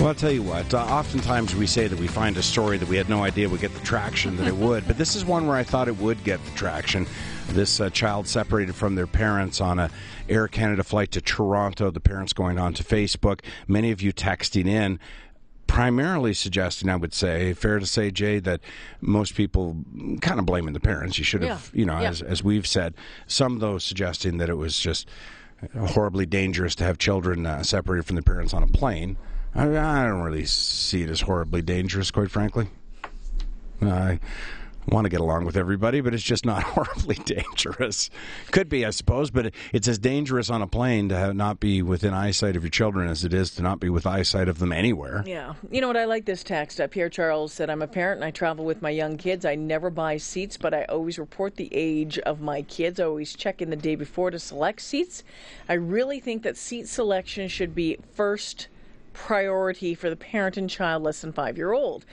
Well, 0.00 0.08
I'll 0.08 0.14
tell 0.14 0.32
you 0.32 0.42
what. 0.42 0.72
Uh, 0.72 0.78
oftentimes 0.78 1.54
we 1.54 1.66
say 1.66 1.86
that 1.86 1.98
we 1.98 2.06
find 2.06 2.38
a 2.38 2.42
story 2.42 2.78
that 2.78 2.88
we 2.88 2.96
had 2.96 3.10
no 3.10 3.22
idea 3.22 3.50
would 3.50 3.60
get 3.60 3.74
the 3.74 3.84
traction 3.84 4.34
that 4.38 4.46
it 4.46 4.56
would, 4.56 4.86
but 4.86 4.96
this 4.96 5.14
is 5.14 5.26
one 5.26 5.46
where 5.46 5.56
I 5.56 5.62
thought 5.62 5.88
it 5.88 5.98
would 5.98 6.24
get 6.24 6.42
the 6.42 6.50
traction. 6.52 7.06
This 7.50 7.80
uh, 7.80 7.90
child 7.90 8.26
separated 8.26 8.74
from 8.74 8.94
their 8.94 9.06
parents 9.06 9.60
on 9.60 9.78
a 9.78 9.90
Air 10.26 10.48
Canada 10.48 10.84
flight 10.84 11.10
to 11.10 11.20
Toronto. 11.20 11.90
The 11.90 12.00
parents 12.00 12.32
going 12.32 12.58
on 12.58 12.72
to 12.74 12.82
Facebook. 12.82 13.40
Many 13.68 13.90
of 13.90 14.00
you 14.00 14.10
texting 14.10 14.66
in 14.66 14.98
primarily 15.66 16.32
suggesting, 16.32 16.88
I 16.88 16.96
would 16.96 17.12
say, 17.12 17.52
fair 17.52 17.78
to 17.78 17.86
say, 17.86 18.10
Jay, 18.10 18.38
that 18.38 18.60
most 19.02 19.34
people 19.34 19.76
kind 20.22 20.40
of 20.40 20.46
blaming 20.46 20.72
the 20.72 20.80
parents. 20.80 21.18
You 21.18 21.24
should 21.24 21.42
have, 21.42 21.70
Yeah. 21.74 21.78
you 21.78 21.84
know, 21.84 22.00
Yeah. 22.00 22.08
as, 22.08 22.22
as 22.22 22.42
we've 22.42 22.66
said, 22.66 22.94
some 23.26 23.58
though 23.58 23.76
suggesting 23.76 24.38
that 24.38 24.48
it 24.48 24.56
was 24.56 24.78
just 24.80 25.06
horribly 25.78 26.24
dangerous 26.24 26.74
to 26.76 26.84
have 26.84 26.96
children 26.96 27.44
uh, 27.44 27.62
separated 27.62 28.06
from 28.06 28.16
their 28.16 28.22
parents 28.22 28.54
on 28.54 28.62
a 28.62 28.66
plane. 28.66 29.18
I, 29.54 29.64
I 29.64 30.06
don't 30.06 30.22
really 30.22 30.46
see 30.46 31.02
it 31.02 31.10
as 31.10 31.22
horribly 31.22 31.62
dangerous, 31.62 32.10
quite 32.10 32.30
frankly. 32.30 32.68
I 33.82 34.20
want 34.88 35.04
to 35.04 35.08
get 35.08 35.20
along 35.20 35.44
with 35.44 35.56
everybody, 35.56 36.00
but 36.00 36.14
it's 36.14 36.22
just 36.22 36.44
not 36.44 36.62
horribly 36.64 37.16
dangerous. 37.16 38.10
Could 38.50 38.68
be, 38.68 38.84
I 38.84 38.90
suppose, 38.90 39.30
but 39.30 39.52
it's 39.72 39.88
as 39.88 39.98
dangerous 39.98 40.50
on 40.50 40.62
a 40.62 40.66
plane 40.66 41.08
to 41.10 41.16
have, 41.16 41.36
not 41.36 41.60
be 41.60 41.82
within 41.82 42.14
eyesight 42.14 42.56
of 42.56 42.62
your 42.62 42.70
children 42.70 43.08
as 43.08 43.24
it 43.24 43.32
is 43.32 43.52
to 43.52 43.62
not 43.62 43.80
be 43.80 43.88
with 43.88 44.06
eyesight 44.06 44.48
of 44.48 44.58
them 44.58 44.72
anywhere. 44.72 45.22
Yeah. 45.26 45.54
You 45.70 45.80
know 45.80 45.88
what? 45.88 45.96
I 45.96 46.04
like 46.04 46.24
this 46.24 46.42
text. 46.42 46.80
Uh, 46.80 46.86
Pierre 46.88 47.08
Charles 47.08 47.52
said, 47.52 47.70
I'm 47.70 47.82
a 47.82 47.86
parent 47.86 48.18
and 48.18 48.24
I 48.24 48.30
travel 48.30 48.64
with 48.64 48.82
my 48.82 48.90
young 48.90 49.16
kids. 49.16 49.44
I 49.44 49.54
never 49.54 49.90
buy 49.90 50.16
seats, 50.16 50.56
but 50.56 50.74
I 50.74 50.84
always 50.84 51.18
report 51.18 51.56
the 51.56 51.68
age 51.72 52.18
of 52.20 52.40
my 52.40 52.62
kids. 52.62 53.00
I 53.00 53.04
always 53.04 53.34
check 53.34 53.62
in 53.62 53.70
the 53.70 53.76
day 53.76 53.94
before 53.94 54.30
to 54.30 54.38
select 54.38 54.80
seats. 54.80 55.24
I 55.68 55.74
really 55.74 56.20
think 56.20 56.42
that 56.42 56.56
seat 56.56 56.88
selection 56.88 57.48
should 57.48 57.74
be 57.74 57.98
first 58.14 58.68
priority 59.12 59.94
for 59.94 60.10
the 60.10 60.16
parent 60.16 60.56
and 60.56 60.68
child 60.68 61.02
less 61.02 61.20
than 61.20 61.32
five 61.32 61.56
year 61.56 61.72
old. 61.72 62.04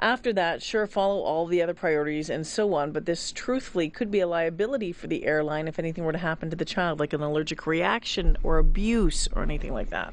After 0.00 0.32
that, 0.34 0.62
sure, 0.62 0.86
follow 0.86 1.20
all 1.22 1.46
the 1.46 1.62
other 1.62 1.74
priorities 1.74 2.30
and 2.30 2.46
so 2.46 2.74
on, 2.74 2.92
but 2.92 3.06
this 3.06 3.32
truthfully 3.32 3.90
could 3.90 4.10
be 4.10 4.20
a 4.20 4.26
liability 4.26 4.92
for 4.92 5.06
the 5.06 5.24
airline 5.24 5.68
if 5.68 5.78
anything 5.78 6.04
were 6.04 6.12
to 6.12 6.18
happen 6.18 6.50
to 6.50 6.56
the 6.56 6.64
child, 6.64 7.00
like 7.00 7.12
an 7.12 7.22
allergic 7.22 7.66
reaction 7.66 8.36
or 8.42 8.58
abuse 8.58 9.28
or 9.32 9.42
anything 9.42 9.72
like 9.72 9.90
that. 9.90 10.12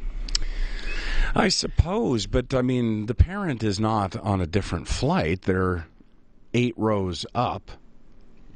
I 1.36 1.50
suppose, 1.50 2.28
but 2.28 2.54
I 2.54 2.62
mean, 2.62 3.08
the 3.08 3.16
parent 3.16 3.64
is 3.64 3.80
not 3.80 4.16
on 4.18 4.40
a 4.40 4.46
different 4.46 4.88
flight. 4.88 5.44
They're 5.44 5.88
eight 6.54 6.76
rows 6.78 7.26
up. 7.34 7.72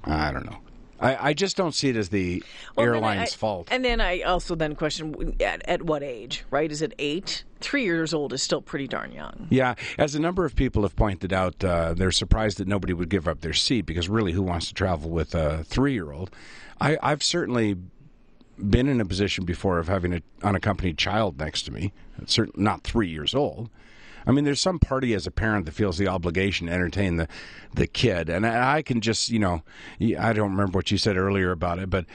I 0.03 0.31
don't 0.31 0.45
know. 0.45 0.59
I, 0.99 1.29
I 1.29 1.33
just 1.33 1.55
don't 1.57 1.73
see 1.75 1.89
it 1.89 1.95
as 1.95 2.09
the 2.09 2.43
Well, 2.75 2.85
airline's 2.87 3.33
I- 3.33 3.37
fault. 3.37 3.67
And 3.71 3.85
then 3.85 4.01
I 4.01 4.21
also 4.21 4.55
then 4.55 4.75
question 4.75 5.35
at, 5.41 5.61
at 5.67 5.83
what 5.83 6.03
age, 6.03 6.43
right? 6.49 6.71
Is 6.71 6.81
it 6.81 6.93
eight? 6.99 7.43
Three 7.59 7.83
years 7.83 8.13
old 8.13 8.33
is 8.33 8.41
still 8.43 8.61
pretty 8.61 8.87
darn 8.87 9.11
young. 9.11 9.47
Yeah, 9.49 9.75
as 9.97 10.13
a 10.15 10.19
number 10.19 10.45
of 10.45 10.55
people 10.55 10.83
have 10.83 10.95
pointed 10.95 11.33
out, 11.33 11.63
uh, 11.63 11.93
they're 11.95 12.11
surprised 12.11 12.57
that 12.59 12.67
nobody 12.67 12.93
would 12.93 13.09
give 13.09 13.27
up 13.27 13.41
their 13.41 13.53
seat 13.53 13.85
because 13.87 14.09
really, 14.09 14.31
who 14.31 14.41
wants 14.43 14.67
to 14.67 14.73
travel 14.73 15.09
with 15.09 15.33
a 15.33 15.63
three-year-old? 15.63 16.29
I, 16.79 16.97
I've 17.01 17.23
certainly 17.23 17.75
been 18.59 18.87
in 18.87 18.99
a 19.01 19.05
position 19.05 19.45
before 19.45 19.77
of 19.79 19.87
having 19.87 20.13
an 20.13 20.23
unaccompanied 20.43 20.97
child 20.97 21.39
next 21.39 21.63
to 21.63 21.71
me, 21.71 21.93
certainly 22.25 22.63
not 22.63 22.83
three 22.83 23.07
years 23.07 23.33
old. 23.35 23.69
I 24.27 24.31
mean, 24.31 24.43
there's 24.43 24.61
some 24.61 24.77
party 24.77 25.13
as 25.13 25.25
a 25.25 25.31
parent 25.31 25.65
that 25.65 25.71
feels 25.71 25.97
the 25.97 26.09
obligation 26.09 26.67
to 26.67 26.73
entertain 26.73 27.15
the, 27.15 27.27
the 27.73 27.87
kid, 27.87 28.29
and 28.29 28.45
I, 28.45 28.77
I 28.77 28.81
can 28.81 28.99
just, 28.99 29.29
you 29.29 29.39
know, 29.39 29.63
I 30.19 30.33
don't 30.33 30.51
remember 30.51 30.77
what 30.77 30.91
you 30.91 30.97
said 30.97 31.17
earlier 31.17 31.51
about 31.51 31.79
it, 31.79 31.89
but 31.89 32.05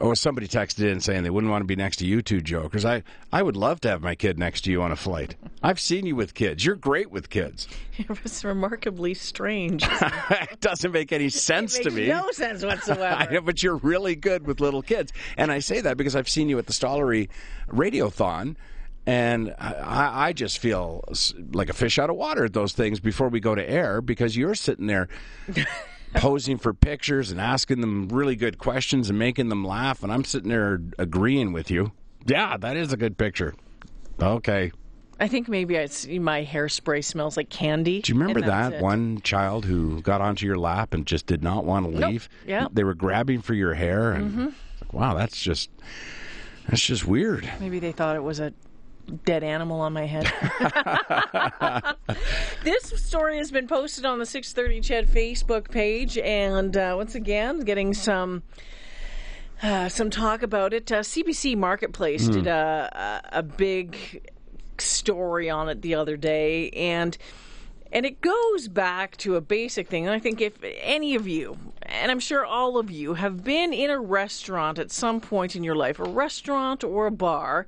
oh, 0.00 0.14
somebody 0.14 0.48
texted 0.48 0.90
in 0.90 1.00
saying 1.00 1.22
they 1.22 1.30
wouldn't 1.30 1.50
want 1.50 1.62
to 1.62 1.66
be 1.66 1.76
next 1.76 1.98
to 1.98 2.06
you 2.06 2.22
two 2.22 2.40
jokers. 2.40 2.84
I, 2.84 3.02
I 3.32 3.42
would 3.42 3.56
love 3.56 3.80
to 3.82 3.88
have 3.88 4.02
my 4.02 4.14
kid 4.14 4.38
next 4.38 4.62
to 4.62 4.70
you 4.70 4.82
on 4.82 4.90
a 4.90 4.96
flight. 4.96 5.36
I've 5.62 5.78
seen 5.78 6.06
you 6.06 6.16
with 6.16 6.34
kids. 6.34 6.64
You're 6.64 6.76
great 6.76 7.10
with 7.10 7.30
kids. 7.30 7.68
It 7.96 8.24
was 8.24 8.44
remarkably 8.44 9.14
strange. 9.14 9.84
it 9.90 10.60
doesn't 10.60 10.90
make 10.90 11.12
any 11.12 11.28
sense 11.28 11.78
to 11.78 11.92
me. 11.92 12.08
no 12.08 12.28
sense 12.32 12.64
whatsoever. 12.64 13.04
I 13.18 13.32
know, 13.32 13.40
but 13.40 13.62
you're 13.62 13.76
really 13.76 14.16
good 14.16 14.48
with 14.48 14.60
little 14.60 14.82
kids, 14.82 15.12
and 15.36 15.52
I 15.52 15.60
say 15.60 15.80
that 15.80 15.96
because 15.96 16.16
I've 16.16 16.28
seen 16.28 16.48
you 16.48 16.58
at 16.58 16.66
the 16.66 16.72
Stollery 16.72 17.28
Radiothon, 17.68 18.56
and 19.06 19.54
I, 19.58 20.28
I 20.28 20.32
just 20.32 20.58
feel 20.58 21.04
like 21.52 21.68
a 21.68 21.72
fish 21.74 21.98
out 21.98 22.10
of 22.10 22.16
water 22.16 22.44
at 22.46 22.52
those 22.52 22.72
things 22.72 23.00
before 23.00 23.28
we 23.28 23.40
go 23.40 23.54
to 23.54 23.68
air 23.68 24.00
because 24.00 24.36
you're 24.36 24.54
sitting 24.54 24.86
there. 24.86 25.08
posing 26.14 26.56
for 26.58 26.72
pictures 26.72 27.32
and 27.32 27.40
asking 27.40 27.80
them 27.80 28.08
really 28.08 28.36
good 28.36 28.56
questions 28.56 29.10
and 29.10 29.18
making 29.18 29.48
them 29.48 29.64
laugh 29.64 30.04
and 30.04 30.12
I'm 30.12 30.22
sitting 30.22 30.48
there 30.48 30.80
agreeing 30.96 31.52
with 31.52 31.72
you. 31.72 31.90
Yeah, 32.24 32.56
that 32.58 32.76
is 32.76 32.92
a 32.92 32.96
good 32.96 33.18
picture. 33.18 33.52
Okay. 34.22 34.70
I 35.18 35.26
think 35.26 35.48
maybe 35.48 35.74
it's 35.74 36.06
my 36.06 36.44
hairspray 36.44 37.02
smells 37.04 37.36
like 37.36 37.50
candy. 37.50 38.00
Do 38.00 38.12
you 38.12 38.18
remember 38.20 38.42
that 38.42 38.74
it. 38.74 38.80
one 38.80 39.22
child 39.22 39.64
who 39.64 40.00
got 40.02 40.20
onto 40.20 40.46
your 40.46 40.56
lap 40.56 40.94
and 40.94 41.04
just 41.04 41.26
did 41.26 41.42
not 41.42 41.64
want 41.64 41.86
to 41.92 41.98
Nope. 41.98 42.10
leave? 42.12 42.28
Yeah. 42.46 42.68
They 42.72 42.84
were 42.84 42.94
grabbing 42.94 43.40
for 43.42 43.54
your 43.54 43.74
hair 43.74 44.12
and 44.12 44.32
Mhm. 44.32 44.44
like, 44.82 44.92
wow, 44.92 45.14
that's 45.14 45.40
just 45.40 45.68
that's 46.68 46.80
just 46.86 47.04
weird. 47.06 47.48
Maybe 47.58 47.80
they 47.80 47.90
thought 47.92 48.14
it 48.14 48.22
was 48.22 48.38
a 48.38 48.52
dead 49.24 49.42
animal 49.42 49.80
on 49.80 49.92
my 49.92 50.06
head. 50.06 50.32
this 52.64 52.84
story 53.04 53.38
has 53.38 53.50
been 53.50 53.66
posted 53.68 54.04
on 54.04 54.18
the 54.18 54.26
630 54.26 54.80
Ched 54.80 55.08
Facebook 55.08 55.70
page, 55.70 56.18
and 56.18 56.76
uh, 56.76 56.94
once 56.96 57.14
again, 57.14 57.60
getting 57.60 57.94
some. 57.94 58.42
Uh, 59.62 59.88
some 59.88 60.10
talk 60.10 60.42
about 60.42 60.72
it. 60.74 60.90
Uh, 60.90 61.00
CBC 61.00 61.56
Marketplace 61.56 62.26
Hmm. 62.26 62.32
did 62.32 62.46
a, 62.48 63.22
a 63.32 63.38
a 63.38 63.42
big 63.42 63.96
story 64.78 65.48
on 65.48 65.68
it 65.68 65.80
the 65.80 65.94
other 65.94 66.16
day, 66.16 66.68
and 66.70 67.16
and 67.92 68.04
it 68.04 68.20
goes 68.20 68.66
back 68.68 69.16
to 69.18 69.36
a 69.36 69.40
basic 69.40 69.88
thing. 69.88 70.04
And 70.06 70.14
I 70.14 70.18
think 70.18 70.40
if 70.40 70.58
any 70.62 71.14
of 71.14 71.28
you, 71.28 71.56
and 71.82 72.10
I'm 72.10 72.18
sure 72.18 72.44
all 72.44 72.76
of 72.78 72.90
you, 72.90 73.14
have 73.14 73.44
been 73.44 73.72
in 73.72 73.88
a 73.90 73.98
restaurant 74.00 74.78
at 74.80 74.90
some 74.90 75.20
point 75.20 75.54
in 75.54 75.62
your 75.62 75.76
life, 75.76 75.98
a 76.00 76.04
restaurant 76.04 76.82
or 76.82 77.06
a 77.06 77.12
bar, 77.12 77.64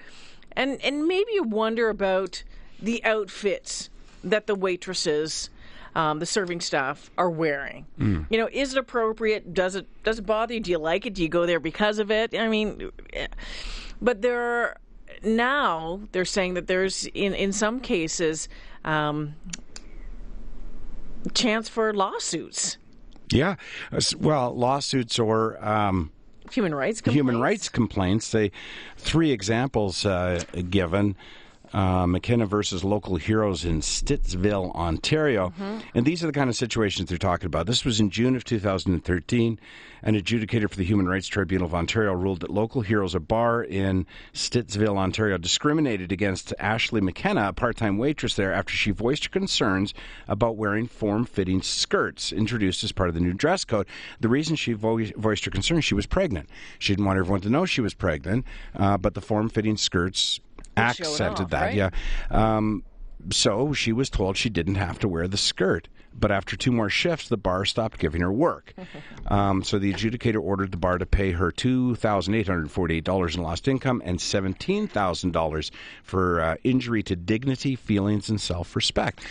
and 0.57 0.83
and 0.83 1.07
maybe 1.07 1.33
you 1.33 1.43
wonder 1.43 1.89
about 1.89 2.43
the 2.81 3.05
outfits 3.05 3.91
that 4.25 4.47
the 4.47 4.55
waitresses, 4.55 5.51
um, 5.95 6.19
the 6.19 6.27
serving 6.27 6.61
staff, 6.61 7.11
are 7.17 7.31
wearing. 7.31 7.87
Mm. 7.99 8.27
You 8.31 8.39
know, 8.39 8.49
is 8.53 8.73
it 8.73 8.79
appropriate? 8.79 9.55
Does 9.55 9.75
it 9.75 9.87
does 10.03 10.19
it 10.19 10.27
bother 10.27 10.55
you? 10.55 10.61
Do 10.61 10.71
you 10.71 10.79
like 10.79 11.07
it? 11.07 11.15
Do 11.15 11.23
you 11.23 11.29
go 11.29 11.47
there 11.47 11.61
because 11.61 11.99
of 11.99 12.11
it? 12.11 12.35
I 12.35 12.49
mean, 12.49 12.91
eh, 13.13 13.29
but 14.01 14.23
there 14.23 14.41
are, 14.41 14.77
now 15.23 16.01
they're 16.13 16.25
saying 16.25 16.55
that 16.55 16.67
there's 16.67 17.07
in 17.15 17.35
in 17.35 17.53
some 17.53 17.81
cases 17.81 18.49
um, 18.85 19.35
chance 21.35 21.69
for 21.69 21.93
lawsuits, 21.93 22.79
Yeah. 23.31 23.57
Well, 24.19 24.55
lawsuits 24.55 25.19
or 25.19 25.63
um, 25.65 26.13
human 26.53 26.75
rights. 26.75 27.01
complaints. 27.01 27.17
human 27.17 27.41
rights 27.41 27.69
complaints. 27.69 28.31
They 28.31 28.51
three 28.97 29.31
examples 29.31 30.05
uh, 30.05 30.43
given. 30.71 31.17
Uh, 31.73 32.07
McKenna 32.07 32.47
versus 32.47 32.85
local 32.85 33.17
heroes 33.17 33.65
in 33.65 33.81
Stittsville, 33.81 34.75
Ontario. 34.75 35.51
Mm-hmm. 35.51 35.79
And 35.95 36.07
these 36.07 36.23
are 36.23 36.27
the 36.27 36.33
kind 36.33 36.49
of 36.49 36.57
situations 36.57 37.09
they're 37.09 37.19
talking 37.19 37.47
about. 37.47 37.67
This 37.67 37.85
was 37.85 38.01
in 38.01 38.11
June 38.11 38.37
of 38.37 38.45
2013. 38.45 39.59
An 40.03 40.15
adjudicator 40.15 40.71
for 40.71 40.77
the 40.77 40.85
Human 40.85 41.09
Rights 41.09 41.27
Tribunal 41.27 41.67
of 41.67 41.75
Ontario 41.75 42.13
ruled 42.13 42.41
that 42.41 42.51
local 42.51 42.83
heroes, 42.83 43.15
a 43.15 43.21
bar 43.21 43.65
in 43.65 44.07
Stittsville, 44.33 44.97
Ontario, 44.97 45.39
discriminated 45.39 46.13
against 46.13 46.55
Ashley 46.59 47.01
McKenna, 47.01 47.49
a 47.49 47.53
part 47.53 47.77
time 47.77 47.99
waitress 47.99 48.37
there, 48.37 48.53
after 48.53 48.73
she 48.73 48.91
voiced 48.93 49.25
her 49.25 49.31
concerns 49.31 49.95
about 50.29 50.57
wearing 50.57 50.87
form 50.87 51.25
fitting 51.25 51.63
skirts 51.63 52.33
introduced 52.33 52.85
as 52.85 52.93
part 52.93 53.09
of 53.09 53.15
the 53.15 53.21
new 53.21 53.33
dress 53.33 53.65
code. 53.65 53.87
The 54.21 54.29
reason 54.29 54.55
she 54.55 54.75
vo- 54.75 55.05
voiced 55.17 55.45
her 55.47 55.51
concerns, 55.51 55.85
she 55.85 55.95
was 55.95 56.07
pregnant. 56.07 56.49
She 56.79 56.93
didn't 56.93 57.07
want 57.07 57.19
everyone 57.19 57.41
to 57.41 57.51
know 57.51 57.67
she 57.67 57.81
was 57.81 57.95
pregnant, 57.95 58.45
uh, 58.77 58.99
but 58.99 59.15
the 59.15 59.21
form 59.21 59.49
fitting 59.49 59.77
skirts 59.77 60.07
Would 60.07 60.17
show 60.17 60.43
it 60.43 60.46
accented 60.77 61.45
off, 61.45 61.51
that, 61.51 61.63
right? 61.63 61.75
yeah. 61.75 61.91
Um, 62.31 62.85
so 63.31 63.73
she 63.73 63.93
was 63.93 64.11
told 64.11 64.37
she 64.37 64.51
didn't 64.51 64.77
have 64.77 64.99
to 65.01 65.09
wear 65.09 65.27
the 65.29 65.37
skirt. 65.37 65.89
But 66.19 66.33
after 66.33 66.57
two 66.57 66.73
more 66.73 66.89
shifts, 66.89 67.29
the 67.29 67.37
bar 67.37 67.67
stopped 67.67 67.99
giving 67.99 68.23
her 68.23 68.33
work. 68.33 68.73
Um, 69.29 69.65
so 69.65 69.81
the 69.81 69.93
adjudicator 69.93 70.41
ordered 70.41 70.71
the 70.71 70.77
bar 70.77 70.99
to 70.99 71.05
pay 71.05 71.33
her 71.33 71.51
$2,848 71.51 73.35
in 73.35 73.43
lost 73.43 73.67
income 73.67 74.01
and 74.05 74.21
$17,000 74.21 75.71
for 76.05 76.41
uh, 76.41 76.55
injury 76.63 77.03
to 77.03 77.17
dignity, 77.17 77.75
feelings, 77.75 78.29
and 78.29 78.41
self 78.41 78.77
respect. 78.77 79.25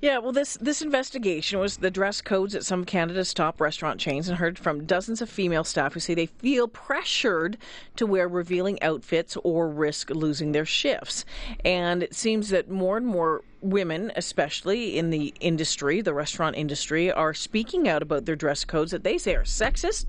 Yeah, 0.00 0.18
well, 0.18 0.32
this 0.32 0.58
this 0.60 0.82
investigation 0.82 1.58
was 1.58 1.78
the 1.78 1.90
dress 1.90 2.20
codes 2.20 2.54
at 2.54 2.64
some 2.64 2.84
Canada's 2.84 3.32
top 3.32 3.60
restaurant 3.60 4.00
chains, 4.00 4.28
and 4.28 4.38
heard 4.38 4.58
from 4.58 4.84
dozens 4.84 5.22
of 5.22 5.30
female 5.30 5.64
staff 5.64 5.94
who 5.94 6.00
say 6.00 6.14
they 6.14 6.26
feel 6.26 6.68
pressured 6.68 7.56
to 7.96 8.06
wear 8.06 8.28
revealing 8.28 8.82
outfits 8.82 9.36
or 9.42 9.68
risk 9.68 10.10
losing 10.10 10.52
their 10.52 10.66
shifts. 10.66 11.24
And 11.64 12.02
it 12.02 12.14
seems 12.14 12.50
that 12.50 12.70
more 12.70 12.96
and 12.96 13.06
more 13.06 13.42
women, 13.70 14.12
especially 14.16 14.98
in 14.98 15.10
the 15.10 15.34
industry, 15.40 16.00
the 16.00 16.14
restaurant 16.14 16.56
industry, 16.56 17.10
are 17.10 17.34
speaking 17.34 17.88
out 17.88 18.02
about 18.02 18.24
their 18.24 18.36
dress 18.36 18.64
codes 18.64 18.90
that 18.90 19.04
they 19.04 19.18
say 19.18 19.34
are 19.34 19.42
sexist, 19.42 20.06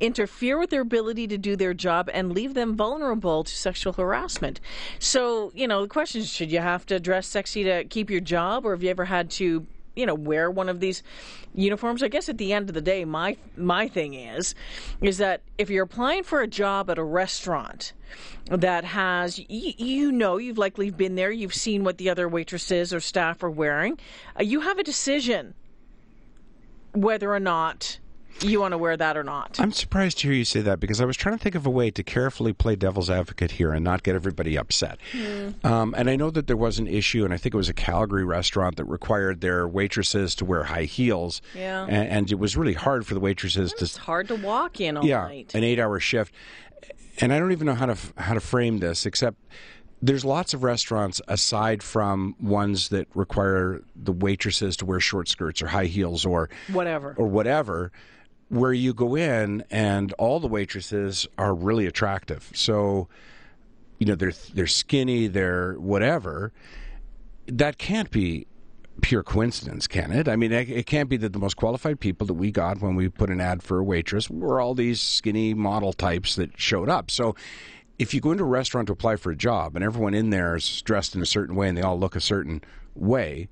interfere 0.00 0.58
with 0.58 0.70
their 0.70 0.82
ability 0.82 1.26
to 1.28 1.38
do 1.38 1.56
their 1.56 1.74
job, 1.74 2.08
and 2.12 2.32
leave 2.32 2.54
them 2.54 2.76
vulnerable 2.76 3.44
to 3.44 3.54
sexual 3.54 3.92
harassment. 3.92 4.60
So, 4.98 5.52
you 5.54 5.66
know, 5.66 5.82
the 5.82 5.88
question 5.88 6.20
is 6.22 6.30
should 6.30 6.50
you 6.50 6.60
have 6.60 6.86
to 6.86 7.00
dress 7.00 7.26
sexy 7.26 7.64
to 7.64 7.84
keep 7.84 8.10
your 8.10 8.20
job, 8.20 8.64
or 8.64 8.72
have 8.72 8.82
you 8.82 8.90
ever 8.90 9.06
had 9.06 9.30
to 9.32 9.66
you 10.00 10.06
know 10.06 10.14
wear 10.14 10.50
one 10.50 10.68
of 10.68 10.80
these 10.80 11.02
uniforms. 11.54 12.02
I 12.02 12.08
guess 12.08 12.28
at 12.28 12.38
the 12.38 12.52
end 12.52 12.68
of 12.68 12.74
the 12.74 12.80
day 12.80 13.04
my 13.04 13.36
my 13.56 13.86
thing 13.86 14.14
is 14.14 14.54
is 15.00 15.18
that 15.18 15.42
if 15.58 15.68
you're 15.70 15.84
applying 15.84 16.24
for 16.24 16.40
a 16.40 16.46
job 16.46 16.90
at 16.90 16.98
a 16.98 17.04
restaurant 17.04 17.92
that 18.46 18.84
has 18.84 19.38
you, 19.38 19.72
you 19.76 20.12
know 20.12 20.38
you've 20.38 20.58
likely 20.58 20.90
been 20.90 21.14
there 21.14 21.30
you've 21.30 21.54
seen 21.54 21.84
what 21.84 21.98
the 21.98 22.10
other 22.10 22.28
waitresses 22.28 22.92
or 22.92 23.00
staff 23.00 23.42
are 23.42 23.50
wearing 23.50 23.98
uh, 24.38 24.42
you 24.42 24.60
have 24.60 24.78
a 24.78 24.82
decision 24.82 25.54
whether 26.92 27.32
or 27.32 27.38
not 27.38 28.00
you 28.42 28.60
want 28.60 28.72
to 28.72 28.78
wear 28.78 28.96
that 28.96 29.16
or 29.16 29.24
not. 29.24 29.58
I'm 29.58 29.72
surprised 29.72 30.18
to 30.18 30.28
hear 30.28 30.36
you 30.36 30.44
say 30.44 30.60
that 30.62 30.80
because 30.80 31.00
I 31.00 31.04
was 31.04 31.16
trying 31.16 31.36
to 31.36 31.42
think 31.42 31.54
of 31.54 31.66
a 31.66 31.70
way 31.70 31.90
to 31.90 32.02
carefully 32.02 32.52
play 32.52 32.76
devil's 32.76 33.10
advocate 33.10 33.52
here 33.52 33.72
and 33.72 33.84
not 33.84 34.02
get 34.02 34.14
everybody 34.14 34.56
upset. 34.56 34.98
Mm. 35.12 35.64
Um, 35.64 35.94
and 35.96 36.08
I 36.08 36.16
know 36.16 36.30
that 36.30 36.46
there 36.46 36.56
was 36.56 36.78
an 36.78 36.86
issue, 36.86 37.24
and 37.24 37.34
I 37.34 37.36
think 37.36 37.54
it 37.54 37.58
was 37.58 37.68
a 37.68 37.74
Calgary 37.74 38.24
restaurant 38.24 38.76
that 38.76 38.84
required 38.84 39.40
their 39.40 39.66
waitresses 39.68 40.34
to 40.36 40.44
wear 40.44 40.64
high 40.64 40.84
heels. 40.84 41.42
Yeah. 41.54 41.84
And, 41.84 42.08
and 42.08 42.32
it 42.32 42.38
was 42.38 42.56
really 42.56 42.74
hard 42.74 43.06
for 43.06 43.14
the 43.14 43.20
waitresses 43.20 43.72
it's 43.78 43.94
to. 43.94 44.00
hard 44.00 44.28
to 44.28 44.36
walk 44.36 44.80
in 44.80 44.96
all 44.96 45.04
yeah, 45.04 45.22
night. 45.22 45.54
an 45.54 45.64
eight-hour 45.64 46.00
shift. 46.00 46.34
And 47.18 47.32
I 47.32 47.38
don't 47.38 47.52
even 47.52 47.66
know 47.66 47.74
how 47.74 47.86
to 47.86 47.96
how 48.16 48.34
to 48.34 48.40
frame 48.40 48.78
this, 48.78 49.04
except 49.04 49.36
there's 50.00 50.24
lots 50.24 50.54
of 50.54 50.62
restaurants 50.62 51.20
aside 51.28 51.82
from 51.82 52.34
ones 52.40 52.88
that 52.88 53.06
require 53.14 53.82
the 53.94 54.12
waitresses 54.12 54.76
to 54.78 54.86
wear 54.86 55.00
short 55.00 55.28
skirts 55.28 55.60
or 55.60 55.66
high 55.66 55.84
heels 55.84 56.24
or 56.24 56.48
whatever 56.72 57.14
or 57.18 57.26
whatever 57.26 57.92
where 58.50 58.72
you 58.72 58.92
go 58.92 59.16
in 59.16 59.64
and 59.70 60.12
all 60.14 60.40
the 60.40 60.48
waitresses 60.48 61.26
are 61.38 61.54
really 61.54 61.86
attractive. 61.86 62.50
So, 62.52 63.08
you 63.98 64.06
know, 64.06 64.16
they're 64.16 64.34
they're 64.52 64.66
skinny, 64.66 65.28
they're 65.28 65.74
whatever. 65.74 66.52
That 67.46 67.78
can't 67.78 68.10
be 68.10 68.46
pure 69.02 69.22
coincidence, 69.22 69.86
can 69.86 70.12
it? 70.12 70.28
I 70.28 70.36
mean, 70.36 70.52
it 70.52 70.86
can't 70.86 71.08
be 71.08 71.16
that 71.18 71.32
the 71.32 71.38
most 71.38 71.56
qualified 71.56 72.00
people 72.00 72.26
that 72.26 72.34
we 72.34 72.50
got 72.50 72.80
when 72.82 72.96
we 72.96 73.08
put 73.08 73.30
an 73.30 73.40
ad 73.40 73.62
for 73.62 73.78
a 73.78 73.84
waitress 73.84 74.28
were 74.28 74.60
all 74.60 74.74
these 74.74 75.00
skinny 75.00 75.54
model 75.54 75.92
types 75.92 76.34
that 76.34 76.50
showed 76.60 76.88
up. 76.88 77.10
So, 77.10 77.34
if 77.98 78.14
you 78.14 78.20
go 78.20 78.32
into 78.32 78.44
a 78.44 78.46
restaurant 78.46 78.86
to 78.86 78.92
apply 78.92 79.16
for 79.16 79.30
a 79.30 79.36
job 79.36 79.76
and 79.76 79.84
everyone 79.84 80.14
in 80.14 80.30
there 80.30 80.56
is 80.56 80.82
dressed 80.82 81.14
in 81.14 81.22
a 81.22 81.26
certain 81.26 81.54
way 81.54 81.68
and 81.68 81.78
they 81.78 81.82
all 81.82 81.98
look 81.98 82.16
a 82.16 82.20
certain 82.20 82.62
way, 82.94 83.48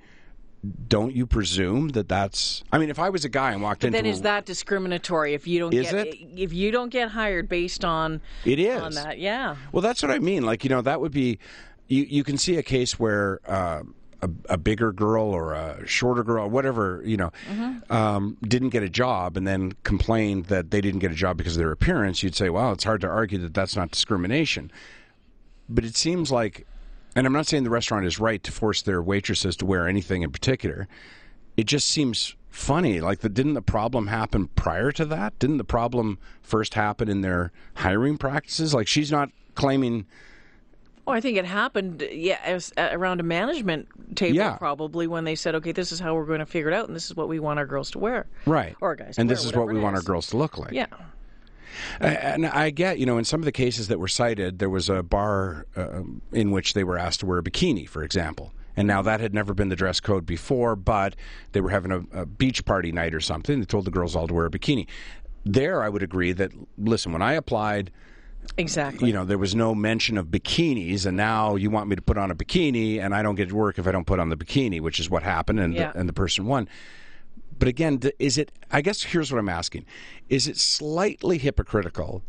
don't 0.89 1.15
you 1.15 1.25
presume 1.25 1.89
that 1.91 2.09
that's 2.09 2.65
i 2.73 2.79
mean 2.79 2.91
if 2.91 2.99
i 2.99 3.09
was 3.09 3.25
a 3.25 3.29
guy 3.29 3.53
and 3.53 3.63
walked 3.63 3.85
into 3.85 3.97
then 3.97 4.05
is 4.05 4.23
that 4.23 4.45
discriminatory 4.45 5.33
if 5.33 5.47
you 5.47 5.61
don't 5.61 5.73
is 5.73 5.91
get 5.91 6.09
it? 6.09 6.17
if 6.37 6.53
you 6.53 6.73
don't 6.73 6.89
get 6.89 7.09
hired 7.11 7.49
based 7.49 7.85
on 7.85 8.21
it 8.45 8.59
is 8.59 8.83
on 8.83 8.93
that 8.93 9.19
yeah 9.19 9.55
well 9.71 9.83
that's 9.83 10.03
what 10.03 10.11
i 10.11 10.19
mean 10.19 10.43
like 10.43 10.65
you 10.65 10.71
know 10.71 10.81
that 10.83 11.01
would 11.01 11.13
be 11.13 11.39
you 11.87 12.03
you 12.05 12.25
can 12.25 12.37
see 12.37 12.57
a 12.57 12.63
case 12.63 12.99
where 12.99 13.41
uh, 13.47 13.83
a, 14.21 14.31
a, 14.49 14.59
bigger 14.59 14.93
girl 14.93 15.27
or 15.27 15.53
a 15.53 15.87
shorter 15.87 16.25
girl, 16.25 16.49
whatever, 16.49 17.03
you 17.05 17.17
know, 17.17 17.31
mm-hmm. 17.49 17.93
um, 17.93 18.37
didn't 18.43 18.71
get 18.71 18.83
a 18.83 18.89
job 18.89 19.37
and 19.37 19.47
then 19.47 19.73
complained 19.85 20.47
that 20.47 20.71
they 20.71 20.81
didn't 20.81 21.01
get 21.01 21.13
a 21.13 21.15
job 21.15 21.37
because 21.37 21.57
of 21.57 21.61
their 21.61 21.71
appearance, 21.71 22.23
you'd 22.23 22.35
say, 22.35 22.49
well, 22.49 22.73
it's 22.73 22.85
hard 22.85 23.01
to 23.03 23.07
argue 23.07 23.39
that 23.39 23.55
that's 23.55 23.77
not 23.77 23.91
discrimination. 23.91 24.73
But 25.69 25.85
it 25.85 25.97
seems 25.97 26.33
like 26.33 26.67
and 27.19 27.27
I'm 27.27 27.33
not 27.33 27.49
saying 27.49 27.65
the 27.65 27.71
restaurant 27.71 28.07
is 28.07 28.21
right 28.21 28.41
to 28.45 28.53
force 28.53 28.81
their 28.83 29.03
waitresses 29.03 29.57
to 29.57 29.67
wear 29.67 29.89
anything 29.89 30.23
in 30.23 30.31
particular. 30.31 30.87
It 31.57 31.67
just 31.67 31.89
seems 31.89 32.37
funny. 32.49 33.01
Like, 33.01 33.21
the, 33.21 33.29
didn't 33.29 33.55
the 33.55 33.61
problem 33.61 34.07
happen 34.07 34.47
prior 34.55 34.93
to 34.93 35.05
that? 35.07 35.37
Didn't 35.41 35.57
the 35.57 35.65
problem 35.65 36.21
first 36.43 36.75
happen 36.75 37.09
in 37.09 37.23
their 37.23 37.51
hiring 37.75 38.19
practices? 38.19 38.73
Like, 38.73 38.87
she's 38.87 39.11
not 39.11 39.31
claiming. 39.57 40.07
Oh, 41.09 41.13
I 41.13 41.21
think 41.21 41.37
it 41.39 41.45
happened, 41.45 42.07
yeah, 42.09 42.61
uh, 42.77 42.89
around 42.93 43.19
a 43.19 43.25
management 43.25 43.89
table, 44.17 44.37
yeah. 44.37 44.57
probably 44.57 45.09
when 45.09 45.25
they 45.25 45.35
said, 45.35 45.57
"Okay, 45.57 45.73
this 45.73 45.91
is 45.91 45.99
how 45.99 46.15
we're 46.15 46.27
going 46.27 46.39
to 46.39 46.47
figure 46.47 46.71
it 46.71 46.75
out, 46.75 46.87
and 46.87 46.95
this 46.95 47.07
is 47.07 47.17
what 47.17 47.29
we 47.29 47.41
want 47.41 47.59
our 47.59 47.67
girls 47.67 47.91
to 47.93 47.99
wear." 47.99 48.27
Right. 48.47 48.77
Or 48.81 48.95
guys. 48.95 49.19
and 49.19 49.29
this 49.29 49.45
is 49.45 49.55
what 49.55 49.67
we 49.67 49.81
want 49.81 49.97
our 49.97 50.03
girls 50.03 50.29
to 50.29 50.37
look 50.37 50.57
like. 50.57 50.73
Yeah. 50.73 50.87
And 52.01 52.47
I 52.47 52.71
get, 52.71 52.99
you 52.99 53.07
know, 53.07 53.19
in 53.19 53.25
some 53.25 53.41
of 53.41 53.45
the 53.45 53.53
cases 53.53 53.89
that 53.89 53.99
were 53.99 54.09
cited, 54.09 54.59
there 54.59 54.71
was 54.71 54.89
a 54.89 55.03
bar 55.03 55.67
uh, 55.77 56.03
in 56.33 56.51
which 56.51 56.75
they 56.75 56.85
were 56.85 56.99
asked 56.99 57.21
to 57.21 57.27
wear 57.27 57.39
a 57.39 57.43
bikini, 57.43 57.89
for 57.89 58.03
example. 58.03 58.53
And 58.77 58.87
now 58.87 59.03
that 59.03 59.21
had 59.21 59.35
never 59.35 59.55
been 59.55 59.71
the 59.71 59.77
dress 59.77 59.99
code 59.99 60.25
before, 60.25 60.77
but 60.77 61.17
they 61.53 61.61
were 61.61 61.71
having 61.71 61.91
a, 61.91 62.21
a 62.21 62.27
beach 62.27 62.65
party 62.65 62.93
night 62.93 63.15
or 63.15 63.21
something. 63.21 63.59
They 63.59 63.67
told 63.67 63.85
the 63.85 63.91
girls 63.91 64.15
all 64.15 64.29
to 64.29 64.35
wear 64.35 64.47
a 64.47 64.51
bikini. 64.51 64.87
There, 65.45 65.83
I 65.83 65.89
would 65.89 66.03
agree 66.03 66.33
that, 66.33 66.53
listen, 66.77 67.13
when 67.13 67.23
I 67.23 67.33
applied, 67.33 67.91
Exactly. 68.57 69.09
You 69.09 69.15
know, 69.15 69.25
there 69.25 69.37
was 69.37 69.55
no 69.55 69.75
mention 69.75 70.17
of 70.17 70.27
bikinis, 70.29 71.07
and 71.07 71.17
now 71.17 71.57
you 71.57 71.71
want 71.71 71.89
me 71.89 71.97
to 71.97 72.03
put 72.03 72.17
on 72.17 72.31
a 72.31 72.35
bikini, 72.35 72.99
and 72.99 73.15
I 73.15 73.23
don't 73.23 73.35
get 73.35 73.51
to 73.51 73.55
work 73.55 73.79
if 73.79 73.87
I 73.87 73.93
don't 73.93 74.07
put 74.07 74.19
on 74.19 74.31
the 74.31 74.37
bikini, 74.37 74.81
which 74.81 74.99
is 75.01 75.11
what 75.11 75.23
happened, 75.23 75.61
and, 75.61 75.75
yeah. 75.75 75.93
the, 75.93 75.99
and 75.99 76.09
the 76.09 76.13
person 76.13 76.47
won. 76.47 76.69
But 77.59 77.69
again, 77.69 78.01
is 78.19 78.39
it? 78.39 78.53
I 78.71 78.81
guess 78.81 79.03
here's 79.03 79.33
what 79.33 79.39
I'm 79.39 79.49
asking: 79.49 79.85
Is 80.29 80.47
it 80.47 80.57
slightly 80.57 81.39
hypocritical 81.39 82.23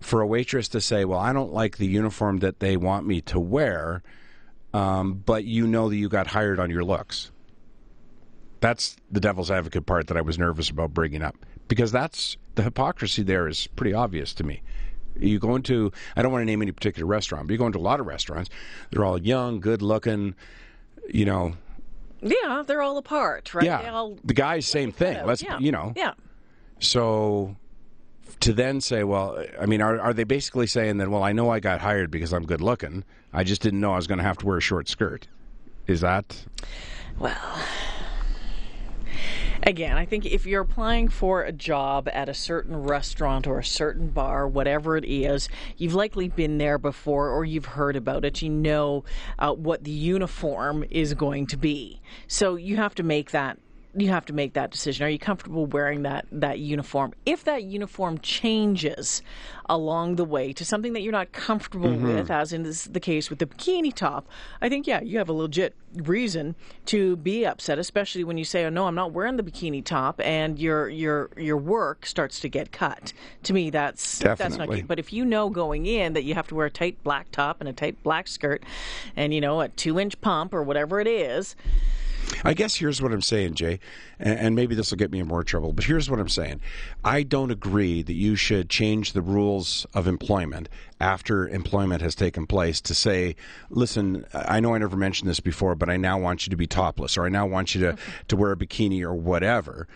for 0.00 0.20
a 0.20 0.26
waitress 0.26 0.68
to 0.68 0.80
say, 0.80 1.04
"Well, 1.04 1.18
I 1.18 1.32
don't 1.32 1.52
like 1.52 1.78
the 1.78 1.86
uniform 1.86 2.38
that 2.38 2.60
they 2.60 2.76
want 2.76 3.06
me 3.06 3.20
to 3.22 3.40
wear," 3.40 4.02
um, 4.72 5.22
but 5.24 5.44
you 5.44 5.66
know 5.66 5.88
that 5.88 5.96
you 5.96 6.08
got 6.08 6.28
hired 6.28 6.60
on 6.60 6.70
your 6.70 6.84
looks? 6.84 7.30
That's 8.60 8.96
the 9.10 9.20
devil's 9.20 9.50
advocate 9.50 9.86
part 9.86 10.08
that 10.08 10.16
I 10.16 10.20
was 10.20 10.38
nervous 10.38 10.70
about 10.70 10.94
bringing 10.94 11.22
up 11.22 11.36
because 11.68 11.92
that's 11.92 12.36
the 12.54 12.62
hypocrisy. 12.62 13.22
There 13.22 13.48
is 13.48 13.66
pretty 13.68 13.94
obvious 13.94 14.34
to 14.34 14.44
me. 14.44 14.62
You 15.18 15.38
go 15.40 15.56
into, 15.56 15.90
I 16.16 16.22
don't 16.22 16.30
want 16.30 16.42
to 16.42 16.46
name 16.46 16.62
any 16.62 16.70
particular 16.70 17.06
restaurant, 17.06 17.46
but 17.46 17.52
you 17.52 17.58
go 17.58 17.66
into 17.66 17.78
a 17.78 17.80
lot 17.80 17.98
of 17.98 18.06
restaurants. 18.06 18.50
They're 18.90 19.04
all 19.04 19.20
young, 19.20 19.58
good 19.58 19.82
looking, 19.82 20.34
you 21.08 21.24
know, 21.24 21.54
yeah, 22.22 22.62
they're 22.66 22.82
all 22.82 22.98
apart, 22.98 23.54
right? 23.54 23.64
Yeah, 23.64 23.90
all, 23.92 24.18
the 24.24 24.34
guys, 24.34 24.66
same 24.66 24.92
thing. 24.92 25.24
Let's 25.26 25.42
yeah. 25.42 25.58
you 25.58 25.72
know. 25.72 25.92
Yeah. 25.96 26.14
So 26.80 27.56
to 28.40 28.52
then 28.52 28.80
say, 28.80 29.04
well, 29.04 29.44
I 29.60 29.66
mean, 29.66 29.80
are 29.80 30.00
are 30.00 30.12
they 30.12 30.24
basically 30.24 30.66
saying 30.66 30.98
that? 30.98 31.08
Well, 31.08 31.22
I 31.22 31.32
know 31.32 31.50
I 31.50 31.60
got 31.60 31.80
hired 31.80 32.10
because 32.10 32.32
I'm 32.32 32.46
good 32.46 32.60
looking. 32.60 33.04
I 33.32 33.44
just 33.44 33.62
didn't 33.62 33.80
know 33.80 33.92
I 33.92 33.96
was 33.96 34.06
going 34.06 34.18
to 34.18 34.24
have 34.24 34.38
to 34.38 34.46
wear 34.46 34.58
a 34.58 34.60
short 34.60 34.88
skirt. 34.88 35.26
Is 35.86 36.00
that? 36.00 36.44
Well, 37.18 37.34
again, 39.68 39.98
I 39.98 40.06
think 40.06 40.24
if 40.24 40.46
you're 40.46 40.62
applying 40.62 41.08
for 41.08 41.42
a 41.42 41.52
job 41.52 42.08
at 42.12 42.28
a 42.28 42.34
certain 42.34 42.74
restaurant 42.74 43.46
or 43.46 43.58
a 43.58 43.64
certain 43.64 44.08
bar, 44.08 44.48
whatever 44.48 44.96
it 44.96 45.04
is, 45.04 45.48
you've 45.76 45.94
likely 45.94 46.28
been 46.28 46.56
there 46.58 46.78
before 46.78 47.30
or 47.30 47.44
you've 47.44 47.66
heard 47.66 47.94
about 47.94 48.24
it. 48.24 48.40
You 48.40 48.48
know 48.48 49.04
uh, 49.38 49.52
what 49.52 49.84
the 49.84 49.90
uniform 49.90 50.84
is 50.90 51.12
going 51.14 51.46
to 51.48 51.56
be. 51.58 52.00
So 52.26 52.56
you 52.56 52.76
have 52.76 52.94
to 52.96 53.02
make 53.02 53.30
that 53.32 53.58
you 54.00 54.08
have 54.10 54.24
to 54.26 54.32
make 54.32 54.54
that 54.54 54.70
decision. 54.70 55.06
Are 55.06 55.08
you 55.08 55.18
comfortable 55.18 55.66
wearing 55.66 56.02
that 56.02 56.26
that 56.32 56.58
uniform? 56.58 57.14
If 57.26 57.44
that 57.44 57.64
uniform 57.64 58.18
changes 58.18 59.22
along 59.68 60.16
the 60.16 60.24
way 60.24 60.52
to 60.52 60.64
something 60.64 60.92
that 60.94 61.00
you're 61.00 61.12
not 61.12 61.32
comfortable 61.32 61.90
mm-hmm. 61.90 62.06
with, 62.06 62.30
as 62.30 62.52
in 62.52 62.62
this, 62.62 62.84
the 62.84 63.00
case 63.00 63.30
with 63.30 63.38
the 63.38 63.46
bikini 63.46 63.94
top, 63.94 64.26
I 64.60 64.68
think 64.68 64.86
yeah, 64.86 65.00
you 65.00 65.18
have 65.18 65.28
a 65.28 65.32
legit 65.32 65.74
reason 65.94 66.54
to 66.86 67.16
be 67.16 67.46
upset, 67.46 67.78
especially 67.78 68.24
when 68.24 68.38
you 68.38 68.44
say, 68.44 68.64
"Oh 68.64 68.70
no, 68.70 68.86
I'm 68.86 68.94
not 68.94 69.12
wearing 69.12 69.36
the 69.36 69.42
bikini 69.42 69.84
top," 69.84 70.20
and 70.20 70.58
your 70.58 70.88
your 70.88 71.30
your 71.36 71.56
work 71.56 72.06
starts 72.06 72.40
to 72.40 72.48
get 72.48 72.72
cut. 72.72 73.12
To 73.44 73.52
me, 73.52 73.70
that's 73.70 74.18
Definitely. 74.18 74.44
that's 74.44 74.58
not 74.58 74.68
good. 74.68 74.88
But 74.88 74.98
if 74.98 75.12
you 75.12 75.24
know 75.24 75.50
going 75.50 75.86
in 75.86 76.12
that 76.12 76.24
you 76.24 76.34
have 76.34 76.48
to 76.48 76.54
wear 76.54 76.66
a 76.66 76.70
tight 76.70 77.02
black 77.02 77.30
top 77.30 77.60
and 77.60 77.68
a 77.68 77.72
tight 77.72 78.02
black 78.02 78.28
skirt, 78.28 78.62
and 79.16 79.32
you 79.32 79.40
know 79.40 79.60
a 79.60 79.68
two 79.68 79.98
inch 79.98 80.20
pump 80.20 80.54
or 80.54 80.62
whatever 80.62 81.00
it 81.00 81.06
is 81.06 81.56
I 82.44 82.54
guess 82.54 82.76
here's 82.76 83.02
what 83.02 83.12
I'm 83.12 83.22
saying, 83.22 83.54
Jay, 83.54 83.80
and, 84.18 84.54
maybe 84.54 84.74
this 84.74 84.90
will 84.90 84.98
get 84.98 85.10
me 85.10 85.20
in 85.20 85.26
more 85.26 85.44
trouble, 85.44 85.72
but 85.72 85.84
here's 85.84 86.10
what 86.10 86.20
I'm 86.20 86.28
saying. 86.28 86.60
I 87.04 87.22
don't 87.22 87.50
agree 87.50 88.02
that 88.02 88.14
you 88.14 88.36
should 88.36 88.68
change 88.68 89.12
the 89.12 89.22
rules 89.22 89.86
of 89.94 90.06
employment 90.06 90.68
after 91.00 91.48
employment 91.48 92.02
has 92.02 92.14
taken 92.14 92.46
place 92.46 92.80
to 92.82 92.94
say, 92.94 93.36
listen, 93.70 94.24
I 94.32 94.60
know 94.60 94.74
I 94.74 94.78
never 94.78 94.96
mentioned 94.96 95.28
this 95.28 95.40
before, 95.40 95.74
but 95.74 95.88
I 95.88 95.96
now 95.96 96.18
want 96.18 96.46
you 96.46 96.50
to 96.50 96.56
be 96.56 96.66
topless, 96.66 97.16
or 97.16 97.24
I 97.24 97.28
now 97.28 97.46
want 97.46 97.74
you 97.74 97.80
to, 97.82 97.96
to 98.28 98.36
wear 98.36 98.52
a 98.52 98.56
bikini 98.56 99.02
or 99.02 99.14
whatever. 99.14 99.86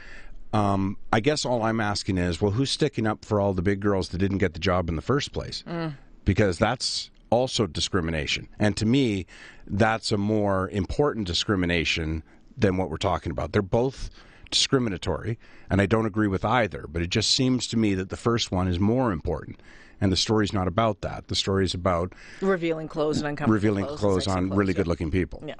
Um, 0.52 0.98
I 1.12 1.20
guess 1.20 1.44
all 1.44 1.62
I'm 1.62 1.80
asking 1.80 2.18
is, 2.18 2.40
well, 2.40 2.50
who's 2.50 2.70
sticking 2.70 3.06
up 3.06 3.24
for 3.24 3.40
all 3.40 3.54
the 3.54 3.62
big 3.62 3.80
girls 3.80 4.10
that 4.10 4.18
didn't 4.18 4.38
get 4.38 4.52
the 4.52 4.60
job 4.60 4.88
in 4.88 4.96
the 4.96 5.02
first 5.02 5.32
place? 5.32 5.64
Mm. 5.66 5.94
Because 6.24 6.58
that's 6.58 7.10
also 7.32 7.66
discrimination. 7.66 8.46
And 8.58 8.76
to 8.76 8.84
me, 8.84 9.24
that's 9.66 10.12
a 10.12 10.18
more 10.18 10.68
important 10.68 11.26
discrimination 11.26 12.22
than 12.58 12.76
what 12.76 12.90
we're 12.90 12.98
talking 12.98 13.32
about. 13.32 13.52
They're 13.52 13.62
both 13.62 14.10
discriminatory, 14.50 15.38
and 15.70 15.80
I 15.80 15.86
don't 15.86 16.04
agree 16.04 16.28
with 16.28 16.44
either, 16.44 16.84
but 16.86 17.00
it 17.00 17.08
just 17.08 17.30
seems 17.30 17.66
to 17.68 17.78
me 17.78 17.94
that 17.94 18.10
the 18.10 18.18
first 18.18 18.52
one 18.52 18.68
is 18.68 18.78
more 18.78 19.12
important. 19.12 19.62
And 19.98 20.12
the 20.12 20.16
story's 20.16 20.52
not 20.52 20.68
about 20.68 21.00
that. 21.02 21.28
The 21.28 21.34
story 21.34 21.64
is 21.64 21.74
about 21.74 22.12
revealing 22.40 22.88
clothes 22.88 23.18
and 23.18 23.28
uncomfortable 23.28 23.54
revealing 23.54 23.84
clothes, 23.86 24.00
clothes 24.00 24.26
on 24.26 24.48
clothes, 24.48 24.58
really 24.58 24.72
yeah. 24.72 24.78
good 24.78 24.88
looking 24.88 25.10
people. 25.10 25.42
Yeah. 25.46 25.54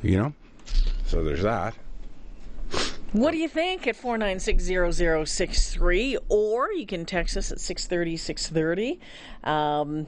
You 0.00 0.16
know? 0.16 0.32
So 1.06 1.22
there's 1.22 1.42
that. 1.42 1.74
What 3.12 3.32
do 3.32 3.38
you 3.38 3.48
think 3.48 3.88
at 3.88 3.96
4960063? 3.96 6.18
Or 6.28 6.72
you 6.72 6.86
can 6.86 7.04
text 7.04 7.36
us 7.36 7.50
at 7.50 7.60
630 7.60 8.16
630. 8.16 9.00
Um, 9.42 10.06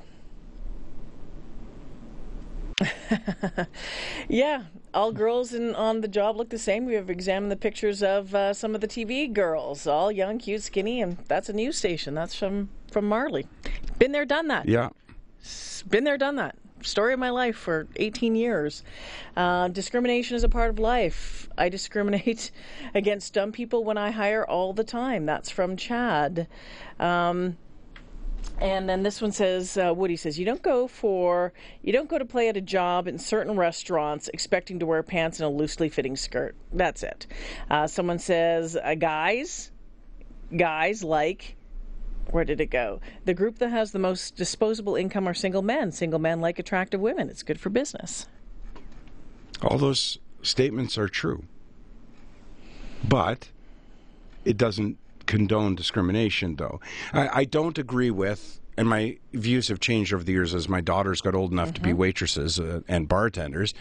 yeah, 4.28 4.64
all 4.94 5.12
girls 5.12 5.54
in, 5.54 5.74
on 5.74 6.00
the 6.00 6.08
job 6.08 6.36
look 6.36 6.50
the 6.50 6.58
same. 6.58 6.84
We 6.86 6.94
have 6.94 7.10
examined 7.10 7.50
the 7.50 7.56
pictures 7.56 8.02
of 8.02 8.34
uh, 8.34 8.52
some 8.54 8.74
of 8.74 8.80
the 8.80 8.88
TV 8.88 9.32
girls, 9.32 9.86
all 9.86 10.10
young, 10.12 10.38
cute, 10.38 10.62
skinny, 10.62 11.00
and 11.00 11.18
that's 11.28 11.48
a 11.48 11.52
news 11.52 11.76
station. 11.76 12.14
That's 12.14 12.34
from, 12.34 12.70
from 12.90 13.08
Marley. 13.08 13.46
Been 13.98 14.12
there, 14.12 14.24
done 14.24 14.48
that. 14.48 14.68
Yeah. 14.68 14.90
Been 15.88 16.04
there, 16.04 16.18
done 16.18 16.36
that. 16.36 16.56
Story 16.82 17.12
of 17.12 17.20
my 17.20 17.30
life 17.30 17.56
for 17.56 17.86
18 17.96 18.34
years. 18.34 18.82
Uh, 19.36 19.68
discrimination 19.68 20.36
is 20.36 20.42
a 20.42 20.48
part 20.48 20.70
of 20.70 20.78
life. 20.78 21.48
I 21.56 21.68
discriminate 21.68 22.50
against 22.94 23.34
dumb 23.34 23.52
people 23.52 23.84
when 23.84 23.96
I 23.96 24.10
hire 24.10 24.44
all 24.44 24.72
the 24.72 24.84
time. 24.84 25.24
That's 25.26 25.48
from 25.50 25.76
Chad. 25.76 26.48
Um, 26.98 27.56
and 28.60 28.88
then 28.88 29.02
this 29.02 29.20
one 29.20 29.32
says, 29.32 29.76
uh, 29.76 29.92
Woody 29.94 30.16
says, 30.16 30.38
you 30.38 30.44
don't 30.44 30.62
go 30.62 30.86
for, 30.86 31.52
you 31.82 31.92
don't 31.92 32.08
go 32.08 32.18
to 32.18 32.24
play 32.24 32.48
at 32.48 32.56
a 32.56 32.60
job 32.60 33.08
in 33.08 33.18
certain 33.18 33.56
restaurants 33.56 34.28
expecting 34.28 34.78
to 34.78 34.86
wear 34.86 35.02
pants 35.02 35.40
and 35.40 35.46
a 35.46 35.50
loosely 35.50 35.88
fitting 35.88 36.16
skirt. 36.16 36.54
That's 36.72 37.02
it. 37.02 37.26
Uh, 37.70 37.86
someone 37.86 38.18
says, 38.18 38.76
uh, 38.76 38.94
guys, 38.94 39.72
guys 40.56 41.02
like, 41.02 41.56
where 42.30 42.44
did 42.44 42.60
it 42.60 42.70
go? 42.70 43.00
The 43.24 43.34
group 43.34 43.58
that 43.58 43.70
has 43.70 43.90
the 43.92 43.98
most 43.98 44.36
disposable 44.36 44.94
income 44.94 45.28
are 45.28 45.34
single 45.34 45.62
men. 45.62 45.90
Single 45.90 46.20
men 46.20 46.40
like 46.40 46.58
attractive 46.58 47.00
women. 47.00 47.28
It's 47.28 47.42
good 47.42 47.58
for 47.58 47.68
business. 47.68 48.28
All 49.60 49.76
those 49.76 50.18
statements 50.42 50.96
are 50.96 51.08
true. 51.08 51.44
But 53.06 53.48
it 54.44 54.56
doesn't 54.56 54.98
condone 55.32 55.74
discrimination, 55.74 56.56
though. 56.56 56.78
I, 57.14 57.40
I, 57.40 57.44
don't 57.46 57.78
agree 57.78 58.10
with, 58.10 58.60
and 58.76 58.86
my 58.86 59.16
views 59.32 59.68
have 59.68 59.80
changed 59.80 60.12
over 60.12 60.22
the 60.22 60.32
years 60.32 60.54
as 60.54 60.68
my 60.68 60.82
daughters 60.82 61.22
got 61.22 61.34
old 61.34 61.52
enough 61.52 61.68
mm-hmm. 61.68 61.74
to 61.76 61.80
be 61.80 61.88
mm-hmm. 61.88 62.00
waitresses 62.00 62.60
uh, 62.60 62.82
and 62.86 63.08
bartenders. 63.08 63.72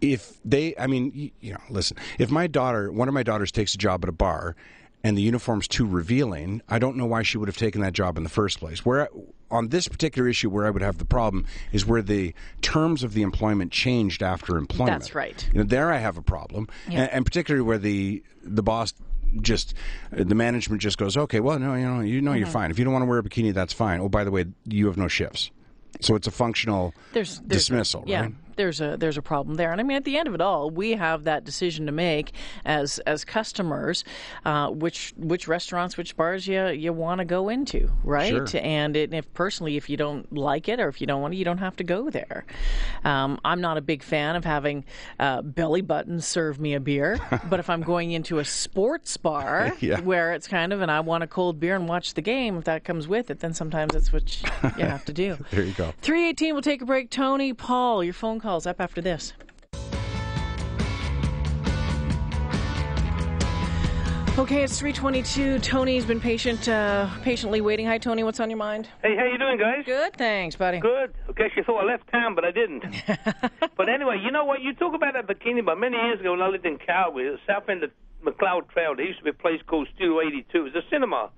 If 0.00 0.38
they, 0.46 0.74
I 0.78 0.86
mean, 0.86 1.12
you, 1.14 1.30
you 1.40 1.52
know, 1.52 1.60
listen, 1.68 1.98
if 2.18 2.30
my 2.30 2.46
daughter, 2.46 2.90
one 2.90 3.08
of 3.08 3.14
my 3.14 3.22
daughters 3.22 3.52
takes 3.52 3.74
a 3.74 3.78
job 3.78 4.02
at 4.04 4.08
a 4.08 4.12
bar 4.12 4.56
and 5.04 5.18
the 5.18 5.22
uniform's 5.22 5.68
too 5.68 5.86
revealing, 5.86 6.62
I 6.66 6.78
don't 6.78 6.96
know 6.96 7.04
why 7.04 7.22
she 7.24 7.36
would 7.36 7.48
have 7.48 7.58
taken 7.58 7.82
that 7.82 7.92
job 7.92 8.16
in 8.16 8.22
the 8.22 8.30
first 8.30 8.58
place. 8.58 8.86
Where 8.86 9.10
on 9.50 9.68
this 9.68 9.86
particular 9.86 10.28
issue, 10.28 10.48
where 10.48 10.66
I 10.66 10.70
would 10.70 10.82
have 10.82 10.96
the 10.96 11.04
problem 11.04 11.44
is 11.72 11.84
where 11.84 12.00
the 12.00 12.34
terms 12.62 13.02
of 13.02 13.12
the 13.12 13.22
employment 13.22 13.70
changed 13.70 14.22
after 14.22 14.56
employment. 14.56 15.00
That's 15.00 15.14
right. 15.14 15.46
You 15.52 15.58
know, 15.58 15.64
there 15.64 15.92
I 15.92 15.98
have 15.98 16.16
a 16.16 16.22
problem, 16.22 16.68
yeah. 16.88 17.02
and, 17.02 17.12
and, 17.12 17.24
particularly 17.26 17.66
where 17.66 17.78
the 17.78 18.22
the 18.42 18.62
boss 18.62 18.94
just 19.40 19.74
the 20.10 20.34
management 20.34 20.82
just 20.82 20.98
goes, 20.98 21.16
okay, 21.16 21.40
well, 21.40 21.58
no, 21.58 21.74
you 21.74 21.86
know, 21.86 22.00
you 22.00 22.20
know, 22.20 22.30
mm-hmm. 22.30 22.38
you're 22.38 22.48
fine. 22.48 22.70
If 22.70 22.78
you 22.78 22.84
don't 22.84 22.92
want 22.92 23.02
to 23.02 23.06
wear 23.06 23.18
a 23.18 23.22
bikini, 23.22 23.52
that's 23.52 23.72
fine. 23.72 24.00
Oh, 24.00 24.08
by 24.08 24.24
the 24.24 24.30
way, 24.30 24.46
you 24.64 24.86
have 24.86 24.96
no 24.96 25.08
shifts. 25.08 25.50
So 26.00 26.14
it's 26.14 26.26
a 26.26 26.30
functional 26.30 26.94
there's, 27.12 27.40
there's, 27.40 27.62
dismissal, 27.62 28.04
yeah. 28.06 28.22
right? 28.22 28.34
There's 28.58 28.80
a 28.82 28.96
there's 28.98 29.16
a 29.16 29.22
problem 29.22 29.56
there. 29.56 29.72
And 29.72 29.80
I 29.80 29.84
mean, 29.84 29.96
at 29.96 30.04
the 30.04 30.18
end 30.18 30.28
of 30.28 30.34
it 30.34 30.42
all, 30.42 30.68
we 30.68 30.92
have 30.92 31.24
that 31.24 31.44
decision 31.44 31.86
to 31.86 31.92
make 31.92 32.32
as 32.66 32.98
as 33.00 33.24
customers, 33.24 34.04
uh, 34.44 34.68
which 34.68 35.14
which 35.16 35.48
restaurants, 35.48 35.96
which 35.96 36.16
bars 36.16 36.46
you 36.46 36.66
you 36.68 36.92
want 36.92 37.20
to 37.20 37.24
go 37.24 37.48
into, 37.48 37.90
right? 38.04 38.28
Sure. 38.28 38.60
And, 38.62 38.96
it, 38.96 39.14
if 39.14 39.32
personally, 39.32 39.76
if 39.76 39.88
you 39.88 39.96
don't 39.96 40.30
like 40.32 40.68
it 40.68 40.80
or 40.80 40.88
if 40.88 41.00
you 41.00 41.06
don't 41.06 41.22
want 41.22 41.32
to, 41.32 41.38
you 41.38 41.44
don't 41.44 41.58
have 41.58 41.76
to 41.76 41.84
go 41.84 42.10
there. 42.10 42.44
Um, 43.04 43.40
I'm 43.44 43.60
not 43.60 43.76
a 43.76 43.80
big 43.80 44.02
fan 44.02 44.36
of 44.36 44.44
having 44.44 44.84
uh, 45.18 45.42
belly 45.42 45.80
buttons 45.80 46.26
serve 46.26 46.58
me 46.60 46.74
a 46.74 46.80
beer, 46.80 47.18
but 47.48 47.60
if 47.60 47.70
I'm 47.70 47.82
going 47.82 48.12
into 48.12 48.38
a 48.38 48.44
sports 48.44 49.16
bar 49.16 49.72
yeah. 49.80 50.00
where 50.00 50.34
it's 50.34 50.46
kind 50.48 50.72
of 50.72 50.82
and 50.82 50.90
I 50.90 51.00
want 51.00 51.24
a 51.24 51.26
cold 51.26 51.60
beer 51.60 51.76
and 51.76 51.88
watch 51.88 52.14
the 52.14 52.22
game, 52.22 52.58
if 52.58 52.64
that 52.64 52.84
comes 52.84 53.06
with 53.06 53.30
it, 53.30 53.40
then 53.40 53.54
sometimes 53.54 53.92
that's 53.92 54.12
what 54.12 54.42
you 54.76 54.84
have 54.84 55.04
to 55.04 55.12
do. 55.12 55.38
there 55.50 55.64
you 55.64 55.72
go. 55.72 55.92
318. 56.02 56.54
We'll 56.54 56.62
take 56.62 56.82
a 56.82 56.86
break. 56.86 57.10
Tony, 57.10 57.52
Paul, 57.52 58.02
your 58.02 58.14
phone 58.14 58.40
call 58.40 58.47
calls 58.48 58.66
up 58.66 58.80
after 58.80 59.02
this. 59.02 59.34
Okay, 64.38 64.62
it's 64.62 64.78
322. 64.78 65.58
Tony's 65.58 66.06
been 66.06 66.18
patient, 66.18 66.66
uh, 66.66 67.10
patiently 67.22 67.60
waiting. 67.60 67.84
Hi, 67.84 67.98
Tony. 67.98 68.22
What's 68.22 68.40
on 68.40 68.48
your 68.48 68.56
mind? 68.56 68.88
Hey, 69.02 69.16
how 69.18 69.26
you 69.26 69.36
doing, 69.36 69.58
guys? 69.58 69.84
Good, 69.84 70.16
thanks, 70.16 70.56
buddy. 70.56 70.80
Good. 70.80 71.12
Guess 71.36 71.50
you 71.56 71.62
thought 71.62 71.82
I 71.82 71.86
left 71.92 72.10
town, 72.10 72.34
but 72.34 72.46
I 72.46 72.50
didn't. 72.50 72.84
but 73.76 73.90
anyway, 73.90 74.18
you 74.24 74.30
know 74.30 74.46
what? 74.46 74.62
You 74.62 74.72
talk 74.72 74.94
about 74.94 75.12
that 75.12 75.26
bikini 75.26 75.62
bar. 75.62 75.76
Many 75.76 75.98
years 75.98 76.18
ago 76.18 76.30
when 76.30 76.40
I 76.40 76.48
lived 76.48 76.64
in 76.64 76.78
Calgary, 76.78 77.28
the 77.28 77.38
south 77.46 77.68
end 77.68 77.84
of 77.84 77.90
Macleod 78.22 78.70
Trail, 78.70 78.96
there 78.96 79.04
used 79.04 79.18
to 79.18 79.24
be 79.24 79.30
a 79.30 79.34
place 79.34 79.60
called 79.66 79.88
Studio 79.94 80.22
82. 80.22 80.58
It 80.58 80.62
was 80.62 80.74
a 80.74 80.88
cinema. 80.88 81.28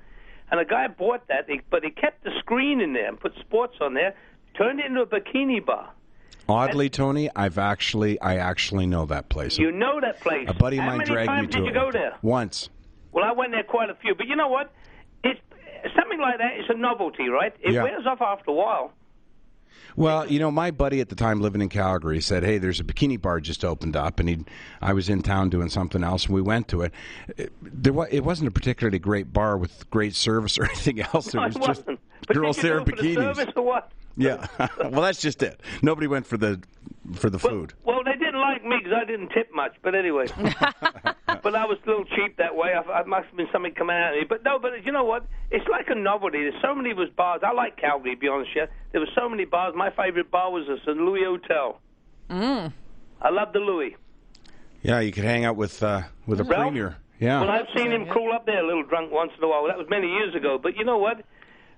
And 0.53 0.61
a 0.61 0.65
guy 0.65 0.87
bought 0.87 1.27
that, 1.27 1.49
but 1.71 1.83
he 1.83 1.91
kept 1.91 2.23
the 2.23 2.31
screen 2.39 2.81
in 2.81 2.93
there 2.93 3.09
and 3.09 3.19
put 3.19 3.33
sports 3.41 3.79
on 3.81 3.95
there, 3.95 4.15
turned 4.57 4.79
it 4.79 4.87
into 4.87 5.01
a 5.01 5.07
bikini 5.07 5.65
bar. 5.65 5.91
Oddly, 6.51 6.91
Tony, 6.91 7.31
I've 7.35 7.59
actually 7.59 8.21
I 8.21 8.37
actually 8.37 8.87
know 8.87 9.07
that 9.07 9.29
place. 9.29 9.59
You 9.59 9.73
know 9.73 10.01
that 10.01 10.21
place. 10.21 10.47
A 10.49 10.55
buddy 10.55 10.79
of 10.79 10.85
How 10.85 10.91
mine 10.91 10.99
many 10.99 11.11
dragged 11.11 11.29
times 11.29 11.47
me 11.49 11.53
to 11.53 11.59
did 11.59 11.65
you 11.65 11.71
it. 11.71 11.75
go 11.75 11.91
there? 11.93 12.17
Once. 12.23 12.69
Well, 13.13 13.25
I 13.25 13.33
went 13.33 13.53
there 13.53 13.63
quite 13.65 13.91
a 13.91 13.95
few, 13.95 14.15
but 14.15 14.27
you 14.27 14.37
know 14.37 14.49
what? 14.49 14.73
It's 15.25 15.41
something 15.97 16.21
like 16.21 16.39
that. 16.39 16.53
It's 16.59 16.69
a 16.69 16.75
novelty, 16.77 17.29
right? 17.29 17.55
It 17.63 17.73
Yeah. 17.73 17.85
wears 17.85 18.05
off 18.07 18.21
after 18.21 18.51
a 18.51 18.55
while. 18.55 18.93
Well, 19.97 20.31
you 20.31 20.39
know, 20.39 20.51
my 20.51 20.71
buddy 20.71 21.01
at 21.01 21.09
the 21.09 21.15
time 21.17 21.41
living 21.41 21.61
in 21.63 21.69
Calgary 21.69 22.21
said, 22.21 22.45
"Hey, 22.45 22.59
there's 22.59 22.79
a 22.81 22.85
bikini 22.85 23.21
bar 23.21 23.41
just 23.41 23.65
opened 23.65 23.97
up," 23.97 24.21
and 24.21 24.29
he, 24.29 24.45
I 24.81 24.93
was 24.93 25.09
in 25.09 25.23
town 25.23 25.49
doing 25.49 25.69
something 25.69 26.05
else, 26.05 26.27
and 26.27 26.35
we 26.35 26.43
went 26.43 26.69
to 26.69 26.83
it. 26.83 26.93
It, 27.37 27.53
there 27.63 27.93
was, 27.93 28.09
it 28.11 28.21
wasn't 28.23 28.49
a 28.49 28.51
particularly 28.53 28.99
great 29.01 29.33
bar 29.33 29.57
with 29.57 29.89
great 29.91 30.15
service 30.15 30.59
or 30.59 30.65
anything 30.71 31.01
else. 31.01 31.35
It 31.35 31.39
was 31.39 31.55
just 31.55 31.69
wasn't. 31.69 32.01
But 32.29 32.37
girls 32.37 32.57
did 32.57 32.65
you 32.65 32.69
there 32.69 32.79
go 32.79 32.85
in 32.85 32.91
for 32.97 33.03
the 33.03 33.09
bikinis. 33.17 33.37
service 33.37 33.53
or 33.57 33.63
what? 33.65 33.91
Yeah, 34.21 34.47
well, 34.79 35.01
that's 35.01 35.21
just 35.21 35.43
it. 35.43 35.61
Nobody 35.81 36.07
went 36.07 36.27
for 36.27 36.37
the 36.37 36.61
for 37.15 37.31
the 37.31 37.39
food. 37.39 37.73
Well, 37.85 38.05
they 38.05 38.13
didn't 38.13 38.39
like 38.39 38.63
me 38.63 38.77
because 38.79 38.93
I 38.93 39.07
didn't 39.07 39.31
tip 39.31 39.49
much. 39.55 39.77
But 39.83 39.95
anyway, 39.95 40.27
but 41.43 41.55
I 41.55 41.65
was 41.65 41.79
a 41.87 41.89
little 41.89 42.05
cheap 42.05 42.37
that 42.37 42.55
way. 42.55 42.75
I, 42.75 42.81
I 42.81 43.05
must 43.05 43.29
have 43.29 43.37
been 43.37 43.49
something 43.51 43.73
coming 43.73 43.97
out 43.97 44.13
of 44.13 44.21
me. 44.21 44.27
But 44.29 44.45
no, 44.45 44.59
but 44.59 44.85
you 44.85 44.93
know 44.93 45.05
what? 45.05 45.25
It's 45.51 45.67
like 45.69 45.87
a 45.89 45.95
novelty. 45.95 46.39
There's 46.43 46.63
so 46.63 46.75
many 46.75 46.91
of 46.91 46.99
those 46.99 47.11
bars. 47.11 47.41
I 47.43 47.53
like 47.53 47.79
Calgary, 47.79 48.15
to 48.15 48.21
be 48.21 48.29
honest. 48.29 48.51
Yeah, 48.55 48.67
there 48.93 49.01
were 49.01 49.09
so 49.15 49.27
many 49.27 49.47
bars. 49.47 49.75
My 49.75 49.91
favorite 49.91 50.31
bar 50.31 50.53
was 50.53 50.67
the 50.67 50.77
St. 50.85 50.99
Louis 50.99 51.25
Hotel. 51.25 51.81
Mm. 52.29 52.73
I 53.23 53.31
love 53.31 53.55
the 53.55 53.61
Louis. 53.61 53.97
Yeah, 54.83 55.01
you 55.01 55.13
could 55.13 55.25
hang 55.25 55.47
out 55.47 55.57
with 55.57 55.83
uh, 55.83 56.03
with 56.27 56.41
a 56.41 56.45
Ralph? 56.45 56.63
premier. 56.63 56.97
Yeah. 57.19 57.41
Well, 57.41 57.51
I've 57.51 57.69
seen 57.75 57.91
him 57.91 58.07
crawl 58.07 58.33
up 58.35 58.45
there 58.45 58.63
a 58.63 58.67
little 58.67 58.85
drunk 58.85 59.13
once 59.13 59.33
in 59.37 59.45
a 59.45 59.49
while. 59.49 59.67
That 59.67 59.79
was 59.79 59.87
many 59.91 60.09
years 60.09 60.35
ago. 60.35 60.59
But 60.63 60.77
you 60.77 60.85
know 60.85 60.99
what? 60.99 61.23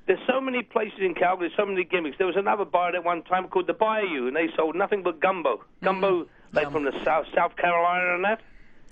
There's 0.07 0.19
so 0.27 0.41
many 0.41 0.63
places 0.63 0.99
in 1.01 1.15
Calgary, 1.15 1.53
so 1.57 1.65
many 1.65 1.85
gimmicks. 1.85 2.19
There 2.19 2.27
was 2.27 2.37
another 2.37 2.65
bar 2.65 2.95
at 2.95 3.05
one 3.05 3.23
time 3.23 3.47
called 3.49 3.69
the 3.69 3.73
Bayou, 3.73 4.27
and 4.27 4.35
they 4.37 4.49
sold 4.57 4.75
nothing 4.75 5.03
but 5.03 5.21
gumbo. 5.21 5.65
Gumbo, 5.83 6.25
Mm-hmm. 6.53 6.57
like 6.57 6.71
from 6.71 6.85
the 6.85 6.93
South 7.05 7.25
South 7.35 7.57
Carolina 7.57 8.15
and 8.17 8.25
that. 8.25 8.41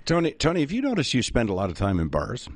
Tony, 0.05 0.31
Tony, 0.31 0.61
have 0.61 0.71
you 0.71 0.81
noticed 0.81 1.13
you 1.13 1.21
spend 1.21 1.47
a 1.49 1.53
lot 1.53 1.69
of 1.69 1.77
time 1.77 1.99
in 1.99 2.07
bars? 2.07 2.49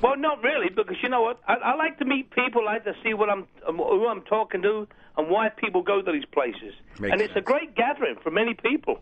Well, 0.00 0.16
not 0.16 0.40
really, 0.42 0.68
because 0.68 0.96
you 1.02 1.08
know 1.08 1.22
what? 1.22 1.40
I, 1.48 1.54
I 1.54 1.74
like 1.74 1.98
to 1.98 2.04
meet 2.04 2.30
people. 2.30 2.68
I 2.68 2.74
like 2.74 2.84
to 2.84 2.94
see 3.02 3.12
what 3.12 3.28
I'm, 3.28 3.46
um, 3.66 3.78
who 3.78 4.06
I'm 4.06 4.22
talking 4.22 4.62
to, 4.62 4.86
and 5.16 5.28
why 5.28 5.48
people 5.48 5.82
go 5.82 6.00
to 6.00 6.12
these 6.12 6.24
places. 6.26 6.74
Makes 7.00 7.12
and 7.12 7.20
it's 7.20 7.34
a 7.34 7.40
great 7.40 7.74
gathering 7.74 8.16
for 8.22 8.30
many 8.30 8.54
people. 8.54 9.00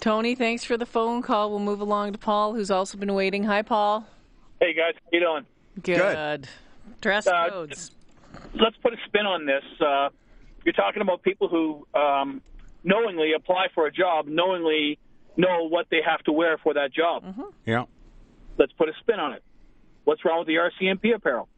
Tony, 0.00 0.34
thanks 0.34 0.64
for 0.64 0.76
the 0.78 0.86
phone 0.86 1.20
call. 1.20 1.50
We'll 1.50 1.58
move 1.58 1.80
along 1.80 2.12
to 2.12 2.18
Paul, 2.18 2.54
who's 2.54 2.70
also 2.70 2.96
been 2.96 3.12
waiting. 3.12 3.44
Hi, 3.44 3.60
Paul. 3.62 4.06
Hey 4.60 4.72
guys, 4.72 4.94
how 4.94 5.08
you 5.12 5.20
doing? 5.20 5.46
Good. 5.82 6.48
Dress 7.02 7.26
Uh, 7.26 7.50
codes. 7.50 7.90
Let's 8.54 8.76
put 8.82 8.92
a 8.92 8.96
spin 9.06 9.26
on 9.26 9.46
this. 9.46 9.62
Uh, 9.80 10.08
you're 10.64 10.72
talking 10.72 11.02
about 11.02 11.22
people 11.22 11.48
who 11.48 11.86
um, 11.98 12.42
knowingly 12.84 13.32
apply 13.34 13.68
for 13.74 13.86
a 13.86 13.92
job, 13.92 14.26
knowingly 14.26 14.98
know 15.36 15.68
what 15.68 15.86
they 15.90 16.00
have 16.04 16.22
to 16.24 16.32
wear 16.32 16.58
for 16.58 16.74
that 16.74 16.92
job. 16.92 17.24
Yeah. 17.64 17.84
Let's 18.58 18.72
put 18.72 18.88
a 18.88 18.92
spin 19.00 19.20
on 19.20 19.32
it. 19.32 19.42
What's 20.04 20.24
wrong 20.24 20.40
with 20.40 20.48
the 20.48 20.56
RCMP 20.56 21.14
apparel? 21.14 21.48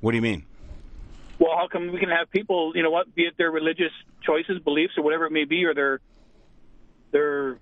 What 0.00 0.10
do 0.12 0.16
you 0.16 0.22
mean? 0.22 0.44
Well, 1.38 1.56
how 1.56 1.68
come 1.68 1.92
we 1.92 1.98
can 1.98 2.10
have 2.10 2.30
people, 2.30 2.72
you 2.74 2.82
know 2.82 2.90
what, 2.90 3.14
be 3.14 3.22
it 3.22 3.34
their 3.36 3.50
religious 3.50 3.92
choices, 4.24 4.60
beliefs, 4.62 4.94
or 4.96 5.04
whatever 5.04 5.26
it 5.26 5.32
may 5.32 5.44
be, 5.44 5.64
or 5.64 5.74
their 5.74 6.00
their 7.10 7.58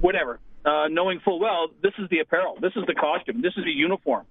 whatever, 0.00 0.40
uh, 0.64 0.88
knowing 0.88 1.20
full 1.20 1.38
well 1.38 1.68
this 1.82 1.92
is 1.98 2.08
the 2.10 2.20
apparel, 2.20 2.56
this 2.60 2.72
is 2.76 2.84
the 2.86 2.94
costume, 2.94 3.42
this 3.42 3.52
is 3.56 3.64
the 3.64 3.72
uniform. 3.72 4.24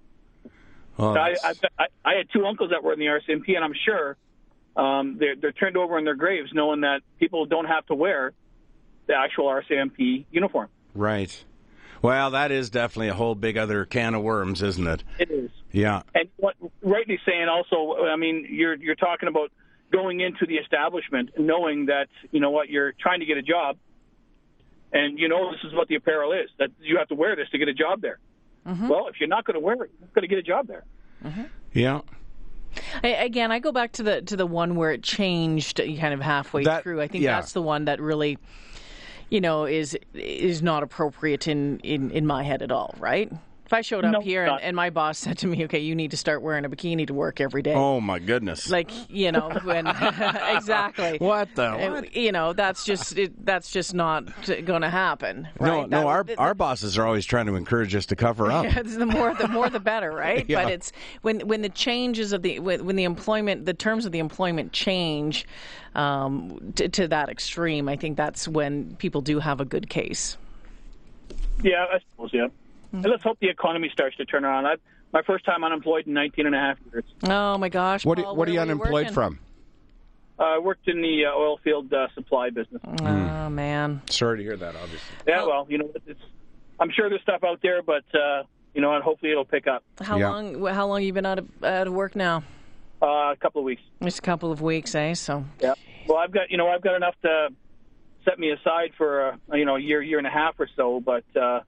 Oh, 0.99 1.15
I, 1.15 1.35
I, 1.43 1.85
I, 2.03 2.13
had 2.15 2.27
two 2.33 2.45
uncles 2.45 2.71
that 2.71 2.83
were 2.83 2.93
in 2.93 2.99
the 2.99 3.05
RCMP, 3.05 3.55
and 3.55 3.63
I'm 3.63 3.73
sure 3.85 4.17
um, 4.75 5.17
they're, 5.19 5.35
they're 5.35 5.51
turned 5.51 5.77
over 5.77 5.97
in 5.97 6.05
their 6.05 6.15
graves 6.15 6.51
knowing 6.53 6.81
that 6.81 7.01
people 7.19 7.45
don't 7.45 7.65
have 7.65 7.85
to 7.87 7.95
wear 7.95 8.33
the 9.07 9.15
actual 9.15 9.45
RCMP 9.45 10.25
uniform. 10.31 10.69
right. 10.93 11.43
Well, 12.01 12.31
that 12.31 12.51
is 12.51 12.71
definitely 12.71 13.09
a 13.09 13.13
whole 13.13 13.35
big 13.35 13.57
other 13.57 13.85
can 13.85 14.15
of 14.15 14.23
worms, 14.23 14.63
isn't 14.63 14.87
it? 14.87 15.03
It 15.19 15.29
is. 15.29 15.51
Yeah. 15.71 16.01
And 16.15 16.29
what 16.37 16.55
rightly 16.81 17.19
saying 17.27 17.47
also, 17.47 18.05
I 18.05 18.15
mean, 18.15 18.47
you're 18.49 18.73
you're 18.73 18.95
talking 18.95 19.29
about 19.29 19.51
going 19.91 20.19
into 20.19 20.45
the 20.47 20.55
establishment 20.55 21.29
knowing 21.37 21.87
that 21.87 22.07
you 22.31 22.39
know 22.39 22.49
what 22.49 22.69
you're 22.69 22.93
trying 22.93 23.19
to 23.19 23.27
get 23.27 23.37
a 23.37 23.43
job, 23.43 23.77
and 24.91 25.19
you 25.19 25.27
know 25.27 25.51
this 25.51 25.61
is 25.63 25.73
what 25.75 25.89
the 25.89 25.95
apparel 25.95 26.31
is 26.33 26.49
that 26.57 26.71
you 26.81 26.97
have 26.97 27.07
to 27.09 27.15
wear 27.15 27.35
this 27.35 27.49
to 27.49 27.59
get 27.59 27.67
a 27.67 27.73
job 27.73 28.01
there. 28.01 28.17
Mm-hmm. 28.67 28.87
Well, 28.87 29.07
if 29.07 29.19
you're 29.19 29.29
not 29.29 29.45
going 29.45 29.55
to 29.55 29.59
wear 29.59 29.73
it, 29.75 29.91
you're 29.99 30.09
going 30.13 30.21
to 30.21 30.27
get 30.27 30.37
a 30.37 30.43
job 30.43 30.67
there. 30.67 30.83
Mm-hmm. 31.25 31.43
Yeah. 31.73 32.01
I, 33.03 33.07
again, 33.09 33.51
I 33.51 33.59
go 33.59 33.71
back 33.71 33.93
to 33.93 34.03
the 34.03 34.21
to 34.23 34.35
the 34.37 34.45
one 34.45 34.75
where 34.75 34.91
it 34.91 35.03
changed 35.03 35.79
uh, 35.81 35.85
kind 35.97 36.13
of 36.13 36.21
halfway 36.21 36.63
That- 36.63 36.83
through. 36.83 37.01
I 37.01 37.07
think 37.07 37.23
yeah. 37.23 37.35
that's 37.35 37.53
the 37.53 37.61
one 37.61 37.85
that 37.85 37.99
really, 37.99 38.37
you 39.29 39.41
know, 39.41 39.65
is 39.65 39.97
is 40.13 40.61
not 40.61 40.83
appropriate 40.83 41.47
in 41.47 41.79
in, 41.79 42.11
in 42.11 42.25
my 42.25 42.43
head 42.43 42.61
at 42.61 42.71
all. 42.71 42.95
Right? 42.99 43.31
If 43.71 43.75
I 43.75 43.81
showed 43.83 44.03
up 44.03 44.11
No, 44.11 44.19
here 44.19 44.43
and, 44.43 44.59
and 44.59 44.75
my 44.75 44.89
boss 44.89 45.17
said 45.17 45.37
to 45.37 45.47
me, 45.47 45.63
"Okay, 45.63 45.79
you 45.79 45.95
need 45.95 46.11
to 46.11 46.17
start 46.17 46.41
wearing 46.41 46.65
a 46.65 46.69
bikini 46.69 47.07
to 47.07 47.13
work 47.13 47.39
every 47.39 47.61
day," 47.61 47.73
Oh 47.73 48.01
my 48.01 48.19
goodness. 48.19 48.69
like 48.69 48.91
you 49.09 49.31
know, 49.31 49.49
when 49.63 49.87
exactly. 50.49 51.17
what 51.19 51.55
the? 51.55 51.71
What? 51.77 52.13
You 52.13 52.33
know, 52.33 52.51
that's 52.51 52.83
just 52.83 53.17
it, 53.17 53.45
that's 53.45 53.71
just 53.71 53.93
not 53.93 54.25
going 54.65 54.81
to 54.81 54.89
happen. 54.89 55.47
No, 55.61 55.65
right? 55.79 55.89
no. 55.89 55.99
That- 56.01 56.05
Our 56.05 56.23
th- 56.25 56.37
our 56.37 56.53
bosses 56.53 56.97
are 56.97 57.05
always 57.05 57.25
trying 57.25 57.45
to 57.45 57.55
encourage 57.55 57.95
us 57.95 58.05
to 58.07 58.15
cover 58.17 58.51
up. 58.51 58.65
it's 58.75 58.97
the 58.97 59.05
more 59.05 59.33
the 59.35 59.47
more 59.47 59.69
the 59.69 59.79
better, 59.79 60.11
right? 60.27 60.45
Yeah. 60.49 60.63
But 60.63 60.73
it's 60.73 60.91
when 61.21 61.39
when 61.47 61.61
the 61.61 61.69
changes 61.69 62.33
of 62.33 62.41
the 62.41 62.59
when, 62.59 62.83
when 62.83 62.97
the 62.97 63.05
employment 63.05 63.65
the 63.65 63.73
terms 63.73 64.05
of 64.05 64.11
the 64.11 64.19
employment 64.19 64.73
change 64.73 65.45
um, 65.95 66.73
to, 66.75 66.89
to 66.89 67.07
that 67.07 67.29
extreme. 67.29 67.87
I 67.87 67.95
think 67.95 68.17
that's 68.17 68.49
when 68.49 68.97
people 68.97 69.21
do 69.21 69.39
have 69.39 69.61
a 69.61 69.65
good 69.65 69.89
case. 69.89 70.35
Yeah, 71.63 71.85
I 71.89 71.99
suppose. 71.99 72.31
Yeah, 72.33 72.47
and 72.91 73.05
let's 73.05 73.23
hope 73.23 73.39
the 73.39 73.49
economy 73.49 73.89
starts 73.91 74.17
to 74.17 74.25
turn 74.25 74.45
around. 74.45 74.65
I, 74.65 74.75
my 75.13 75.21
first 75.23 75.45
time 75.45 75.63
unemployed 75.63 76.07
in 76.07 76.13
19 76.13 76.45
and 76.45 76.55
a 76.55 76.57
half 76.59 76.77
years. 76.91 77.03
Oh 77.23 77.57
my 77.57 77.69
gosh! 77.69 78.05
What, 78.05 78.19
are- 78.19 78.23
Paul, 78.23 78.35
what 78.35 78.47
are 78.47 78.51
you 78.51 78.59
unemployed 78.59 78.91
working? 78.93 79.13
from? 79.13 79.39
Uh, 80.39 80.43
I 80.43 80.57
worked 80.59 80.87
in 80.87 81.01
the 81.01 81.25
uh, 81.25 81.37
oil 81.37 81.59
field 81.63 81.93
uh, 81.93 82.07
supply 82.15 82.49
business. 82.49 82.81
Oh 83.01 83.49
man. 83.49 84.01
Sorry 84.09 84.37
to 84.37 84.43
hear 84.43 84.57
that. 84.57 84.75
Obviously. 84.75 84.99
Yeah, 85.27 85.45
well, 85.45 85.67
you 85.69 85.77
know, 85.77 85.89
it's. 86.05 86.19
I'm 86.79 86.89
sure 86.91 87.09
there's 87.09 87.21
stuff 87.21 87.43
out 87.43 87.59
there, 87.61 87.83
but 87.83 88.03
uh, 88.15 88.43
you 88.73 88.81
know, 88.81 88.93
and 88.95 89.03
hopefully 89.03 89.31
it'll 89.31 89.45
pick 89.45 89.67
up. 89.67 89.83
How 90.01 90.17
Yeah. 90.17 90.29
long? 90.29 90.65
How 90.65 90.87
long 90.87 91.03
you 91.03 91.13
been 91.13 91.25
out 91.25 91.39
of 91.39 91.63
out 91.63 91.87
of 91.87 91.93
work 91.93 92.15
now? 92.15 92.43
Uh, 93.01 93.31
a 93.33 93.37
couple 93.39 93.59
of 93.59 93.65
weeks. 93.65 93.81
Just 94.03 94.19
a 94.19 94.21
couple 94.21 94.51
of 94.51 94.61
weeks, 94.61 94.95
eh? 94.95 95.13
So 95.13 95.43
Yeah. 95.59 95.73
Well, 96.07 96.17
I've 96.17 96.31
got 96.31 96.49
you 96.49 96.57
know 96.57 96.69
I've 96.69 96.81
got 96.81 96.95
enough 96.95 97.15
to 97.23 97.49
set 98.25 98.39
me 98.39 98.49
aside 98.51 98.93
for 98.97 99.33
uh, 99.51 99.55
you 99.55 99.65
know 99.65 99.75
a 99.75 99.79
year 99.79 100.01
year 100.01 100.17
and 100.17 100.25
a 100.27 100.31
half 100.31 100.55
or 100.59 100.67
so, 100.75 100.99
but 100.99 101.23
uh, 101.39 101.59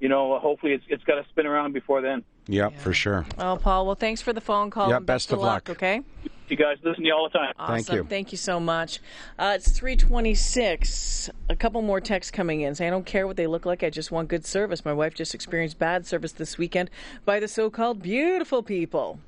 you 0.00 0.08
know 0.08 0.38
hopefully 0.38 0.72
it's 0.72 0.84
it's 0.88 1.04
got 1.04 1.22
to 1.22 1.28
spin 1.28 1.46
around 1.46 1.72
before 1.72 2.00
then. 2.00 2.24
Yep, 2.46 2.78
for 2.78 2.92
sure. 2.92 3.26
Oh, 3.38 3.58
Paul. 3.62 3.86
Well, 3.86 3.94
thanks 3.94 4.20
for 4.20 4.32
the 4.32 4.40
phone 4.40 4.70
call. 4.70 4.88
Yeah, 4.88 4.96
and 4.96 5.06
best 5.06 5.30
of 5.32 5.38
luck. 5.38 5.70
Okay. 5.70 6.02
You 6.48 6.56
guys 6.56 6.78
listen 6.82 7.04
to 7.04 7.06
you 7.06 7.14
all 7.14 7.28
the 7.32 7.38
time. 7.38 7.54
Awesome. 7.60 7.74
Thank 7.76 7.92
you. 7.92 8.04
Thank 8.04 8.32
you 8.32 8.38
so 8.38 8.58
much. 8.58 8.98
Uh, 9.38 9.52
it's 9.54 9.70
326. 9.70 11.30
A 11.48 11.54
couple 11.54 11.80
more 11.80 12.00
texts 12.00 12.32
coming 12.32 12.62
in 12.62 12.74
saying, 12.74 12.88
I 12.88 12.90
don't 12.90 13.06
care 13.06 13.28
what 13.28 13.36
they 13.36 13.46
look 13.46 13.64
like. 13.64 13.84
I 13.84 13.90
just 13.90 14.10
want 14.10 14.26
good 14.26 14.44
service. 14.44 14.84
My 14.84 14.92
wife 14.92 15.14
just 15.14 15.32
experienced 15.32 15.78
bad 15.78 16.06
service 16.06 16.32
this 16.32 16.58
weekend 16.58 16.90
by 17.24 17.38
the 17.38 17.46
so 17.46 17.70
called 17.70 18.02
beautiful 18.02 18.64
people. 18.64 19.20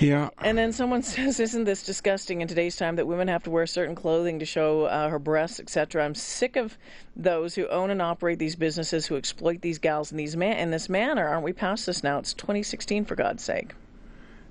Yeah. 0.00 0.30
And 0.42 0.56
then 0.56 0.72
someone 0.72 1.02
says, 1.02 1.40
Isn't 1.40 1.64
this 1.64 1.82
disgusting 1.82 2.40
in 2.40 2.48
today's 2.48 2.76
time 2.76 2.96
that 2.96 3.06
women 3.06 3.28
have 3.28 3.42
to 3.44 3.50
wear 3.50 3.66
certain 3.66 3.94
clothing 3.94 4.38
to 4.38 4.44
show 4.44 4.84
uh, 4.84 5.08
her 5.08 5.18
breasts, 5.18 5.60
etc.? 5.60 6.04
I'm 6.04 6.14
sick 6.14 6.56
of 6.56 6.76
those 7.16 7.54
who 7.54 7.66
own 7.68 7.90
and 7.90 8.00
operate 8.02 8.38
these 8.38 8.56
businesses 8.56 9.06
who 9.06 9.16
exploit 9.16 9.60
these 9.60 9.78
gals 9.78 10.10
in, 10.10 10.18
these 10.18 10.36
man- 10.36 10.58
in 10.58 10.70
this 10.70 10.88
manner. 10.88 11.26
Aren't 11.26 11.44
we 11.44 11.52
past 11.52 11.86
this 11.86 12.02
now? 12.02 12.18
It's 12.18 12.34
2016, 12.34 13.04
for 13.04 13.14
God's 13.14 13.42
sake. 13.42 13.72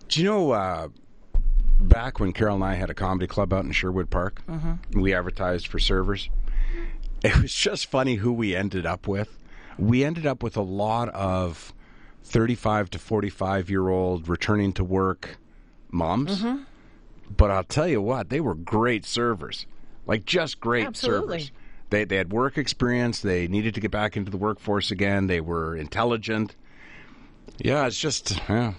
Do 0.07 0.19
you 0.21 0.25
know 0.25 0.51
uh, 0.51 0.87
back 1.79 2.19
when 2.19 2.33
Carol 2.33 2.55
and 2.55 2.63
I 2.63 2.75
had 2.75 2.89
a 2.89 2.93
comedy 2.93 3.27
club 3.27 3.53
out 3.53 3.65
in 3.65 3.71
Sherwood 3.71 4.09
Park, 4.09 4.41
we 4.93 5.13
advertised 5.13 5.67
for 5.67 5.79
servers. 5.79 6.29
It 7.23 7.41
was 7.41 7.53
just 7.53 7.85
funny 7.85 8.15
who 8.15 8.33
we 8.33 8.55
ended 8.55 8.85
up 8.85 9.07
with. 9.07 9.37
We 9.77 10.03
ended 10.03 10.25
up 10.25 10.43
with 10.43 10.57
a 10.57 10.61
lot 10.61 11.09
of 11.09 11.73
35 12.23 12.89
to 12.91 12.99
45 12.99 13.69
year 13.69 13.89
old 13.89 14.27
returning 14.27 14.73
to 14.73 14.83
work 14.83 15.37
moms. 15.89 16.43
But 17.35 17.51
I'll 17.51 17.63
tell 17.63 17.87
you 17.87 18.01
what, 18.01 18.29
they 18.29 18.41
were 18.41 18.55
great 18.55 19.05
servers. 19.05 19.65
Like 20.05 20.25
just 20.25 20.59
great 20.59 20.87
Absolutely. 20.87 21.39
servers. 21.39 21.51
They, 21.89 22.05
they 22.05 22.15
had 22.15 22.31
work 22.31 22.57
experience. 22.57 23.21
They 23.21 23.47
needed 23.47 23.73
to 23.75 23.81
get 23.81 23.91
back 23.91 24.15
into 24.17 24.31
the 24.31 24.37
workforce 24.37 24.91
again. 24.91 25.27
They 25.27 25.41
were 25.41 25.75
intelligent. 25.75 26.55
Yeah, 27.57 27.85
it's 27.85 27.99
just, 27.99 28.39
yeah. 28.49 28.73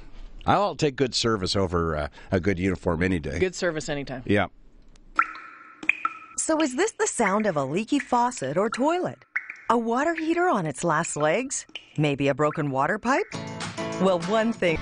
I'll 0.47 0.75
take 0.75 0.97
good 0.97 1.15
service 1.15 1.55
over 1.55 1.97
uh, 1.97 2.09
a 2.31 2.41
good 2.41 2.59
uniform 2.59 3.03
any 3.03 3.19
day. 3.19 3.39
Good 3.39 3.55
service 3.55 3.89
anytime. 3.89 4.23
Yeah. 4.27 4.47
So 6.37 6.61
is 6.61 6.75
this 6.75 6.93
the 6.93 7.07
sound 7.07 7.47
of 7.47 7.57
a 7.57 7.65
leaky 7.65 7.99
faucet 7.99 8.57
or 8.57 8.69
toilet? 8.69 9.25
A 9.71 9.79
water 9.79 10.15
heater 10.15 10.49
on 10.49 10.67
its 10.67 10.85
last 10.85 11.17
legs? 11.17 11.67
Maybe 11.97 12.29
a 12.29 12.35
broken 12.35 12.71
water 12.71 12.99
pipe? 12.99 13.27
Well, 14.01 14.21
one 14.23 14.53
thing. 14.53 14.79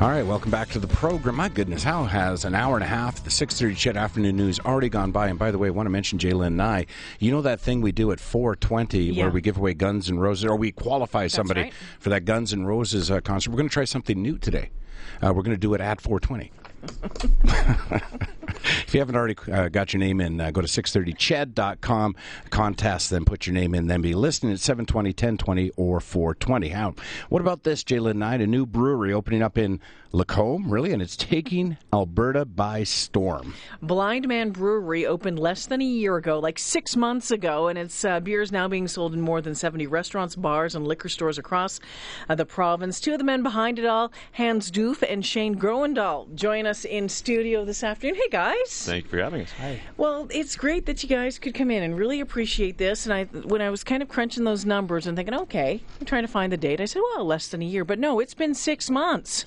All 0.00 0.08
right, 0.08 0.24
welcome 0.24 0.50
back 0.50 0.68
to 0.70 0.78
the 0.78 0.86
program. 0.86 1.36
My 1.36 1.48
goodness, 1.48 1.82
how 1.82 2.04
has 2.04 2.44
an 2.44 2.54
hour 2.54 2.76
and 2.76 2.84
a 2.84 2.88
half, 2.88 3.24
the 3.24 3.30
6.30 3.30 3.72
Ched 3.72 3.96
Afternoon 3.96 4.36
News, 4.36 4.60
already 4.60 4.88
gone 4.88 5.10
by? 5.10 5.28
And 5.28 5.38
by 5.38 5.50
the 5.50 5.58
way, 5.58 5.68
I 5.68 5.70
want 5.70 5.86
to 5.86 5.90
mention 5.90 6.18
J'lyn 6.18 6.52
Nye. 6.54 6.86
You 7.18 7.30
know 7.32 7.42
that 7.42 7.58
thing 7.58 7.80
we 7.80 7.90
do 7.90 8.12
at 8.12 8.18
4.20 8.18 9.14
Yeah. 9.14 9.24
where 9.24 9.32
we 9.32 9.40
give 9.40 9.56
away 9.56 9.74
Guns 9.74 10.08
and 10.08 10.20
Roses, 10.20 10.44
or 10.44 10.56
we 10.56 10.70
qualify 10.72 11.26
somebody 11.26 11.62
right. 11.62 11.72
for 11.98 12.10
that 12.10 12.24
Guns 12.24 12.52
and 12.52 12.66
Roses 12.66 13.10
uh, 13.10 13.20
concert. 13.20 13.50
We're 13.50 13.56
going 13.56 13.68
to 13.68 13.72
try 13.72 13.84
something 13.84 14.20
new 14.20 14.38
today. 14.38 14.70
Uh, 15.20 15.32
we're 15.34 15.42
going 15.42 15.56
to 15.56 15.60
do 15.60 15.74
it 15.74 15.80
at 15.80 16.00
420. 16.00 16.52
If 18.86 18.94
you 18.94 19.00
haven't 19.00 19.16
already 19.16 19.36
uh, 19.52 19.68
got 19.68 19.92
your 19.92 20.00
name 20.00 20.20
in, 20.20 20.40
uh, 20.40 20.50
go 20.50 20.60
to 20.60 20.66
630ched.com, 20.66 22.16
contest, 22.50 23.10
then 23.10 23.24
put 23.24 23.46
your 23.46 23.54
name 23.54 23.74
in, 23.74 23.86
then 23.86 24.00
be 24.00 24.14
listening 24.14 24.52
at 24.52 24.60
720, 24.60 25.10
1020, 25.10 25.70
or 25.76 26.00
420. 26.00 26.68
How? 26.68 26.94
What 27.28 27.42
about 27.42 27.64
this, 27.64 27.84
Jalen 27.84 28.16
Knight? 28.16 28.40
A 28.40 28.46
new 28.46 28.66
brewery 28.66 29.12
opening 29.12 29.42
up 29.42 29.58
in 29.58 29.80
Lacombe, 30.12 30.70
really? 30.70 30.92
And 30.92 31.02
it's 31.02 31.16
taking 31.16 31.76
Alberta 31.92 32.46
by 32.46 32.82
storm. 32.82 33.54
Blindman 33.82 34.54
Brewery 34.54 35.04
opened 35.04 35.38
less 35.38 35.66
than 35.66 35.82
a 35.82 35.84
year 35.84 36.16
ago, 36.16 36.38
like 36.38 36.58
six 36.58 36.96
months 36.96 37.30
ago, 37.30 37.68
and 37.68 37.78
its 37.78 38.04
uh, 38.04 38.20
beer 38.20 38.40
is 38.40 38.50
now 38.50 38.68
being 38.68 38.88
sold 38.88 39.12
in 39.12 39.20
more 39.20 39.42
than 39.42 39.54
70 39.54 39.86
restaurants, 39.86 40.34
bars, 40.34 40.74
and 40.74 40.86
liquor 40.86 41.10
stores 41.10 41.36
across 41.36 41.78
uh, 42.28 42.34
the 42.34 42.46
province. 42.46 43.00
Two 43.00 43.12
of 43.12 43.18
the 43.18 43.24
men 43.24 43.42
behind 43.42 43.78
it 43.78 43.84
all, 43.84 44.10
Hans 44.32 44.70
Doef 44.70 45.02
and 45.02 45.24
Shane 45.26 45.56
Groendahl, 45.56 46.34
join 46.34 46.66
us 46.68 46.84
in 46.84 47.08
studio 47.08 47.64
this 47.64 47.82
afternoon. 47.82 48.14
Hey, 48.14 48.28
guys. 48.30 48.84
Thank 48.86 49.04
you 49.04 49.10
for 49.10 49.18
having 49.18 49.42
us. 49.42 49.50
Hi. 49.58 49.80
Well, 49.96 50.28
it's 50.30 50.54
great 50.54 50.86
that 50.86 51.02
you 51.02 51.08
guys 51.08 51.38
could 51.38 51.54
come 51.54 51.70
in 51.70 51.82
and 51.82 51.98
really 51.98 52.20
appreciate 52.20 52.78
this. 52.78 53.06
And 53.06 53.12
I, 53.12 53.24
when 53.24 53.60
I 53.60 53.70
was 53.70 53.82
kind 53.82 54.02
of 54.02 54.08
crunching 54.08 54.44
those 54.44 54.64
numbers 54.64 55.06
and 55.06 55.16
thinking, 55.16 55.34
okay, 55.34 55.82
I'm 55.98 56.06
trying 56.06 56.22
to 56.22 56.28
find 56.28 56.52
the 56.52 56.56
date, 56.56 56.80
I 56.80 56.84
said, 56.84 57.02
well, 57.14 57.24
less 57.24 57.48
than 57.48 57.62
a 57.62 57.64
year. 57.64 57.84
But 57.84 57.98
no, 57.98 58.20
it's 58.20 58.34
been 58.34 58.54
six 58.54 58.88
months. 58.88 59.44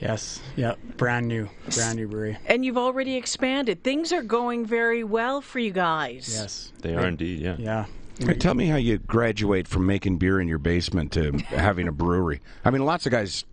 Yes. 0.00 0.40
Yep. 0.56 0.78
Brand 0.96 1.28
new. 1.28 1.48
Brand 1.74 1.96
new 1.96 2.08
brewery. 2.08 2.38
And 2.46 2.64
you've 2.64 2.78
already 2.78 3.16
expanded. 3.16 3.84
Things 3.84 4.12
are 4.12 4.22
going 4.22 4.64
very 4.64 5.04
well 5.04 5.42
for 5.42 5.58
you 5.58 5.70
guys. 5.72 6.34
Yes. 6.34 6.72
They 6.80 6.94
are 6.94 7.06
indeed, 7.06 7.40
yeah. 7.40 7.56
Yeah. 7.58 7.84
Hey, 8.18 8.34
Tell 8.34 8.54
me 8.54 8.66
how 8.66 8.76
you 8.76 8.98
graduate 8.98 9.68
from 9.68 9.86
making 9.86 10.18
beer 10.18 10.40
in 10.40 10.48
your 10.48 10.58
basement 10.58 11.12
to 11.12 11.32
having 11.48 11.88
a 11.88 11.92
brewery. 11.92 12.40
I 12.64 12.70
mean, 12.70 12.84
lots 12.84 13.06
of 13.06 13.12
guys 13.12 13.44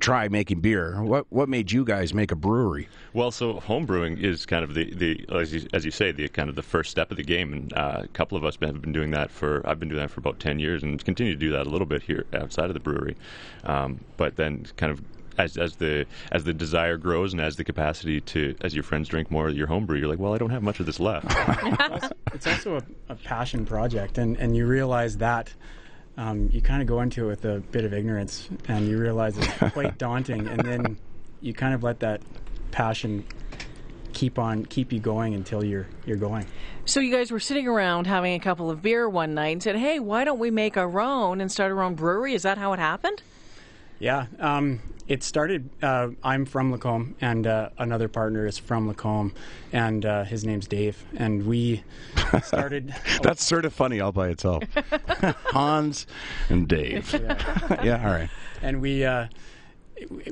try 0.00 0.28
making 0.28 0.60
beer. 0.60 1.02
What 1.02 1.26
what 1.30 1.48
made 1.48 1.72
you 1.72 1.84
guys 1.84 2.12
make 2.12 2.30
a 2.32 2.36
brewery? 2.36 2.88
Well, 3.12 3.30
so 3.30 3.60
home 3.60 3.86
brewing 3.86 4.18
is 4.18 4.44
kind 4.46 4.62
of 4.62 4.74
the, 4.74 4.92
the 4.94 5.24
as, 5.34 5.54
you, 5.54 5.66
as 5.72 5.84
you 5.84 5.90
say, 5.90 6.12
the 6.12 6.28
kind 6.28 6.48
of 6.48 6.54
the 6.54 6.62
first 6.62 6.90
step 6.90 7.10
of 7.10 7.16
the 7.16 7.22
game, 7.22 7.52
and 7.52 7.72
uh, 7.72 8.02
a 8.04 8.08
couple 8.08 8.36
of 8.36 8.44
us 8.44 8.56
have 8.60 8.82
been 8.82 8.92
doing 8.92 9.10
that 9.12 9.30
for. 9.30 9.62
I've 9.66 9.80
been 9.80 9.88
doing 9.88 10.00
that 10.00 10.10
for 10.10 10.20
about 10.20 10.38
ten 10.38 10.58
years, 10.58 10.82
and 10.82 11.02
continue 11.04 11.32
to 11.32 11.38
do 11.38 11.50
that 11.52 11.66
a 11.66 11.70
little 11.70 11.86
bit 11.86 12.02
here 12.02 12.26
outside 12.34 12.66
of 12.66 12.74
the 12.74 12.80
brewery. 12.80 13.16
Um, 13.64 14.00
but 14.16 14.36
then, 14.36 14.66
kind 14.76 14.92
of 14.92 15.02
as 15.38 15.56
as 15.56 15.76
the 15.76 16.06
as 16.32 16.44
the 16.44 16.52
desire 16.52 16.96
grows, 16.96 17.32
and 17.32 17.40
as 17.40 17.56
the 17.56 17.64
capacity 17.64 18.20
to 18.20 18.54
as 18.60 18.74
your 18.74 18.82
friends 18.82 19.08
drink 19.08 19.30
more 19.30 19.48
of 19.48 19.56
your 19.56 19.66
home 19.66 19.86
brew, 19.86 19.98
you're 19.98 20.08
like, 20.08 20.18
well, 20.18 20.34
I 20.34 20.38
don't 20.38 20.50
have 20.50 20.62
much 20.62 20.80
of 20.80 20.86
this 20.86 21.00
left. 21.00 21.26
It's 22.34 22.46
also 22.46 22.76
a, 22.76 22.82
a 23.08 23.14
passion 23.14 23.64
project, 23.64 24.18
and, 24.18 24.36
and 24.36 24.54
you 24.54 24.66
realize 24.66 25.16
that 25.18 25.54
um, 26.16 26.48
you 26.52 26.60
kind 26.60 26.82
of 26.82 26.88
go 26.88 27.00
into 27.00 27.24
it 27.24 27.28
with 27.28 27.44
a 27.44 27.60
bit 27.60 27.84
of 27.84 27.92
ignorance, 27.92 28.48
and 28.68 28.88
you 28.88 28.98
realize 28.98 29.36
it's 29.36 29.72
quite 29.72 29.98
daunting, 29.98 30.46
and 30.46 30.60
then 30.60 30.98
you 31.40 31.52
kind 31.52 31.74
of 31.74 31.82
let 31.82 32.00
that 32.00 32.22
passion 32.70 33.24
keep 34.12 34.38
on 34.38 34.64
keep 34.64 34.92
you 34.92 34.98
going 34.98 35.34
until 35.34 35.62
you're 35.62 35.86
you're 36.06 36.16
going. 36.16 36.46
So 36.86 37.00
you 37.00 37.14
guys 37.14 37.30
were 37.30 37.40
sitting 37.40 37.68
around 37.68 38.06
having 38.06 38.34
a 38.34 38.38
couple 38.38 38.70
of 38.70 38.80
beer 38.80 39.08
one 39.08 39.34
night 39.34 39.48
and 39.48 39.62
said, 39.62 39.76
"Hey, 39.76 39.98
why 39.98 40.24
don't 40.24 40.38
we 40.38 40.50
make 40.50 40.76
our 40.76 41.00
own 41.00 41.40
and 41.40 41.52
start 41.52 41.70
our 41.70 41.82
own 41.82 41.94
brewery?" 41.94 42.34
Is 42.34 42.42
that 42.42 42.56
how 42.56 42.72
it 42.72 42.78
happened? 42.78 43.22
Yeah, 43.98 44.26
um, 44.38 44.80
it 45.08 45.22
started. 45.22 45.70
Uh, 45.82 46.08
I'm 46.22 46.44
from 46.44 46.72
Lacombe, 46.72 47.14
and 47.20 47.46
uh, 47.46 47.70
another 47.78 48.08
partner 48.08 48.46
is 48.46 48.58
from 48.58 48.88
Lacombe, 48.88 49.32
and 49.72 50.04
uh, 50.04 50.24
his 50.24 50.44
name's 50.44 50.66
Dave. 50.66 51.02
And 51.16 51.46
we 51.46 51.82
started. 52.42 52.94
That's 53.22 53.44
sort 53.44 53.64
of 53.64 53.72
funny 53.72 54.00
all 54.00 54.12
by 54.12 54.28
itself. 54.28 54.64
Hans 55.46 56.06
and 56.48 56.68
Dave. 56.68 57.12
Yeah. 57.82 58.02
all 58.04 58.12
right. 58.14 58.30
and 58.62 58.80
we 58.80 59.04
uh, 59.04 59.26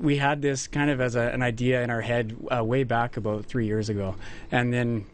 we 0.00 0.16
had 0.16 0.42
this 0.42 0.66
kind 0.66 0.90
of 0.90 1.00
as 1.00 1.14
a, 1.14 1.22
an 1.32 1.42
idea 1.42 1.82
in 1.82 1.90
our 1.90 2.00
head 2.00 2.36
uh, 2.54 2.62
way 2.64 2.84
back 2.84 3.16
about 3.16 3.46
three 3.46 3.66
years 3.66 3.88
ago, 3.88 4.16
and 4.50 4.72
then 4.72 5.06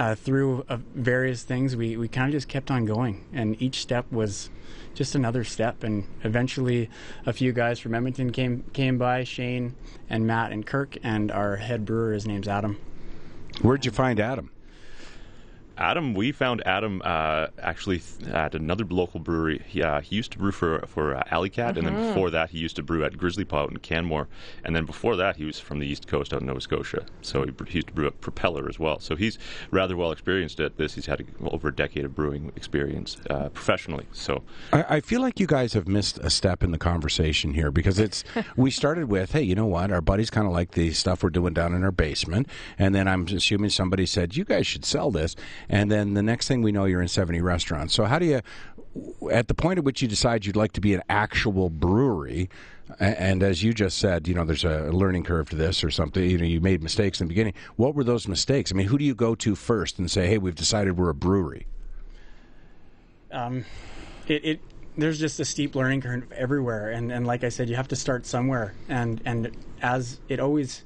uh, 0.00 0.14
through 0.14 0.64
uh, 0.70 0.78
various 0.94 1.42
things, 1.42 1.76
we, 1.76 1.94
we 1.94 2.08
kind 2.08 2.26
of 2.26 2.32
just 2.32 2.48
kept 2.48 2.70
on 2.70 2.86
going, 2.86 3.22
and 3.34 3.60
each 3.60 3.82
step 3.82 4.10
was 4.10 4.48
just 4.94 5.14
another 5.14 5.44
step. 5.44 5.84
And 5.84 6.06
eventually, 6.24 6.88
a 7.26 7.34
few 7.34 7.52
guys 7.52 7.78
from 7.78 7.94
Edmonton 7.94 8.32
came 8.32 8.64
came 8.72 8.96
by, 8.96 9.24
Shane 9.24 9.74
and 10.08 10.26
Matt 10.26 10.52
and 10.52 10.66
Kirk, 10.66 10.96
and 11.02 11.30
our 11.30 11.56
head 11.56 11.84
brewer, 11.84 12.14
his 12.14 12.26
name's 12.26 12.48
Adam. 12.48 12.78
Where'd 13.60 13.84
you 13.84 13.90
find 13.90 14.18
Adam? 14.18 14.50
Adam, 15.80 16.12
we 16.12 16.30
found 16.30 16.62
Adam 16.66 17.00
uh, 17.04 17.46
actually 17.62 18.00
th- 18.00 18.30
at 18.30 18.54
another 18.54 18.84
local 18.84 19.18
brewery. 19.18 19.62
He, 19.66 19.82
uh, 19.82 20.00
he 20.02 20.14
used 20.14 20.30
to 20.32 20.38
brew 20.38 20.52
for 20.52 20.84
for 20.86 21.16
uh, 21.16 21.22
Alley 21.30 21.48
Kat, 21.48 21.78
and 21.78 21.86
then 21.86 21.94
before 22.08 22.30
that, 22.30 22.50
he 22.50 22.58
used 22.58 22.76
to 22.76 22.82
brew 22.82 23.02
at 23.02 23.16
Grizzly 23.16 23.44
Paw 23.44 23.66
in 23.66 23.78
Canmore, 23.78 24.28
and 24.62 24.76
then 24.76 24.84
before 24.84 25.16
that, 25.16 25.36
he 25.36 25.44
was 25.44 25.58
from 25.58 25.78
the 25.78 25.86
East 25.86 26.06
Coast 26.06 26.34
out 26.34 26.42
in 26.42 26.46
Nova 26.46 26.60
Scotia. 26.60 27.06
So 27.22 27.44
he, 27.44 27.52
he 27.66 27.76
used 27.76 27.88
to 27.88 27.92
brew 27.94 28.06
at 28.06 28.20
Propeller 28.20 28.68
as 28.68 28.78
well. 28.78 29.00
So 29.00 29.16
he's 29.16 29.38
rather 29.70 29.96
well 29.96 30.12
experienced 30.12 30.60
at 30.60 30.76
this. 30.76 30.94
He's 30.94 31.06
had 31.06 31.20
a, 31.20 31.24
over 31.48 31.68
a 31.68 31.74
decade 31.74 32.04
of 32.04 32.14
brewing 32.14 32.52
experience 32.56 33.16
uh, 33.30 33.48
professionally. 33.48 34.06
So 34.12 34.42
I, 34.72 34.96
I 34.96 35.00
feel 35.00 35.22
like 35.22 35.40
you 35.40 35.46
guys 35.46 35.72
have 35.72 35.88
missed 35.88 36.18
a 36.18 36.28
step 36.28 36.62
in 36.62 36.72
the 36.72 36.78
conversation 36.78 37.54
here 37.54 37.70
because 37.70 37.98
it's 37.98 38.22
we 38.56 38.70
started 38.70 39.08
with, 39.08 39.32
hey, 39.32 39.42
you 39.42 39.54
know 39.54 39.66
what? 39.66 39.90
Our 39.90 40.02
buddies 40.02 40.28
kind 40.28 40.46
of 40.46 40.52
like 40.52 40.72
the 40.72 40.92
stuff 40.92 41.22
we're 41.22 41.30
doing 41.30 41.54
down 41.54 41.74
in 41.74 41.82
our 41.84 41.90
basement, 41.90 42.48
and 42.78 42.94
then 42.94 43.08
I'm 43.08 43.26
assuming 43.26 43.70
somebody 43.70 44.04
said 44.04 44.36
you 44.36 44.44
guys 44.44 44.66
should 44.66 44.84
sell 44.84 45.10
this, 45.10 45.36
and 45.70 45.90
then 45.90 46.12
the 46.12 46.22
next 46.22 46.48
thing 46.48 46.60
we 46.60 46.72
know, 46.72 46.84
you're 46.84 47.00
in 47.00 47.08
70 47.08 47.40
restaurants. 47.40 47.94
So 47.94 48.04
how 48.04 48.18
do 48.18 48.26
you, 48.26 48.40
at 49.30 49.48
the 49.48 49.54
point 49.54 49.78
at 49.78 49.84
which 49.84 50.02
you 50.02 50.08
decide 50.08 50.44
you'd 50.44 50.56
like 50.56 50.72
to 50.72 50.80
be 50.80 50.92
an 50.92 51.02
actual 51.08 51.70
brewery? 51.70 52.50
And 52.98 53.42
as 53.42 53.62
you 53.62 53.72
just 53.72 53.96
said, 53.98 54.26
you 54.26 54.34
know, 54.34 54.44
there's 54.44 54.64
a 54.64 54.90
learning 54.90 55.24
curve 55.24 55.48
to 55.50 55.56
this 55.56 55.82
or 55.82 55.90
something. 55.90 56.28
You 56.28 56.38
know, 56.38 56.44
you 56.44 56.60
made 56.60 56.82
mistakes 56.82 57.20
in 57.20 57.26
the 57.26 57.28
beginning. 57.28 57.54
What 57.76 57.94
were 57.94 58.04
those 58.04 58.26
mistakes? 58.26 58.72
I 58.72 58.74
mean, 58.74 58.88
who 58.88 58.98
do 58.98 59.04
you 59.04 59.14
go 59.14 59.34
to 59.36 59.54
first 59.54 60.00
and 60.00 60.10
say, 60.10 60.26
"Hey, 60.26 60.38
we've 60.38 60.56
decided 60.56 60.98
we're 60.98 61.10
a 61.10 61.14
brewery"? 61.14 61.66
um, 63.32 63.64
it, 64.26 64.44
it 64.44 64.60
there's 64.96 65.18
just 65.18 65.38
a 65.40 65.44
steep 65.44 65.74
learning 65.74 66.00
curve 66.00 66.30
everywhere, 66.32 66.90
and, 66.90 67.12
and 67.12 67.26
like 67.26 67.44
I 67.44 67.48
said, 67.48 67.68
you 67.68 67.76
have 67.76 67.88
to 67.88 67.96
start 67.96 68.26
somewhere, 68.26 68.74
and 68.88 69.20
and 69.24 69.56
as 69.82 70.20
it 70.28 70.40
always, 70.40 70.84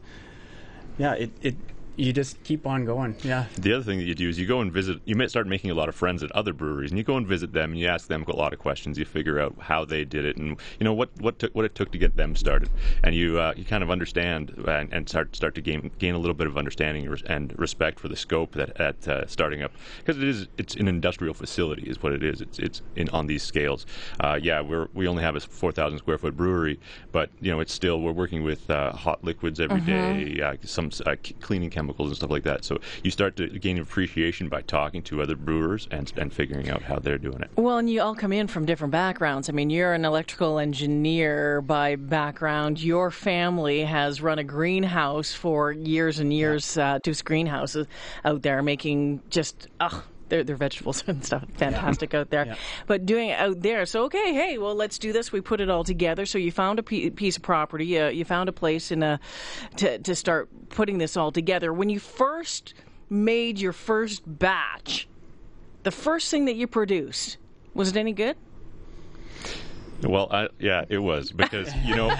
yeah, 0.98 1.14
it, 1.14 1.30
it 1.42 1.56
you 1.96 2.12
just 2.12 2.42
keep 2.42 2.66
on 2.66 2.84
going, 2.84 3.14
yeah. 3.22 3.46
The 3.58 3.72
other 3.72 3.84
thing 3.84 3.98
that 3.98 4.04
you 4.04 4.14
do 4.14 4.28
is 4.28 4.38
you 4.38 4.46
go 4.46 4.60
and 4.60 4.72
visit. 4.72 5.00
You 5.04 5.14
may 5.14 5.28
start 5.28 5.46
making 5.46 5.70
a 5.70 5.74
lot 5.74 5.88
of 5.88 5.94
friends 5.94 6.22
at 6.22 6.32
other 6.32 6.52
breweries, 6.52 6.90
and 6.90 6.98
you 6.98 7.04
go 7.04 7.16
and 7.16 7.26
visit 7.26 7.52
them, 7.52 7.70
and 7.70 7.80
you 7.80 7.86
ask 7.86 8.08
them 8.08 8.24
a 8.26 8.34
lot 8.34 8.52
of 8.52 8.58
questions. 8.58 8.98
You 8.98 9.04
figure 9.04 9.40
out 9.40 9.54
how 9.60 9.84
they 9.84 10.04
did 10.04 10.24
it, 10.24 10.36
and 10.36 10.56
you 10.80 10.84
know 10.84 10.92
what 10.92 11.10
what 11.20 11.38
took, 11.38 11.54
what 11.54 11.64
it 11.64 11.74
took 11.74 11.92
to 11.92 11.98
get 11.98 12.16
them 12.16 12.34
started, 12.34 12.70
and 13.04 13.14
you 13.14 13.38
uh, 13.38 13.54
you 13.56 13.64
kind 13.64 13.82
of 13.82 13.90
understand 13.90 14.50
and, 14.66 14.92
and 14.92 15.08
start 15.08 15.36
start 15.36 15.54
to 15.54 15.60
gain 15.60 15.90
gain 15.98 16.14
a 16.14 16.18
little 16.18 16.34
bit 16.34 16.48
of 16.48 16.58
understanding 16.58 17.14
and 17.26 17.56
respect 17.58 18.00
for 18.00 18.08
the 18.08 18.16
scope 18.16 18.52
that 18.52 18.80
at 18.80 19.06
uh, 19.06 19.26
starting 19.26 19.62
up 19.62 19.72
because 19.98 20.20
it 20.20 20.28
is 20.28 20.48
it's 20.58 20.74
an 20.74 20.88
industrial 20.88 21.34
facility 21.34 21.82
is 21.82 22.02
what 22.02 22.12
it 22.12 22.24
is. 22.24 22.40
It's 22.40 22.58
it's 22.58 22.82
in 22.96 23.08
on 23.10 23.28
these 23.28 23.42
scales. 23.42 23.86
Uh, 24.18 24.38
yeah, 24.42 24.60
we're 24.60 24.88
we 24.94 25.06
only 25.06 25.22
have 25.22 25.36
a 25.36 25.40
four 25.40 25.70
thousand 25.70 25.98
square 25.98 26.18
foot 26.18 26.36
brewery, 26.36 26.80
but 27.12 27.30
you 27.40 27.52
know 27.52 27.60
it's 27.60 27.72
still 27.72 28.00
we're 28.00 28.12
working 28.12 28.42
with 28.42 28.68
uh, 28.68 28.92
hot 28.92 29.22
liquids 29.22 29.60
every 29.60 29.80
day, 29.80 30.40
uh, 30.42 30.56
some 30.64 30.90
uh, 31.06 31.14
cleaning 31.40 31.70
chemicals 31.70 31.83
and 31.88 32.16
stuff 32.16 32.30
like 32.30 32.44
that. 32.44 32.64
So 32.64 32.78
you 33.02 33.10
start 33.10 33.36
to 33.36 33.48
gain 33.48 33.78
appreciation 33.78 34.48
by 34.48 34.62
talking 34.62 35.02
to 35.04 35.22
other 35.22 35.36
brewers 35.36 35.88
and 35.90 36.12
and 36.16 36.32
figuring 36.32 36.70
out 36.70 36.82
how 36.82 36.98
they're 36.98 37.18
doing 37.18 37.40
it. 37.40 37.50
Well, 37.56 37.78
and 37.78 37.88
you 37.88 38.02
all 38.02 38.14
come 38.14 38.32
in 38.32 38.46
from 38.46 38.66
different 38.66 38.92
backgrounds. 38.92 39.48
I 39.48 39.52
mean, 39.52 39.70
you're 39.70 39.92
an 39.92 40.04
electrical 40.04 40.58
engineer 40.58 41.60
by 41.60 41.96
background. 41.96 42.82
Your 42.82 43.10
family 43.10 43.84
has 43.84 44.20
run 44.20 44.38
a 44.38 44.44
greenhouse 44.44 45.32
for 45.32 45.72
years 45.72 46.18
and 46.18 46.32
years, 46.32 46.76
uh, 46.76 46.98
Doef's 47.02 47.22
greenhouses 47.22 47.86
out 48.24 48.42
there 48.42 48.62
making 48.62 49.22
just, 49.30 49.68
ugh. 49.80 50.02
Their, 50.28 50.44
their 50.44 50.56
vegetables 50.56 51.04
and 51.08 51.24
stuff. 51.24 51.44
Fantastic 51.56 52.14
out 52.14 52.30
there. 52.30 52.46
Yeah. 52.46 52.54
but 52.86 53.06
doing 53.06 53.28
it 53.28 53.38
out 53.38 53.62
there 53.62 53.86
so 53.86 54.04
okay 54.04 54.32
hey 54.32 54.58
well 54.58 54.74
let's 54.74 54.98
do 54.98 55.12
this. 55.12 55.32
We 55.32 55.40
put 55.40 55.60
it 55.60 55.70
all 55.70 55.84
together. 55.84 56.26
So 56.26 56.38
you 56.38 56.50
found 56.52 56.78
a 56.78 56.82
piece 56.82 57.36
of 57.36 57.42
property 57.42 57.98
uh, 57.98 58.08
you 58.08 58.24
found 58.24 58.48
a 58.48 58.52
place 58.52 58.90
in 58.90 59.02
a 59.02 59.20
to, 59.76 59.98
to 59.98 60.14
start 60.14 60.48
putting 60.70 60.98
this 60.98 61.16
all 61.16 61.30
together. 61.32 61.72
When 61.72 61.88
you 61.88 62.00
first 62.00 62.74
made 63.10 63.58
your 63.58 63.72
first 63.72 64.22
batch 64.26 65.08
the 65.82 65.90
first 65.90 66.30
thing 66.30 66.46
that 66.46 66.56
you 66.56 66.66
produced 66.66 67.36
was 67.74 67.90
it 67.90 67.96
any 67.96 68.12
good 68.12 68.36
Well, 70.02 70.28
I, 70.30 70.48
yeah, 70.58 70.84
it 70.88 70.98
was 70.98 71.32
because 71.32 71.74
you 71.84 71.96
know, 71.96 72.10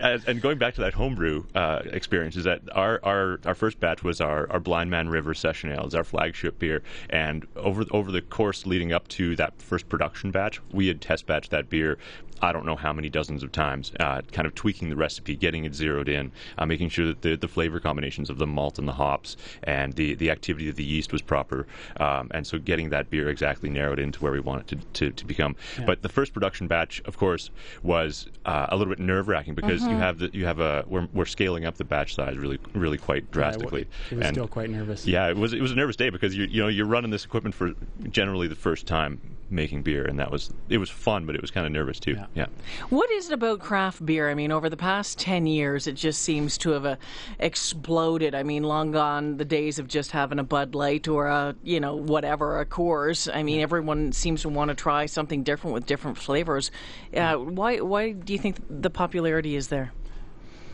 as, 0.00 0.24
and 0.24 0.40
going 0.40 0.58
back 0.58 0.74
to 0.74 0.80
that 0.82 0.94
homebrew 0.94 1.44
uh, 1.54 1.82
experience, 1.86 2.36
is 2.36 2.44
that 2.44 2.62
our, 2.72 2.98
our 3.02 3.40
our 3.44 3.54
first 3.54 3.78
batch 3.78 4.02
was 4.02 4.20
our, 4.20 4.50
our 4.50 4.60
Blindman 4.60 5.10
River 5.10 5.34
Session 5.34 5.70
Ale, 5.70 5.84
it's 5.84 5.94
our 5.94 6.04
flagship 6.04 6.58
beer, 6.58 6.82
and 7.10 7.46
over 7.56 7.84
over 7.90 8.10
the 8.10 8.22
course 8.22 8.66
leading 8.66 8.92
up 8.92 9.06
to 9.08 9.36
that 9.36 9.60
first 9.60 9.88
production 9.88 10.30
batch, 10.30 10.60
we 10.72 10.88
had 10.88 11.00
test 11.00 11.26
batched 11.26 11.50
that 11.50 11.68
beer. 11.68 11.98
I 12.42 12.52
don't 12.52 12.66
know 12.66 12.76
how 12.76 12.92
many 12.92 13.08
dozens 13.08 13.42
of 13.42 13.52
times, 13.52 13.92
uh, 14.00 14.22
kind 14.32 14.46
of 14.46 14.54
tweaking 14.54 14.88
the 14.90 14.96
recipe, 14.96 15.36
getting 15.36 15.64
it 15.64 15.74
zeroed 15.74 16.08
in, 16.08 16.32
uh, 16.58 16.66
making 16.66 16.88
sure 16.90 17.06
that 17.06 17.22
the, 17.22 17.36
the 17.36 17.48
flavor 17.48 17.80
combinations 17.80 18.28
of 18.30 18.38
the 18.38 18.46
malt 18.46 18.78
and 18.78 18.86
the 18.86 18.92
hops 18.92 19.36
and 19.62 19.94
the, 19.94 20.14
the 20.14 20.30
activity 20.30 20.68
of 20.68 20.76
the 20.76 20.84
yeast 20.84 21.12
was 21.12 21.22
proper, 21.22 21.66
um, 21.98 22.28
and 22.32 22.46
so 22.46 22.58
getting 22.58 22.90
that 22.90 23.08
beer 23.10 23.28
exactly 23.28 23.68
narrowed 23.70 23.98
into 23.98 24.20
where 24.22 24.32
we 24.32 24.40
want 24.40 24.60
it 24.72 24.78
to, 24.92 25.08
to, 25.08 25.12
to 25.12 25.24
become. 25.24 25.56
But 25.86 26.02
the 26.02 26.08
first 26.08 26.32
production 26.34 26.66
batch, 26.66 27.00
of 27.04 27.16
course, 27.16 27.50
was 27.82 28.28
uh, 28.44 28.66
a 28.68 28.76
little 28.76 28.92
bit 28.92 28.98
nerve 29.02 29.28
wracking 29.28 29.54
because 29.54 29.82
you 29.82 29.96
have 29.96 30.18
the, 30.18 30.30
you 30.32 30.44
have 30.46 30.60
a 30.60 30.84
we're, 30.86 31.08
we're 31.12 31.24
scaling 31.24 31.64
up 31.64 31.76
the 31.76 31.84
batch 31.84 32.14
size 32.14 32.36
really 32.36 32.58
really 32.74 32.98
quite 32.98 33.30
drastically. 33.30 33.86
He 34.10 34.16
was 34.16 34.26
And- 34.26 34.34
still 34.34 34.48
quite 34.48 34.70
nervous. 34.70 35.06
yeah, 35.06 35.28
it 35.28 35.36
was 35.36 35.52
it 35.52 35.60
was 35.60 35.72
a 35.72 35.76
nervous 35.76 35.96
day 35.96 36.10
because 36.10 36.36
you 36.36 36.44
you 36.44 36.60
know 36.62 36.68
you're 36.68 36.86
running 36.86 37.10
this 37.10 37.24
equipment 37.24 37.54
for 37.54 37.72
generally 38.10 38.48
the 38.48 38.54
first 38.54 38.86
time 38.86 39.20
making 39.54 39.82
beer, 39.82 40.04
and 40.04 40.18
that 40.18 40.30
was 40.30 40.52
it 40.68 40.78
was 40.78 40.90
fun, 40.90 41.26
but 41.26 41.34
it 41.34 41.40
was 41.40 41.50
kind 41.50 41.66
of 41.66 41.72
nervous 41.72 42.00
too. 42.00 42.12
Yeah. 42.12 42.26
Yeah. 42.34 42.46
What 42.90 43.10
is 43.10 43.30
it 43.30 43.34
about 43.34 43.60
craft 43.60 44.04
beer? 44.04 44.28
I 44.30 44.34
mean, 44.34 44.52
over 44.52 44.68
the 44.68 44.76
past 44.76 45.18
10 45.18 45.46
years, 45.46 45.86
it 45.86 45.94
just 45.94 46.22
seems 46.22 46.58
to 46.58 46.70
have 46.70 46.84
uh, 46.84 46.96
exploded. 47.38 48.34
I 48.34 48.42
mean, 48.42 48.62
long 48.64 48.92
gone 48.92 49.36
the 49.36 49.44
days 49.44 49.78
of 49.78 49.88
just 49.88 50.10
having 50.10 50.38
a 50.38 50.44
Bud 50.44 50.74
Light 50.74 51.08
or 51.08 51.26
a, 51.28 51.54
you 51.62 51.80
know, 51.80 51.94
whatever, 51.94 52.60
a 52.60 52.66
Coors. 52.66 53.32
I 53.32 53.42
mean, 53.42 53.60
everyone 53.60 54.12
seems 54.12 54.42
to 54.42 54.48
want 54.48 54.70
to 54.70 54.74
try 54.74 55.06
something 55.06 55.42
different 55.42 55.74
with 55.74 55.86
different 55.86 56.18
flavors. 56.18 56.70
Uh, 57.16 57.36
why, 57.36 57.80
why 57.80 58.12
do 58.12 58.32
you 58.32 58.38
think 58.38 58.56
the 58.68 58.90
popularity 58.90 59.56
is 59.56 59.68
there? 59.68 59.92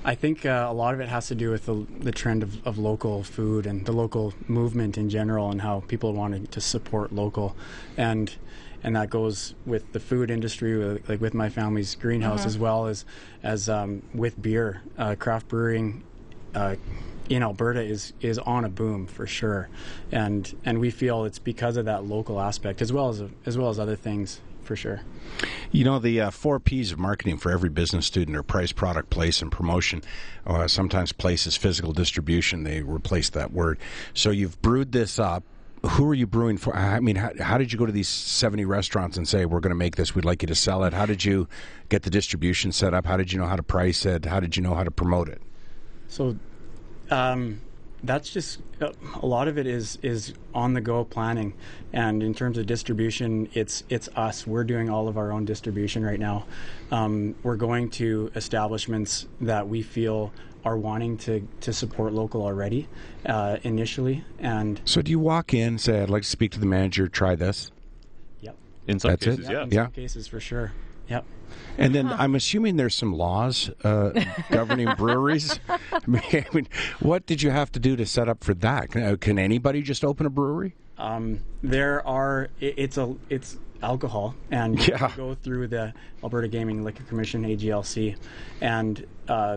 I 0.03 0.15
think 0.15 0.47
uh, 0.47 0.67
a 0.69 0.73
lot 0.73 0.95
of 0.95 1.01
it 1.01 1.09
has 1.09 1.29
to 1.29 1.35
do 1.35 1.51
with 1.51 1.67
the, 1.67 1.87
the 1.99 2.13
trend 2.13 2.43
of, 2.43 2.67
of 2.67 2.79
local 2.79 3.23
food 3.23 3.67
and 3.67 3.85
the 3.85 3.93
local 3.93 4.33
movement 4.49 4.97
in 4.97 5.11
general, 5.11 5.51
and 5.51 5.61
how 5.61 5.81
people 5.89 6.15
wanted 6.15 6.51
to 6.53 6.61
support 6.61 7.13
local, 7.13 7.55
and 7.99 8.35
and 8.83 8.97
that 8.97 9.11
goes 9.11 9.55
with 9.67 9.93
the 9.93 10.01
food 10.01 10.31
industry, 10.31 10.77
with- 10.77 11.09
like 11.09 11.21
with 11.21 11.35
my 11.35 11.49
family's 11.49 11.95
greenhouse, 11.95 12.47
as 12.47 12.59
well 12.59 12.87
as 12.87 13.05
as 13.43 13.69
um, 13.69 14.03
with 14.15 14.41
beer, 14.41 14.83
uh, 14.99 15.15
craft 15.19 15.49
brewing. 15.49 16.03
Uh, 16.55 16.77
in 17.29 17.45
Alberta 17.45 17.81
is 17.81 18.13
is 18.21 18.39
on 18.41 18.65
a 18.65 18.69
boom 18.69 19.07
for 19.07 19.25
sure, 19.27 19.69
and 20.11 20.53
and 20.65 20.81
we 20.81 20.91
feel 20.91 21.25
it's 21.25 21.39
because 21.39 21.77
of 21.77 21.85
that 21.85 22.05
local 22.05 22.41
aspect 22.41 22.83
as 22.83 22.93
well 22.93 23.09
as 23.09 23.23
as 23.47 23.57
well 23.57 23.71
as 23.71 23.79
other 23.79 23.95
things 23.95 24.41
for 24.65 24.75
sure. 24.75 25.01
You 25.71 25.85
know, 25.85 26.01
the 26.01 26.21
uh, 26.21 26.31
four 26.31 26.59
P's 26.59 26.91
of 26.91 26.99
marketing 26.99 27.39
for 27.39 27.53
every 27.53 27.69
business 27.71 28.05
student 28.07 28.37
are 28.37 28.43
price, 28.43 28.73
product, 28.73 29.11
place, 29.11 29.41
and 29.43 29.51
promotion. 29.51 30.03
Uh, 30.45 30.67
sometimes 30.67 31.13
place 31.13 31.47
is 31.47 31.57
physical 31.57 31.93
distribution. 31.93 32.65
They 32.65 32.83
replace 32.83 33.31
that 33.31 33.53
word. 33.53 33.79
So 34.13 34.31
you've 34.31 34.61
brewed 34.61 34.91
this 34.93 35.19
up. 35.19 35.45
Who 35.83 36.09
are 36.11 36.15
you 36.15 36.27
brewing 36.27 36.59
for? 36.59 36.77
I 36.77 37.01
mean, 37.01 37.17
how, 37.17 37.31
how 37.41 37.57
did 37.57 37.73
you 37.73 37.79
go 37.79 37.87
to 37.87 37.93
these 37.93 38.09
70 38.09 38.67
restaurants 38.67 39.17
and 39.17 39.27
say, 39.27 39.47
we're 39.47 39.61
going 39.61 39.71
to 39.71 39.77
make 39.77 39.97
this, 39.97 40.15
we'd 40.15 40.27
like 40.27 40.43
you 40.43 40.47
to 40.49 40.55
sell 40.55 40.85
it? 40.85 40.93
How 40.93 41.07
did 41.07 41.25
you 41.25 41.49
get 41.89 42.03
the 42.03 42.11
distribution 42.11 42.71
set 42.71 42.93
up? 42.93 43.07
How 43.07 43.17
did 43.17 43.33
you 43.33 43.39
know 43.39 43.47
how 43.47 43.57
to 43.57 43.63
price 43.63 44.05
it? 44.05 44.27
How 44.27 44.41
did 44.41 44.57
you 44.57 44.63
know 44.63 44.75
how 44.75 44.85
to 44.85 44.91
promote 44.91 45.29
it? 45.29 45.41
So 46.09 46.37
um, 47.11 47.61
that's 48.03 48.31
just 48.31 48.61
uh, 48.81 48.93
a 49.21 49.27
lot 49.27 49.49
of 49.49 49.59
it 49.59 49.67
is 49.67 49.99
is 50.03 50.33
on 50.55 50.75
the 50.75 50.81
go 50.81 51.05
planning, 51.05 51.55
and 51.93 52.23
in 52.23 52.35
terms 52.35 52.59
of 52.59 52.67
distribution, 52.67 53.49
it's 53.55 53.85
it's 53.89 54.09
us. 54.17 54.47
We're 54.47 54.65
doing 54.65 54.89
all 54.89 55.09
of 55.09 55.17
our 55.19 55.33
own 55.33 55.45
distribution 55.45 56.05
right 56.05 56.21
now. 56.21 56.47
Um, 56.91 57.35
we're 57.43 57.57
going 57.57 57.91
to 57.91 58.31
establishments 58.35 59.27
that 59.41 59.69
we 59.69 59.83
feel 59.83 60.33
are 60.65 60.77
wanting 60.77 61.17
to 61.19 61.47
to 61.61 61.73
support 61.73 62.13
local 62.13 62.43
already 62.43 62.89
uh, 63.27 63.57
initially, 63.63 64.25
and 64.39 64.81
So 64.85 65.03
do 65.03 65.11
you 65.11 65.19
walk 65.19 65.55
in, 65.55 65.79
say, 65.79 66.03
I'd 66.03 66.11
like 66.11 66.23
to 66.23 66.29
speak 66.29 66.53
to 66.53 66.61
the 66.61 66.67
manager, 66.67 67.09
try 67.09 67.35
this? 67.35 67.71
yep, 68.41 68.57
In 68.87 68.99
some 68.99 69.11
That's 69.13 69.27
it? 69.27 69.31
cases, 69.37 69.49
yeah. 69.51 69.63
in 69.63 69.71
Yeah. 69.71 69.85
some 69.85 69.93
cases 69.93 70.27
for 70.27 70.39
sure. 70.41 70.73
Yep. 71.11 71.25
And 71.79 71.95
then 71.95 72.09
I'm 72.09 72.35
assuming 72.35 72.77
there's 72.77 72.95
some 72.95 73.13
laws 73.15 73.71
uh, 73.85 74.13
governing 74.51 74.95
breweries. 74.97 75.59
I 75.69 76.45
mean, 76.53 76.69
what 77.01 77.27
did 77.27 77.43
you 77.43 77.51
have 77.51 77.73
to 77.73 77.81
do 77.81 77.97
to 77.97 78.07
set 78.07 78.29
up 78.29 78.45
for 78.45 78.55
that? 78.55 78.91
Can, 78.91 79.03
uh, 79.03 79.17
can 79.17 79.39
anybody 79.39 79.83
just 79.83 80.05
open 80.05 80.27
a 80.27 80.31
brewery? 80.31 80.75
Um, 80.99 81.41
there 81.63 82.07
are 82.07 82.49
it, 82.61 82.75
it's 82.77 82.99
a 82.99 83.15
it's 83.31 83.57
alcohol 83.83 84.35
and 84.51 84.87
Yeah. 84.87 84.99
have 84.99 85.17
go 85.17 85.35
through 85.35 85.69
the 85.69 85.95
Alberta 86.23 86.49
Gaming 86.49 86.85
Liquor 86.85 87.05
Commission 87.05 87.45
AGLC 87.45 88.17
and 88.61 89.07
uh, 89.29 89.57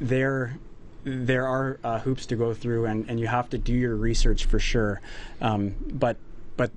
there 0.00 0.58
there 1.04 1.46
are 1.46 1.78
uh, 1.84 1.98
hoops 2.00 2.26
to 2.26 2.36
go 2.36 2.52
through, 2.52 2.84
and, 2.86 3.08
and 3.08 3.18
you 3.20 3.26
have 3.26 3.48
to 3.50 3.58
do 3.58 3.72
your 3.72 3.96
research 3.96 4.44
for 4.44 4.58
sure. 4.58 5.00
Um, 5.40 5.74
but 5.92 6.16
but 6.56 6.70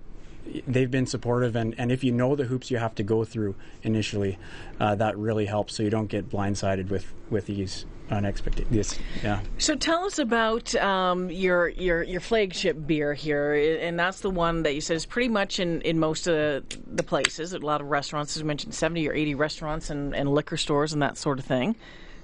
they've 0.68 0.92
been 0.92 1.06
supportive, 1.06 1.56
and, 1.56 1.76
and 1.78 1.92
if 1.92 2.04
you 2.04 2.12
know 2.12 2.36
the 2.36 2.46
hoops 2.46 2.72
you 2.72 2.78
have 2.78 2.96
to 2.96 3.04
go 3.04 3.24
through 3.24 3.56
initially, 3.84 4.38
uh, 4.80 4.96
that 4.96 5.18
really 5.18 5.46
helps, 5.46 5.76
so 5.76 5.84
you 5.84 5.90
don't 5.90 6.08
get 6.08 6.30
blindsided 6.30 6.90
with 6.90 7.14
with 7.30 7.46
these 7.46 7.86
unexpected. 8.10 8.68
This 8.70 9.00
yeah. 9.24 9.42
So 9.58 9.76
tell 9.76 10.04
us 10.06 10.20
about 10.20 10.76
um, 10.76 11.30
your 11.30 11.70
your 11.70 12.04
your 12.04 12.20
flagship 12.22 12.86
beer 12.86 13.14
here, 13.14 13.54
and 13.82 13.98
that's 13.98 14.20
the 14.20 14.30
one 14.30 14.64
that 14.64 14.76
you 14.76 14.82
said 14.82 14.98
is 14.98 15.06
pretty 15.06 15.30
much 15.30 15.60
in, 15.60 15.82
in 15.82 16.00
most 16.00 16.28
of 16.28 16.64
the 16.88 17.04
places. 17.04 17.54
A 17.54 17.60
lot 17.60 17.82
of 17.82 17.88
restaurants, 17.88 18.36
as 18.36 18.42
you 18.42 18.46
mentioned, 18.48 18.74
seventy 18.74 19.08
or 19.08 19.14
eighty 19.14 19.36
restaurants 19.36 19.90
and, 19.90 20.16
and 20.16 20.30
liquor 20.34 20.58
stores 20.58 20.94
and 20.94 21.02
that 21.02 21.18
sort 21.18 21.40
of 21.40 21.46
thing. 21.46 21.76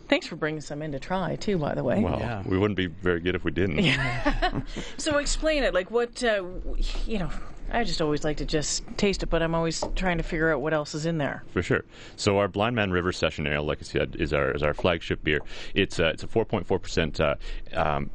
Thanks 0.09 0.25
for 0.25 0.37
bringing 0.37 0.61
some 0.61 0.81
in 0.81 0.93
to 0.93 0.99
try 0.99 1.35
too, 1.35 1.57
by 1.57 1.75
the 1.75 1.83
way. 1.83 1.99
Well, 2.01 2.17
Yeah. 2.19 2.41
we 2.45 2.57
wouldn't 2.57 2.77
be 2.77 2.85
very 2.87 3.19
good 3.19 3.35
if 3.35 3.43
we 3.43 3.51
didn't. 3.51 3.79
Yeah. 3.79 4.61
So 4.97 5.17
explain 5.17 5.63
it, 5.63 5.73
like 5.73 5.91
what 5.91 6.23
uh, 6.23 6.43
you 7.05 7.19
know. 7.19 7.29
I 7.71 7.83
just 7.83 8.01
always 8.01 8.23
like 8.23 8.37
to 8.37 8.45
just 8.45 8.83
taste 8.97 9.23
it, 9.23 9.27
but 9.29 9.41
I'm 9.43 9.53
always 9.53 9.83
trying 9.95 10.17
to 10.17 10.23
figure 10.23 10.51
out 10.53 10.61
what 10.61 10.73
else 10.73 10.95
is 10.95 11.05
in 11.05 11.17
there. 11.17 11.43
For 11.51 11.61
sure. 11.61 11.83
So 12.15 12.37
our 12.39 12.47
Blindman 12.47 12.91
River 12.91 13.11
Session 13.11 13.45
Ale, 13.47 13.63
like 13.63 13.79
I 13.81 13.83
said, 13.83 14.15
is 14.19 14.33
our 14.33 14.51
is 14.51 14.63
our 14.63 14.73
flagship 14.73 15.23
beer. 15.23 15.39
It's 15.73 15.99
uh, 15.99 16.07
it's 16.07 16.23
a 16.23 16.27
4.4 16.27 16.81
percent. 16.81 17.19
Uh, 17.19 17.35
um, 17.73 18.09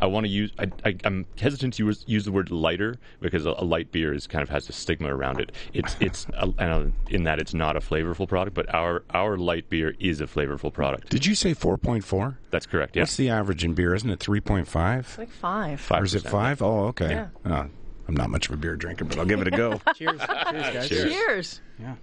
I 0.00 0.06
want 0.06 0.26
to 0.26 0.30
use. 0.30 0.52
I, 0.58 0.70
I, 0.84 0.96
I'm 1.04 1.26
hesitant 1.38 1.74
to 1.74 1.86
use, 1.86 2.04
use 2.06 2.24
the 2.24 2.32
word 2.32 2.50
lighter 2.50 2.96
because 3.20 3.46
a, 3.46 3.50
a 3.50 3.64
light 3.64 3.92
beer 3.92 4.12
is 4.12 4.26
kind 4.26 4.42
of 4.42 4.48
has 4.50 4.68
a 4.68 4.72
stigma 4.72 5.14
around 5.14 5.40
it. 5.40 5.52
It's 5.72 5.96
it's 6.00 6.26
uh, 6.36 6.50
uh, 6.58 6.86
in 7.08 7.24
that 7.24 7.38
it's 7.38 7.54
not 7.54 7.76
a 7.76 7.80
flavorful 7.80 8.28
product, 8.28 8.54
but 8.54 8.72
our 8.74 9.04
our 9.10 9.36
light 9.36 9.68
beer 9.70 9.94
is 9.98 10.20
a 10.20 10.26
flavorful 10.26 10.72
product. 10.72 11.08
Did 11.10 11.24
you 11.26 11.34
say 11.34 11.54
4.4? 11.54 12.36
That's 12.50 12.66
correct. 12.66 12.96
Yeah. 12.96 13.02
What's 13.02 13.16
the 13.16 13.30
average 13.30 13.64
in 13.64 13.74
beer? 13.74 13.94
Isn't 13.94 14.10
it 14.10 14.18
3.5? 14.20 14.98
It's 15.00 15.18
Like 15.18 15.30
five. 15.30 15.80
Five 15.80 16.02
Or 16.02 16.04
is 16.04 16.14
it 16.14 16.24
percent. 16.24 16.32
5? 16.32 16.62
Oh, 16.62 16.84
okay. 16.86 17.10
Yeah. 17.10 17.28
Uh, 17.44 17.64
I'm 18.08 18.16
not 18.16 18.30
much 18.30 18.48
of 18.48 18.54
a 18.54 18.56
beer 18.56 18.74
drinker, 18.74 19.04
but 19.04 19.18
I'll 19.18 19.26
give 19.26 19.40
it 19.42 19.48
a 19.48 19.50
go. 19.50 19.80
Cheers, 19.94 20.18
cheers, 20.18 20.22
guys. 20.22 20.88
Cheers. 20.88 21.12
Cheers. 21.12 21.60
Yeah. 21.78 21.94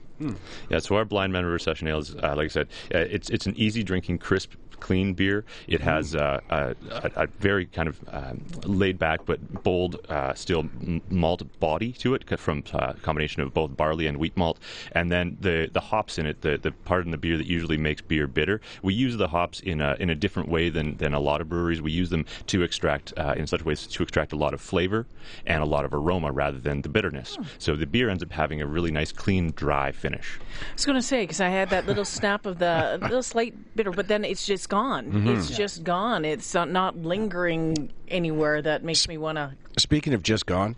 Yeah, 0.69 0.79
so 0.79 0.95
our 0.95 1.05
Blindman 1.05 1.43
River 1.43 1.59
Session 1.59 1.87
Ale 1.87 1.99
is, 1.99 2.15
uh, 2.15 2.33
like 2.35 2.45
I 2.45 2.47
said, 2.47 2.67
uh, 2.93 2.99
it's 2.99 3.29
it's 3.29 3.45
an 3.45 3.53
easy 3.57 3.83
drinking, 3.83 4.19
crisp, 4.19 4.53
clean 4.79 5.13
beer. 5.13 5.45
It 5.67 5.81
has 5.81 6.15
uh, 6.15 6.39
a, 6.49 6.75
a, 6.91 7.11
a 7.23 7.27
very 7.39 7.65
kind 7.65 7.87
of 7.87 7.99
um, 8.09 8.45
laid 8.65 8.99
back 8.99 9.25
but 9.25 9.63
bold, 9.63 9.97
uh, 10.09 10.33
still 10.33 10.69
malt 11.09 11.41
body 11.59 11.91
to 11.93 12.13
it 12.13 12.39
from 12.39 12.63
uh, 12.73 12.93
a 12.95 12.99
combination 13.01 13.41
of 13.41 13.53
both 13.53 13.75
barley 13.75 14.07
and 14.07 14.17
wheat 14.17 14.37
malt. 14.37 14.59
And 14.91 15.11
then 15.11 15.37
the 15.39 15.69
the 15.71 15.79
hops 15.79 16.17
in 16.17 16.25
it, 16.25 16.41
the, 16.41 16.57
the 16.57 16.71
part 16.71 17.05
in 17.05 17.11
the 17.11 17.17
beer 17.17 17.37
that 17.37 17.47
usually 17.47 17.77
makes 17.77 18.01
beer 18.01 18.27
bitter, 18.27 18.61
we 18.83 18.93
use 18.93 19.17
the 19.17 19.29
hops 19.29 19.59
in 19.59 19.81
a 19.81 19.95
in 19.99 20.09
a 20.09 20.15
different 20.15 20.49
way 20.49 20.69
than, 20.69 20.97
than 20.97 21.13
a 21.13 21.19
lot 21.19 21.41
of 21.41 21.49
breweries. 21.49 21.81
We 21.81 21.91
use 21.91 22.09
them 22.09 22.25
to 22.47 22.61
extract 22.61 23.13
uh, 23.17 23.33
in 23.37 23.47
such 23.47 23.65
ways 23.65 23.87
to 23.87 24.03
extract 24.03 24.33
a 24.33 24.37
lot 24.37 24.53
of 24.53 24.61
flavor 24.61 25.07
and 25.45 25.63
a 25.63 25.65
lot 25.65 25.85
of 25.85 25.93
aroma 25.93 26.31
rather 26.31 26.59
than 26.59 26.81
the 26.81 26.89
bitterness. 26.89 27.37
So 27.57 27.75
the 27.75 27.87
beer 27.87 28.09
ends 28.09 28.23
up 28.23 28.31
having 28.31 28.61
a 28.61 28.67
really 28.67 28.91
nice, 28.91 29.11
clean, 29.11 29.51
dry 29.55 29.91
finish. 30.09 30.39
I 30.39 30.73
was 30.73 30.85
going 30.85 30.97
to 30.97 31.01
say 31.01 31.23
because 31.23 31.41
I 31.41 31.49
had 31.49 31.69
that 31.71 31.85
little 31.85 32.05
snap 32.05 32.45
of 32.45 32.59
the 32.59 32.99
little 33.01 33.23
slight 33.23 33.75
bitter, 33.75 33.91
but 33.91 34.07
then 34.07 34.23
it's 34.23 34.45
just 34.45 34.69
gone. 34.69 35.27
It's 35.27 35.49
just 35.55 35.83
gone. 35.83 36.25
It's 36.25 36.53
not, 36.53 36.69
not 36.69 36.97
lingering 36.97 37.91
anywhere 38.07 38.61
that 38.61 38.83
makes 38.83 39.07
me 39.07 39.17
want 39.17 39.37
to. 39.37 39.53
Speaking 39.77 40.13
of 40.13 40.21
just 40.23 40.45
gone, 40.45 40.75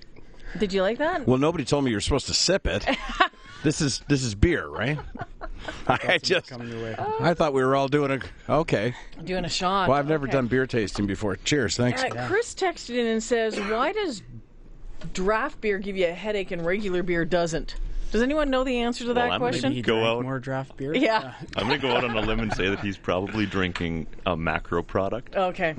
Did 0.58 0.72
you 0.74 0.82
like 0.82 0.98
that? 1.00 1.28
well, 1.28 1.38
nobody 1.38 1.66
told 1.66 1.84
me 1.84 1.92
you're 1.92 2.02
supposed 2.02 2.28
to 2.28 2.34
sip 2.34 2.66
it. 2.68 2.86
this 3.64 3.82
is 3.82 4.02
this 4.08 4.24
is 4.24 4.34
beer, 4.36 4.68
right? 4.68 4.98
I 5.88 6.18
just 6.24 6.48
Coming 6.48 6.70
your 6.70 6.82
way. 6.82 6.96
I 7.20 7.34
thought 7.34 7.54
we 7.54 7.62
were 7.64 7.76
all 7.76 7.88
doing 7.90 8.12
a 8.48 8.52
okay. 8.62 8.96
Doing 9.24 9.44
a 9.44 9.50
shot. 9.50 9.90
Well, 9.90 9.98
I've 9.98 10.08
never 10.08 10.26
Okay. 10.26 10.32
done 10.34 10.48
beer 10.48 10.66
tasting 10.66 11.06
before. 11.06 11.36
Cheers, 11.36 11.76
thanks. 11.76 12.02
Uh, 12.04 12.26
Chris 12.28 12.54
texted 12.56 12.92
in 12.98 13.06
and 13.06 13.22
says, 13.22 13.60
"Why 13.60 13.92
does 13.92 14.22
draft 15.14 15.60
beer 15.62 15.78
give 15.80 15.98
you 15.98 16.08
a 16.08 16.14
headache 16.14 16.52
and 16.52 16.66
regular 16.66 17.04
beer 17.04 17.26
doesn't?" 17.26 17.76
Does 18.12 18.22
anyone 18.22 18.50
know 18.50 18.64
the 18.64 18.80
answer 18.80 19.06
to 19.06 19.14
that 19.14 19.24
I'm 19.24 19.30
gonna 19.30 19.40
question? 19.40 19.72
He 19.74 19.82
Go 19.82 19.96
drank 19.96 20.08
out. 20.08 20.24
more 20.24 20.40
draft 20.40 20.78
beer. 20.78 20.96
Yeah. 20.96 21.34
I'm 21.56 21.68
going 21.68 21.80
to 21.80 21.88
go 21.88 21.94
out 21.96 22.04
on 22.04 22.16
a 22.16 22.22
limb 22.22 22.40
and 22.40 22.54
say 22.54 22.70
that 22.70 22.80
he's 22.80 22.98
probably 22.98 23.46
drinking 23.46 24.08
a 24.26 24.36
macro 24.38 24.82
product. 24.82 25.36
Okay. 25.36 25.76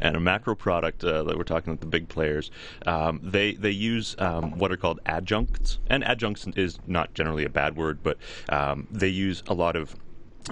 And 0.00 0.16
a 0.16 0.20
macro 0.20 0.54
product 0.56 1.04
uh, 1.04 1.22
that 1.24 1.36
we're 1.36 1.44
talking 1.44 1.72
about 1.72 1.80
the 1.80 1.86
big 1.86 2.08
players, 2.08 2.50
um, 2.86 3.20
they 3.22 3.54
they 3.54 3.70
use 3.70 4.16
um, 4.18 4.58
what 4.58 4.72
are 4.72 4.76
called 4.76 4.98
adjuncts, 5.06 5.78
and 5.88 6.02
adjuncts 6.02 6.44
is 6.56 6.80
not 6.88 7.14
generally 7.14 7.44
a 7.44 7.48
bad 7.48 7.76
word, 7.76 8.02
but 8.02 8.18
um, 8.48 8.88
they 8.90 9.06
use 9.08 9.44
a 9.46 9.54
lot 9.54 9.76
of 9.76 9.94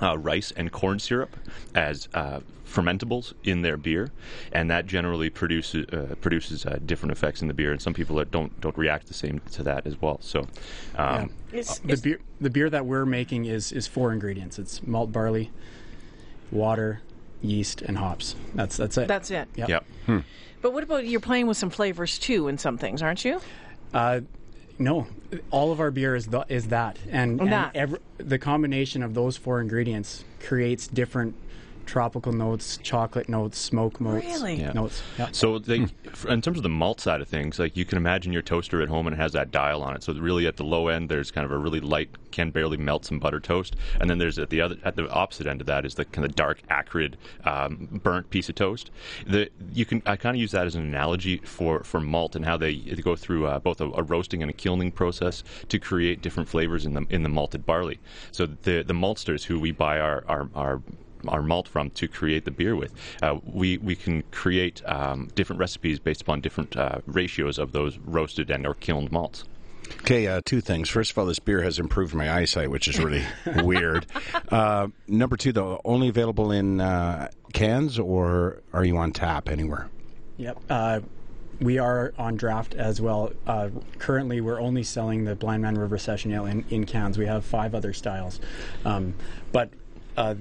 uh, 0.03 0.17
rice 0.19 0.53
and 0.57 0.71
corn 0.73 0.99
syrup 0.99 1.37
as 1.75 2.09
uh, 2.15 2.41
fermentables 2.67 3.33
in 3.45 3.63
their 3.63 3.77
beer, 3.77 4.11
and 4.53 4.71
that 4.71 4.87
generally 4.87 5.29
produces 5.31 5.87
uh, 5.93 6.15
produces 6.21 6.65
uh, 6.67 6.79
different 6.87 7.11
effects 7.13 7.43
in 7.43 7.49
the 7.49 7.55
beer. 7.55 7.73
And 7.73 7.83
some 7.83 7.95
people 7.95 8.23
don't 8.25 8.61
don't 8.61 8.77
react 8.79 9.09
the 9.09 9.15
same 9.15 9.41
to 9.53 9.63
that 9.65 9.87
as 9.87 10.01
well. 10.01 10.19
So, 10.23 10.47
um, 10.97 11.31
It's, 11.53 11.79
The 11.81 11.85
it's- 11.87 12.01
beer 12.01 12.21
the 12.41 12.51
beer 12.51 12.71
that 12.71 12.87
we're 12.87 13.07
making 13.07 13.47
is 13.47 13.73
is 13.73 13.87
four 13.87 14.13
ingredients. 14.13 14.59
It's 14.59 14.83
malt 14.87 15.11
barley, 15.13 15.51
water, 16.53 17.01
yeast, 17.43 17.83
and 17.83 17.99
hops. 17.99 18.37
That's 18.55 18.77
that's 18.77 18.97
it. 18.99 19.09
that's 19.09 19.31
it. 19.31 19.49
Yep. 19.57 19.69
yeah. 20.07 20.21
But 20.63 20.73
what 20.75 20.83
about 20.85 21.07
you're 21.07 21.21
playing 21.21 21.47
with 21.47 21.57
some 21.57 21.71
flavors 21.71 22.19
too 22.19 22.47
in 22.49 22.59
some 22.59 22.77
things, 22.79 23.03
aren't 23.03 23.25
you? 23.25 23.41
No, 24.81 25.07
all 25.51 25.73
of 25.73 25.79
our 25.79 25.91
beer 25.91 26.17
is 26.17 26.29
the, 26.29 26.47
is 26.49 26.69
that, 26.69 26.99
and, 27.11 27.39
oh, 27.39 27.45
and 27.45 27.53
That. 27.53 27.77
every, 27.77 27.99
the 28.17 28.39
combination 28.39 29.03
of 29.03 29.13
those 29.13 29.37
four 29.37 29.61
ingredients 29.61 30.25
creates 30.41 30.87
different 30.89 31.35
tropical 31.91 32.33
notes, 32.33 32.79
chocolate 32.85 33.29
notes, 33.29 33.59
smoke 33.59 34.01
notes, 34.01 34.25
Really? 34.25 34.55
Yeah. 34.55 34.73
notes. 34.73 35.03
Yeah. 35.19 35.29
So, 35.33 35.59
they, 35.59 35.87
in 36.29 36.41
terms 36.41 36.57
of 36.57 36.63
the 36.63 36.69
malt 36.69 37.01
side 37.01 37.21
of 37.21 37.27
things, 37.27 37.59
like 37.59 37.77
you 37.77 37.85
can 37.85 37.99
imagine 37.99 38.33
your 38.33 38.43
toaster 38.43 38.81
at 38.81 38.89
home 38.89 39.09
and 39.09 39.15
it 39.15 39.19
has 39.19 39.33
that 39.33 39.51
dial 39.51 39.83
on 39.83 39.97
it. 39.97 40.05
So, 40.05 40.13
really, 40.15 40.47
at 40.47 40.57
the 40.57 40.63
low 40.63 40.87
end, 40.87 41.09
there's 41.09 41.33
kind 41.33 41.45
of 41.45 41.51
a 41.51 41.59
really 41.59 41.81
light, 41.81 42.09
can 42.31 42.51
barely 42.51 42.77
melt 42.77 43.05
some 43.05 43.19
butter 43.19 43.41
toast, 43.41 43.75
and 44.01 44.09
then 44.09 44.19
there's 44.19 44.39
at 44.39 44.51
the 44.51 44.61
other, 44.61 44.77
at 44.85 44.95
the 44.95 45.11
opposite 45.11 45.49
end 45.49 45.61
of 45.61 45.67
that 45.67 45.85
is 45.85 45.95
the 45.97 46.05
kind 46.05 46.25
of 46.25 46.37
dark, 46.37 46.63
acrid, 46.71 47.17
um, 47.45 48.01
burnt 48.05 48.31
piece 48.31 48.49
of 48.49 48.55
toast. 48.55 48.93
The 49.27 49.51
you 49.73 49.85
can 49.85 50.01
I 50.07 50.15
kind 50.15 50.37
of 50.37 50.41
use 50.41 50.53
that 50.53 50.67
as 50.67 50.77
an 50.77 50.83
analogy 50.83 51.39
for, 51.39 51.83
for 51.83 52.01
malt 52.01 52.37
and 52.37 52.45
how 52.45 52.57
they, 52.57 52.77
they 52.77 53.03
go 53.03 53.17
through 53.17 53.47
uh, 53.47 53.59
both 53.59 53.81
a, 53.81 53.91
a 53.91 54.03
roasting 54.05 54.43
and 54.43 54.51
a 54.51 54.55
kilning 54.55 54.93
process 54.93 55.43
to 55.69 55.81
create 55.81 56.23
different 56.23 56.49
flavors 56.49 56.87
in 56.87 56.95
the 56.95 57.05
in 57.11 57.25
the 57.25 57.29
malted 57.29 57.67
barley. 57.67 57.99
So, 58.31 58.47
the 58.47 58.83
the 58.83 58.95
maltsters 58.95 59.45
who 59.45 59.59
we 59.59 59.73
buy 59.73 59.99
our 59.99 60.25
our, 60.29 60.49
our 60.55 60.83
our 61.29 61.43
malt 61.43 61.69
from 61.69 61.91
to 61.91 62.09
create 62.09 62.45
the 62.45 62.51
beer 62.51 62.77
with. 62.77 62.93
Uh, 63.23 63.39
we 63.45 63.79
we 63.79 63.95
can 63.95 64.23
create 64.31 64.83
um, 64.87 65.29
different 65.35 65.61
recipes 65.61 65.99
based 65.99 66.23
upon 66.23 66.41
different 66.41 66.77
uh, 66.77 66.99
ratios 67.07 67.59
of 67.59 67.73
those 67.73 67.99
roasted 67.99 68.51
and 68.51 68.67
or 68.67 68.75
kilned 68.75 69.13
malts. 69.13 69.45
Okay, 70.03 70.27
uh, 70.27 70.41
two 70.45 70.61
things. 70.61 70.89
First 70.89 71.11
of 71.11 71.19
all, 71.19 71.27
this 71.27 71.39
beer 71.39 71.63
has 71.63 71.79
improved 71.79 72.15
my 72.15 72.33
eyesight, 72.33 72.71
which 72.71 72.89
is 72.89 72.99
really 72.99 73.25
weird. 73.63 74.07
Uh, 74.49 74.89
number 75.09 75.37
two, 75.37 75.53
though, 75.53 75.81
only 75.85 76.09
available 76.09 76.53
in 76.53 76.81
uh, 76.81 77.29
cans, 77.53 77.99
or 77.99 78.63
are 78.73 78.85
you 78.85 78.97
on 78.97 79.13
tap 79.13 79.49
anywhere? 79.49 79.89
Yep. 80.37 80.59
Uh, 80.71 81.01
we 81.61 81.79
are 81.79 82.15
on 82.19 82.37
draft 82.37 82.75
as 82.75 83.01
well. 83.01 83.33
Uh, 83.47 83.69
currently, 83.99 84.41
we're 84.41 84.61
only 84.61 84.83
selling 84.83 85.25
the 85.25 85.37
Blindman 85.37 85.77
River 85.77 85.99
Session 85.99 86.33
Ale 86.33 86.47
in, 86.47 86.65
in 86.71 86.87
cans. 86.87 87.19
We 87.19 87.27
have 87.27 87.45
five 87.45 87.75
other 87.75 87.93
styles. 87.93 88.41
Um, 88.85 89.15
but 89.53 89.71
uh, 90.17 90.37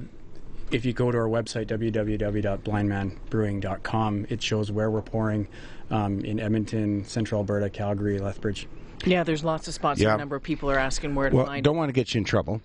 if 0.71 0.85
you 0.85 0.93
go 0.93 1.11
to 1.11 1.17
our 1.17 1.27
website, 1.27 1.67
www.blindmanbrewing.com, 1.67 4.25
it 4.29 4.41
shows 4.41 4.71
where 4.71 4.91
we're 4.91 5.01
pouring 5.01 5.47
um, 5.89 6.19
in 6.21 6.39
Edmonton, 6.39 7.03
Central 7.05 7.39
Alberta, 7.39 7.69
Calgary, 7.69 8.19
Lethbridge. 8.19 8.67
Yeah, 9.05 9.23
there's 9.23 9.43
lots 9.43 9.67
of 9.67 9.73
spots. 9.73 9.99
Yeah. 9.99 10.15
A 10.15 10.17
number 10.17 10.35
of 10.35 10.43
people 10.43 10.69
are 10.69 10.77
asking 10.77 11.15
where 11.15 11.29
to 11.29 11.35
Well, 11.35 11.45
find. 11.45 11.63
don't 11.63 11.77
want 11.77 11.89
to 11.89 11.93
get 11.93 12.13
you 12.13 12.19
in 12.19 12.25
trouble. 12.25 12.61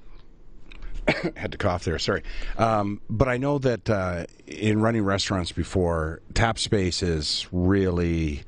Had 1.36 1.52
to 1.52 1.58
cough 1.58 1.84
there. 1.84 1.98
Sorry, 1.98 2.22
um, 2.56 3.00
but 3.10 3.28
I 3.28 3.36
know 3.36 3.58
that 3.58 3.90
uh, 3.90 4.24
in 4.46 4.80
running 4.80 5.04
restaurants 5.04 5.52
before, 5.52 6.22
tap 6.32 6.58
space 6.58 7.02
is 7.02 7.46
really 7.52 8.42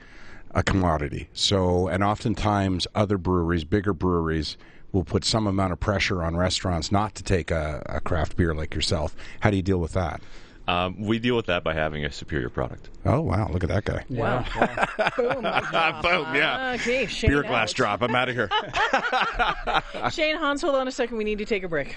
a 0.53 0.63
commodity. 0.63 1.29
So, 1.35 1.87
and 1.89 2.03
oftentimes 2.03 2.87
other 2.95 3.19
breweries, 3.19 3.65
bigger 3.65 3.93
breweries, 3.93 4.57
will 4.97 5.05
put 5.05 5.25
some 5.25 5.47
amount 5.47 5.73
of 5.73 5.79
pressure 5.79 6.23
on 6.23 6.37
restaurants 6.37 6.91
not 6.91 7.15
to 7.15 7.23
take 7.23 7.51
a, 7.51 7.83
a 7.87 8.01
craft 8.01 8.37
beer 8.37 8.55
like 8.55 8.75
yourself. 8.75 9.15
How 9.41 9.51
do 9.51 9.57
you 9.57 9.63
deal 9.63 9.79
with 9.79 9.93
that? 9.93 10.23
Um, 10.67 11.01
we 11.01 11.21
deal 11.21 11.37
with 11.37 11.47
that 11.47 11.63
by 11.63 11.75
having 11.75 12.05
a 12.05 12.11
superior 12.11 12.49
product. 12.49 12.89
Oh 13.05 13.21
wow, 13.21 13.49
look 13.53 13.63
at 13.63 13.69
that 13.69 13.85
guy. 13.85 14.05
Wow. 14.09 14.45
Boom. 15.17 15.37
Boom, 16.25 16.35
yeah. 16.35 16.73
Okay, 16.75 17.07
Shane. 17.07 17.31
Beer 17.31 17.43
glass 17.43 17.71
out. 17.71 17.77
drop. 17.77 18.03
I'm 18.03 18.17
out 18.17 18.29
of 18.29 18.35
here. 18.35 18.51
Shane 20.11 20.37
Hans, 20.37 20.63
hold 20.63 20.75
on 20.75 20.89
a 20.89 20.93
second. 20.93 21.19
We 21.19 21.25
need 21.25 21.39
to 21.39 21.45
take 21.45 21.63
a 21.63 21.69
break. 21.69 21.97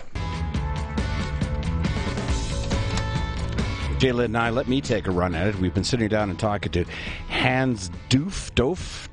J'lyn 3.97 4.25
and 4.25 4.38
I, 4.38 4.49
let 4.49 4.67
me 4.67 4.79
take 4.79 5.07
a 5.07 5.12
run 5.12 5.35
at 5.35 5.47
it. 5.47 5.55
We've 5.55 5.73
been 5.73 5.83
sitting 5.83 6.07
down 6.07 6.29
and 6.29 6.39
talking 6.39 6.71
to 6.73 6.85
Hans 7.27 7.89
Doof, 8.09 8.51
Doof, 8.53 9.09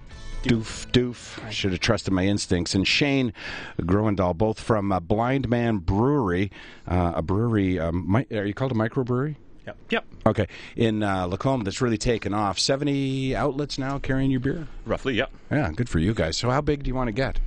Doof, 0.48 0.86
Doof. 0.92 1.44
I 1.44 1.50
should 1.50 1.72
have 1.72 1.80
trusted 1.80 2.12
my 2.12 2.24
instincts. 2.26 2.74
And 2.74 2.86
Shane 2.86 3.32
Groendahl, 3.80 4.36
both 4.36 4.60
from 4.60 4.92
uh, 4.92 5.00
Blindman 5.00 5.80
Brewery, 5.80 6.50
uh, 6.86 7.12
a 7.16 7.22
brewery. 7.22 7.78
Um, 7.78 8.04
mi- 8.10 8.36
are 8.36 8.44
you 8.44 8.54
called 8.54 8.72
a 8.72 8.74
microbrewery? 8.74 9.36
Yep. 9.66 9.76
Yep. 9.90 10.04
Okay, 10.26 10.46
in 10.76 11.02
uh, 11.02 11.26
Lacombe, 11.26 11.64
that's 11.64 11.80
really 11.80 11.98
taken 11.98 12.32
off. 12.32 12.56
Seventy 12.58 13.34
outlets 13.34 13.78
now 13.78 13.98
carrying 13.98 14.30
your 14.30 14.38
beer. 14.38 14.68
Roughly, 14.84 15.14
yep. 15.14 15.32
Yeah, 15.50 15.72
good 15.74 15.88
for 15.88 15.98
you 15.98 16.14
guys. 16.14 16.36
So, 16.36 16.50
how 16.50 16.60
big 16.60 16.84
do 16.84 16.88
you 16.88 16.94
want 16.94 17.08
to 17.08 17.12
get? 17.12 17.40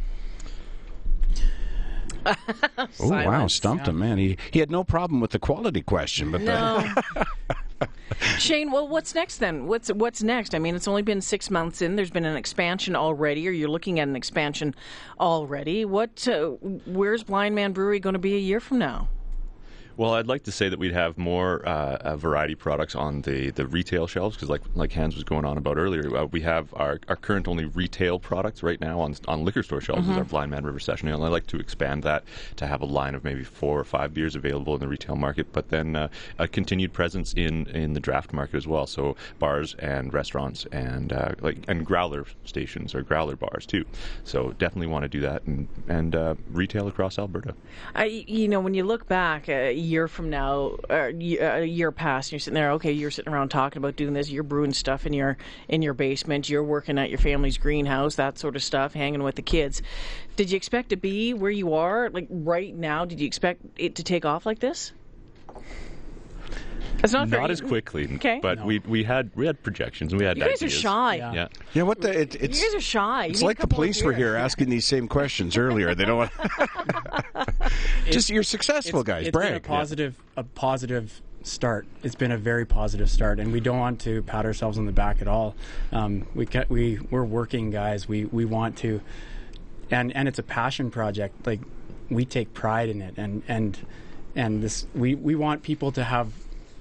oh 2.26 2.36
wow, 3.00 3.24
Silence. 3.24 3.54
stumped 3.54 3.88
him, 3.88 4.00
man. 4.00 4.18
He 4.18 4.38
he 4.52 4.60
had 4.60 4.70
no 4.70 4.84
problem 4.84 5.22
with 5.22 5.32
the 5.32 5.40
quality 5.40 5.82
question, 5.82 6.32
but 6.32 6.42
the, 6.42 6.46
No. 6.46 7.24
Shane, 8.38 8.72
well, 8.72 8.88
what's 8.88 9.16
next 9.16 9.38
then? 9.38 9.68
What's 9.68 9.90
what's 9.90 10.24
next? 10.24 10.56
I 10.56 10.60
mean, 10.60 10.76
it's 10.76 10.88
only 10.88 11.02
been 11.02 11.22
six 11.22 11.50
months 11.50 11.82
in. 11.82 11.96
There's 11.96 12.12
been 12.12 12.26
an 12.26 12.36
expansion 12.36 12.96
already, 12.96 13.48
or 13.48 13.52
you're 13.52 13.70
looking 13.70 14.00
at 14.00 14.08
an 14.08 14.16
expansion 14.16 14.76
already. 15.20 15.86
What? 15.86 16.28
Uh, 16.28 16.52
where's 16.86 17.24
Blindman 17.24 17.74
Brewery 17.74 18.00
going 18.00 18.14
to 18.14 18.20
be 18.20 18.36
a 18.36 18.40
year 18.40 18.60
from 18.60 18.80
now? 18.80 19.10
Well, 20.00 20.14
I'd 20.14 20.28
like 20.28 20.44
to 20.44 20.52
say 20.54 20.70
that 20.70 20.80
we'd 20.80 20.94
have 20.94 21.18
more 21.18 21.68
uh, 21.68 21.98
uh, 21.98 22.16
variety 22.16 22.56
products 22.56 22.96
on 22.96 23.22
the, 23.24 23.50
the 23.50 23.68
retail 23.68 24.08
shelves 24.08 24.38
because, 24.38 24.48
like 24.48 24.62
like 24.74 24.94
Hans 24.94 25.14
was 25.14 25.26
going 25.26 25.44
on 25.44 25.58
about 25.58 25.78
earlier, 25.78 26.16
uh, 26.16 26.24
we 26.24 26.40
have 26.40 26.74
our, 26.74 27.02
our 27.10 27.18
current 27.18 27.50
only 27.50 27.66
retail 27.66 28.18
products 28.18 28.64
right 28.64 28.80
now 28.80 29.02
on 29.02 29.14
on 29.28 29.44
liquor 29.44 29.62
store 29.62 29.82
shelves 29.82 30.08
is 30.08 30.16
our 30.16 30.24
Blindman 30.24 30.64
River 30.64 30.80
Session 30.80 31.10
Ale. 31.10 31.18
And 31.18 31.26
I'd 31.26 31.34
like 31.34 31.48
to 31.48 31.60
expand 31.60 32.04
that 32.04 32.24
to 32.56 32.66
have 32.66 32.82
a 32.82 32.86
line 32.86 33.14
of 33.14 33.26
maybe 33.26 33.44
four 33.44 33.78
or 33.78 33.84
five 33.84 34.14
beers 34.14 34.38
available 34.38 34.74
in 34.74 34.80
the 34.80 34.88
retail 34.88 35.18
market, 35.18 35.52
but 35.52 35.68
then 35.68 35.98
uh, 35.98 36.08
a 36.38 36.48
continued 36.48 36.94
presence 36.94 37.34
in, 37.34 37.68
in 37.68 37.92
the 37.92 38.00
draft 38.00 38.32
market 38.32 38.56
as 38.56 38.66
well. 38.66 38.88
So 38.88 39.18
bars 39.38 39.76
and 39.80 40.14
restaurants 40.14 40.66
and 40.72 41.12
uh, 41.12 41.34
like 41.42 41.58
and 41.68 41.86
growler 41.86 42.26
stations 42.46 42.96
or 42.96 43.02
growler 43.02 43.36
bars 43.36 43.66
too. 43.66 43.84
So 44.24 44.54
definitely 44.60 44.88
want 44.88 45.04
to 45.04 45.10
do 45.10 45.20
that 45.20 45.44
and 45.44 45.68
and 45.90 46.16
uh, 46.16 46.36
retail 46.52 46.88
across 46.88 47.20
Alberta. 47.20 47.54
I, 47.96 48.06
you 48.06 48.48
know, 48.48 48.62
when 48.62 48.74
you 48.74 48.86
look 48.86 49.06
back 49.10 49.50
year 49.90 50.08
from 50.08 50.30
now, 50.30 50.76
or 50.90 51.12
y- 51.14 51.38
uh, 51.42 51.58
a 51.62 51.66
year 51.66 51.92
past, 51.92 52.28
and 52.28 52.34
you're 52.34 52.40
sitting 52.40 52.54
there, 52.56 52.72
okay, 52.74 52.92
you're 52.92 53.12
sitting 53.12 53.34
around 53.34 53.50
talking 53.50 53.78
about 53.78 53.96
doing 53.96 54.14
this, 54.14 54.30
you're 54.30 54.44
brewing 54.44 54.74
stuff 54.74 55.06
in 55.06 55.14
your 55.14 55.38
in 55.68 55.82
your 55.82 55.94
basement, 55.94 56.50
you're 56.50 56.64
working 56.64 56.98
at 56.98 57.10
your 57.10 57.20
family's 57.20 57.58
greenhouse, 57.58 58.16
that 58.16 58.38
sort 58.38 58.56
of 58.56 58.64
stuff, 58.64 58.94
hanging 58.94 59.24
with 59.24 59.36
the 59.36 59.42
kids. 59.42 59.82
Did 60.36 60.52
you 60.52 60.58
expect 60.58 60.90
to 60.90 60.96
be 60.96 61.34
where 61.34 61.52
you 61.52 61.74
are, 61.74 62.10
like 62.10 62.28
right 62.30 62.74
now? 62.76 63.06
Did 63.06 63.20
you 63.20 63.28
expect 63.28 63.62
it 63.78 63.96
to 63.96 64.04
take 64.04 64.26
off 64.26 64.46
like 64.46 64.60
this? 64.60 64.94
It's 67.02 67.14
not, 67.14 67.30
Not 67.30 67.50
as 67.50 67.62
quickly, 67.62 68.10
Okay. 68.16 68.40
but 68.42 68.66
we 68.66 68.80
we 68.80 69.06
had 69.06 69.32
we 69.34 69.46
had 69.46 69.64
projections 69.64 70.12
and 70.12 70.20
we 70.20 70.26
had 70.26 70.38
You 70.38 70.44
guys 70.44 70.62
are 70.62 70.70
shy. 70.70 71.16
Yeah. 71.16 71.32
Yeah. 71.34 71.48
you 71.72 71.82
know 71.82 71.86
what? 71.86 72.02
The, 72.02 72.22
it, 72.24 72.34
You 72.42 72.48
guys 72.50 72.76
are 72.76 72.82
shy. 72.82 73.26
You 73.26 73.32
it's 73.32 73.42
like 73.42 73.58
the 73.58 73.68
police 73.68 74.04
were 74.04 74.12
here 74.12 74.36
asking 74.36 74.70
these 74.70 74.86
same 74.86 75.08
questions 75.08 75.56
earlier. 75.56 75.96
They 75.96 76.04
don't 76.04 76.18
want. 76.18 76.32
Just 78.10 78.30
you're 78.30 78.44
successful, 78.44 79.04
guys. 79.04 79.28
It's 79.28 79.38
been 79.38 79.48
a 79.48 79.60
Brag. 79.60 79.64
positive, 79.64 80.16
a 80.36 80.44
positive 80.44 81.22
start. 81.44 81.88
It's 82.04 82.16
been 82.16 82.32
a 82.32 82.38
very 82.38 82.66
positive 82.66 83.10
start, 83.10 83.40
and 83.40 83.52
we 83.52 83.60
don't 83.60 83.80
want 83.80 84.02
to 84.02 84.22
pat 84.24 84.46
ourselves 84.46 84.78
on 84.78 84.86
the 84.86 84.92
back 84.92 85.22
at 85.22 85.28
all. 85.28 85.56
Um, 85.92 86.28
we 86.36 86.48
we 86.70 87.00
we're 87.10 87.24
working 87.24 87.72
guys. 87.72 88.08
We 88.08 88.26
we 88.26 88.46
want 88.46 88.78
to, 88.80 89.02
and 89.92 90.16
and 90.16 90.28
it's 90.28 90.40
a 90.40 90.44
passion 90.44 90.92
project. 90.92 91.46
Like 91.46 91.62
we 92.10 92.26
take 92.26 92.54
pride 92.54 92.90
in 92.90 93.02
it, 93.02 93.16
and 93.18 93.44
and 93.48 93.78
and 94.36 94.64
this 94.64 94.88
we 94.96 95.16
we 95.16 95.36
want 95.36 95.64
people 95.64 95.92
to 95.94 96.04
have 96.04 96.32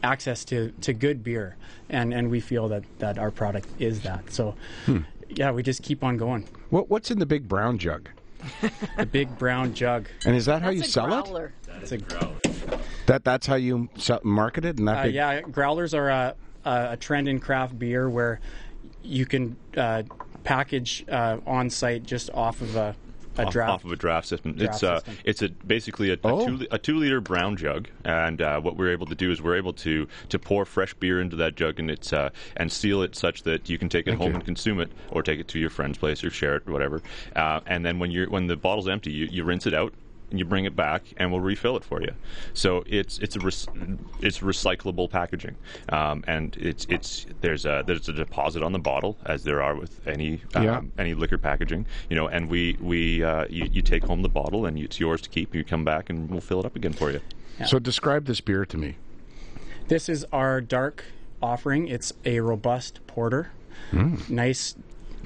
access 0.02 0.44
to 0.46 0.72
to 0.80 0.92
good 0.92 1.22
beer, 1.22 1.56
and 1.88 2.12
and 2.14 2.30
we 2.30 2.40
feel 2.40 2.68
that 2.68 2.84
that 2.98 3.18
our 3.18 3.30
product 3.30 3.68
is 3.78 4.02
that. 4.02 4.32
So. 4.32 4.54
Yeah, 5.30 5.50
we 5.50 5.62
just 5.62 5.82
keep 5.82 6.02
on 6.02 6.16
going. 6.16 6.48
What, 6.70 6.88
what's 6.88 7.10
in 7.10 7.18
the 7.18 7.26
big 7.26 7.48
brown 7.48 7.76
jug? 7.76 8.08
The 8.96 9.06
big 9.06 9.36
brown 9.38 9.74
jug. 9.74 10.08
And 10.24 10.34
is 10.36 10.46
that 10.46 10.62
how 10.62 10.70
you 10.70 10.80
That's 10.80 10.90
a 10.90 10.92
sell 10.92 11.06
it? 11.06 11.24
growler. 11.24 11.52
It's 11.80 11.92
a 11.92 11.98
That 13.06 13.24
that's 13.24 13.46
how 13.46 13.54
you 13.56 13.88
sell, 13.96 14.20
market 14.22 14.64
it, 14.64 14.78
and 14.78 14.86
that 14.88 14.98
Uh, 14.98 15.02
big. 15.04 15.14
yeah, 15.14 15.40
growlers 15.42 15.94
are 15.94 16.08
a, 16.08 16.34
a, 16.64 16.88
a 16.92 16.96
trend 16.96 17.28
in 17.28 17.40
craft 17.40 17.78
beer 17.78 18.08
where 18.08 18.40
you 19.02 19.26
can 19.26 19.56
uh, 19.76 20.02
package 20.44 21.04
uh, 21.08 21.38
on 21.46 21.70
site 21.70 22.02
just 22.04 22.30
off 22.34 22.60
of 22.60 22.76
a, 22.76 22.94
a 23.38 23.46
off, 23.46 23.52
draft. 23.52 23.70
off 23.70 23.84
of 23.84 23.92
a 23.92 23.96
draft 23.96 24.26
system. 24.28 24.52
Draft 24.54 24.74
it's 24.74 24.82
uh, 24.82 24.96
system. 25.00 25.16
it's 25.24 25.42
a 25.42 25.48
basically 25.48 26.10
a, 26.10 26.14
a, 26.14 26.18
Oh. 26.24 26.46
two, 26.46 26.66
a 26.70 26.78
two 26.78 26.96
liter 26.96 27.20
brown 27.20 27.56
jug, 27.56 27.88
and 28.04 28.40
uh, 28.42 28.60
what 28.60 28.76
we're 28.76 28.90
able 28.92 29.06
to 29.06 29.14
do 29.14 29.30
is 29.30 29.40
we're 29.42 29.56
able 29.56 29.72
to 29.74 30.06
to 30.28 30.38
pour 30.38 30.64
fresh 30.64 30.94
beer 30.94 31.20
into 31.20 31.36
that 31.36 31.54
jug 31.56 31.78
and 31.78 31.90
it's 31.90 32.12
uh, 32.12 32.30
and 32.56 32.70
seal 32.70 33.02
it 33.02 33.14
such 33.16 33.42
that 33.44 33.68
you 33.68 33.78
can 33.78 33.88
take 33.88 34.06
it 34.06 34.14
home 34.14 34.28
you. 34.30 34.34
and 34.34 34.44
consume 34.44 34.80
it, 34.80 34.90
or 35.10 35.22
take 35.22 35.40
it 35.40 35.48
to 35.48 35.58
your 35.58 35.70
friend's 35.70 35.98
place 35.98 36.22
or 36.24 36.30
share 36.30 36.56
it, 36.56 36.62
or 36.66 36.72
whatever. 36.72 37.02
Uh, 37.36 37.60
and 37.66 37.84
then 37.84 37.98
when 37.98 38.10
you're 38.10 38.28
when 38.28 38.46
the 38.46 38.56
bottle's 38.56 38.88
empty, 38.88 39.10
you, 39.12 39.26
you 39.30 39.44
rinse 39.44 39.66
it 39.66 39.74
out. 39.74 39.92
And 40.30 40.38
you 40.38 40.44
bring 40.44 40.66
it 40.66 40.76
back, 40.76 41.04
and 41.16 41.32
we'll 41.32 41.40
refill 41.40 41.74
it 41.78 41.84
for 41.84 42.02
you. 42.02 42.12
So 42.52 42.84
it's 42.86 43.18
it's 43.20 43.34
a 43.36 43.40
rec- 43.40 43.74
it's 44.20 44.40
recyclable 44.40 45.08
packaging, 45.08 45.56
um, 45.88 46.22
and 46.26 46.54
it's 46.60 46.84
it's 46.90 47.24
there's 47.40 47.64
a 47.64 47.82
there's 47.86 48.10
a 48.10 48.12
deposit 48.12 48.62
on 48.62 48.72
the 48.72 48.78
bottle 48.78 49.16
as 49.24 49.44
there 49.44 49.62
are 49.62 49.74
with 49.74 50.06
any 50.06 50.42
um, 50.54 50.62
Yeah. 50.64 50.80
any 50.98 51.14
liquor 51.14 51.38
packaging, 51.38 51.86
you 52.10 52.16
know, 52.16 52.28
and 52.28 52.50
we 52.50 52.76
we 52.80 53.24
uh, 53.24 53.46
you, 53.48 53.68
you 53.72 53.80
take 53.80 54.04
home 54.04 54.20
the 54.20 54.28
bottle 54.28 54.66
and 54.66 54.78
it's 54.78 55.00
yours 55.00 55.22
to 55.22 55.30
keep. 55.30 55.54
You 55.54 55.64
come 55.64 55.82
back 55.84 56.10
and 56.10 56.28
we'll 56.28 56.42
fill 56.42 56.60
it 56.60 56.66
up 56.66 56.76
again 56.76 56.92
for 56.92 57.10
you. 57.10 57.20
So 57.66 57.78
describe 57.78 58.26
this 58.26 58.42
beer 58.42 58.66
to 58.66 58.76
me. 58.76 58.96
This 59.88 60.10
is 60.10 60.26
our 60.30 60.60
dark 60.60 61.04
offering. 61.42 61.88
It's 61.88 62.12
a 62.26 62.40
robust 62.40 63.00
porter, 63.06 63.52
nice 64.28 64.74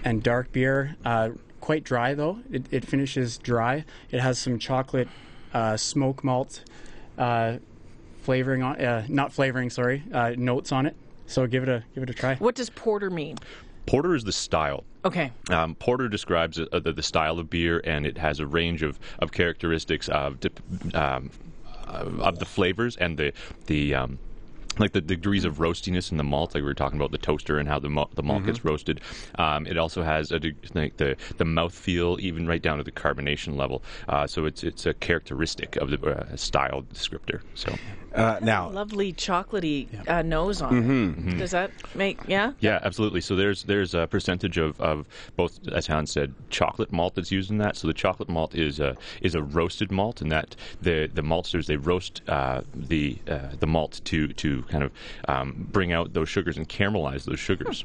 and 0.04 0.22
dark 0.22 0.52
beer. 0.52 0.94
Uh, 1.04 1.30
quite 1.62 1.84
dry 1.84 2.12
though. 2.12 2.40
It, 2.50 2.66
it 2.70 2.84
finishes 2.84 3.38
dry. 3.38 3.86
It 4.10 4.20
has 4.20 4.38
some 4.38 4.58
chocolate 4.58 5.08
uh, 5.54 5.78
smoke 5.78 6.22
malt 6.22 6.62
uh, 7.16 7.56
flavoring 8.20 8.62
on, 8.62 8.78
uh, 8.78 9.06
not 9.08 9.32
flavoring, 9.32 9.70
sorry, 9.70 10.02
uh, 10.12 10.34
notes 10.36 10.72
on 10.72 10.84
it. 10.84 10.94
So 11.26 11.46
give 11.46 11.62
it 11.62 11.70
a 11.70 11.82
give 11.94 12.02
it 12.02 12.10
a 12.10 12.14
try. 12.14 12.34
What 12.34 12.54
does 12.54 12.68
porter 12.68 13.08
mean? 13.08 13.38
Porter 13.86 14.14
is 14.14 14.24
the 14.24 14.32
style. 14.32 14.84
Okay. 15.04 15.32
Um, 15.50 15.74
porter 15.76 16.08
describes 16.08 16.60
uh, 16.60 16.78
the, 16.78 16.92
the 16.92 17.02
style 17.02 17.38
of 17.38 17.48
beer, 17.48 17.80
and 17.84 18.06
it 18.06 18.18
has 18.18 18.38
a 18.38 18.46
range 18.46 18.82
of, 18.82 19.00
of 19.18 19.32
characteristics 19.32 20.08
of 20.08 20.38
dip, 20.38 20.60
um, 20.94 21.30
uh, 21.88 22.04
of 22.20 22.38
the 22.38 22.44
flavors 22.44 22.96
and 22.96 23.16
the 23.16 23.32
the 23.66 23.94
um, 23.94 24.18
like 24.78 24.92
the 24.92 25.00
degrees 25.00 25.44
of 25.44 25.58
roastiness 25.58 26.10
in 26.10 26.16
the 26.16 26.24
malt, 26.24 26.54
like 26.54 26.62
we 26.62 26.66
were 26.66 26.74
talking 26.74 26.98
about 26.98 27.12
the 27.12 27.18
toaster 27.18 27.58
and 27.58 27.68
how 27.68 27.78
the 27.78 27.90
malt, 27.90 28.14
the 28.14 28.22
malt 28.22 28.44
gets 28.46 28.64
roasted. 28.64 29.00
Um, 29.38 29.66
it 29.66 29.76
also 29.78 30.02
has 30.02 30.30
a, 30.32 30.38
de- 30.38 30.54
like 30.74 30.96
the 30.96 31.16
the 31.36 31.44
mouthfeel, 31.44 32.18
even 32.20 32.46
right 32.46 32.62
down 32.62 32.78
to 32.78 32.84
the 32.84 32.92
carbonation 32.92 33.56
level. 33.56 33.82
Uh, 34.08 34.26
so 34.26 34.44
it's 34.44 34.62
it's 34.64 34.86
a 34.86 34.94
characteristic 34.94 35.76
of 35.76 35.90
the 35.90 36.00
uh, 36.02 36.36
style 36.36 36.82
descriptor. 36.92 37.42
So 37.54 37.74
Uh, 38.14 38.38
now, 38.42 38.68
Lovely 38.70 39.12
chocolatey 39.12 40.08
uh, 40.08 40.22
nose 40.22 40.60
on 40.60 41.28
it. 41.30 41.38
Does 41.38 41.52
that 41.52 41.70
make 41.94 42.18
yeah? 42.26 42.52
Yeah, 42.60 42.78
absolutely. 42.82 43.20
So 43.20 43.36
there's 43.36 43.64
there's 43.64 43.94
a 43.94 44.06
percentage 44.06 44.58
of, 44.58 44.80
of 44.80 45.06
both, 45.36 45.58
as 45.68 45.86
Hans 45.86 46.12
said, 46.12 46.34
chocolate 46.50 46.92
malt 46.92 47.14
that's 47.14 47.30
used 47.30 47.50
in 47.50 47.58
that. 47.58 47.76
So 47.76 47.86
the 47.86 47.94
chocolate 47.94 48.28
malt 48.28 48.54
is 48.54 48.80
a 48.80 48.96
is 49.20 49.34
a 49.34 49.42
roasted 49.42 49.90
malt, 49.90 50.20
and 50.20 50.30
that 50.30 50.56
the 50.80 51.10
the 51.12 51.22
maltsters 51.22 51.66
they 51.66 51.76
roast 51.76 52.22
uh, 52.28 52.62
the 52.74 53.18
uh, 53.28 53.50
the 53.58 53.66
malt 53.66 54.00
to 54.04 54.28
to 54.28 54.62
kind 54.64 54.84
of 54.84 54.92
um, 55.28 55.68
bring 55.70 55.92
out 55.92 56.12
those 56.12 56.28
sugars 56.28 56.56
and 56.56 56.68
caramelize 56.68 57.24
those 57.24 57.40
sugars. 57.40 57.84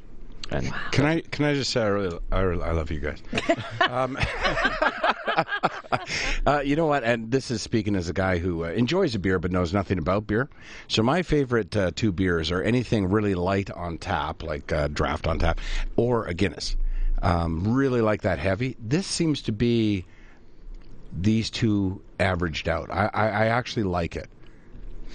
And 0.49 0.71
Can 0.91 1.05
I 1.05 1.19
can 1.21 1.43
I 1.43 1.53
just 1.53 1.71
say 1.71 1.81
I 1.81 1.87
really 1.87 2.19
I, 2.31 2.39
really, 2.39 2.63
I 2.63 2.71
love 2.71 2.89
you 2.89 2.99
guys. 3.01 3.21
um, 3.89 4.17
uh, 6.45 6.61
you 6.63 6.75
know 6.75 6.85
what? 6.85 7.03
And 7.03 7.31
this 7.31 7.51
is 7.51 7.61
speaking 7.61 7.95
as 7.95 8.09
a 8.09 8.13
guy 8.13 8.37
who 8.37 8.65
uh, 8.65 8.69
enjoys 8.69 9.15
a 9.15 9.19
beer 9.19 9.39
but 9.39 9.51
knows 9.51 9.73
nothing 9.73 9.97
about 9.97 10.27
beer. 10.27 10.49
So 10.87 11.03
my 11.03 11.21
favorite 11.21 11.75
uh, 11.75 11.91
two 11.95 12.11
beers 12.11 12.51
are 12.51 12.61
anything 12.61 13.09
really 13.09 13.35
light 13.35 13.69
on 13.71 13.97
tap, 13.97 14.43
like 14.43 14.71
uh, 14.71 14.87
draft 14.87 15.27
on 15.27 15.39
tap, 15.39 15.59
or 15.95 16.25
a 16.25 16.33
Guinness. 16.33 16.75
Um, 17.21 17.73
really 17.73 18.01
like 18.01 18.21
that 18.21 18.39
heavy. 18.39 18.75
This 18.79 19.07
seems 19.07 19.41
to 19.43 19.51
be 19.51 20.05
these 21.11 21.49
two 21.49 22.01
averaged 22.19 22.69
out. 22.69 22.89
I, 22.91 23.09
I, 23.13 23.27
I 23.27 23.45
actually 23.47 23.83
like 23.83 24.15
it. 24.15 24.29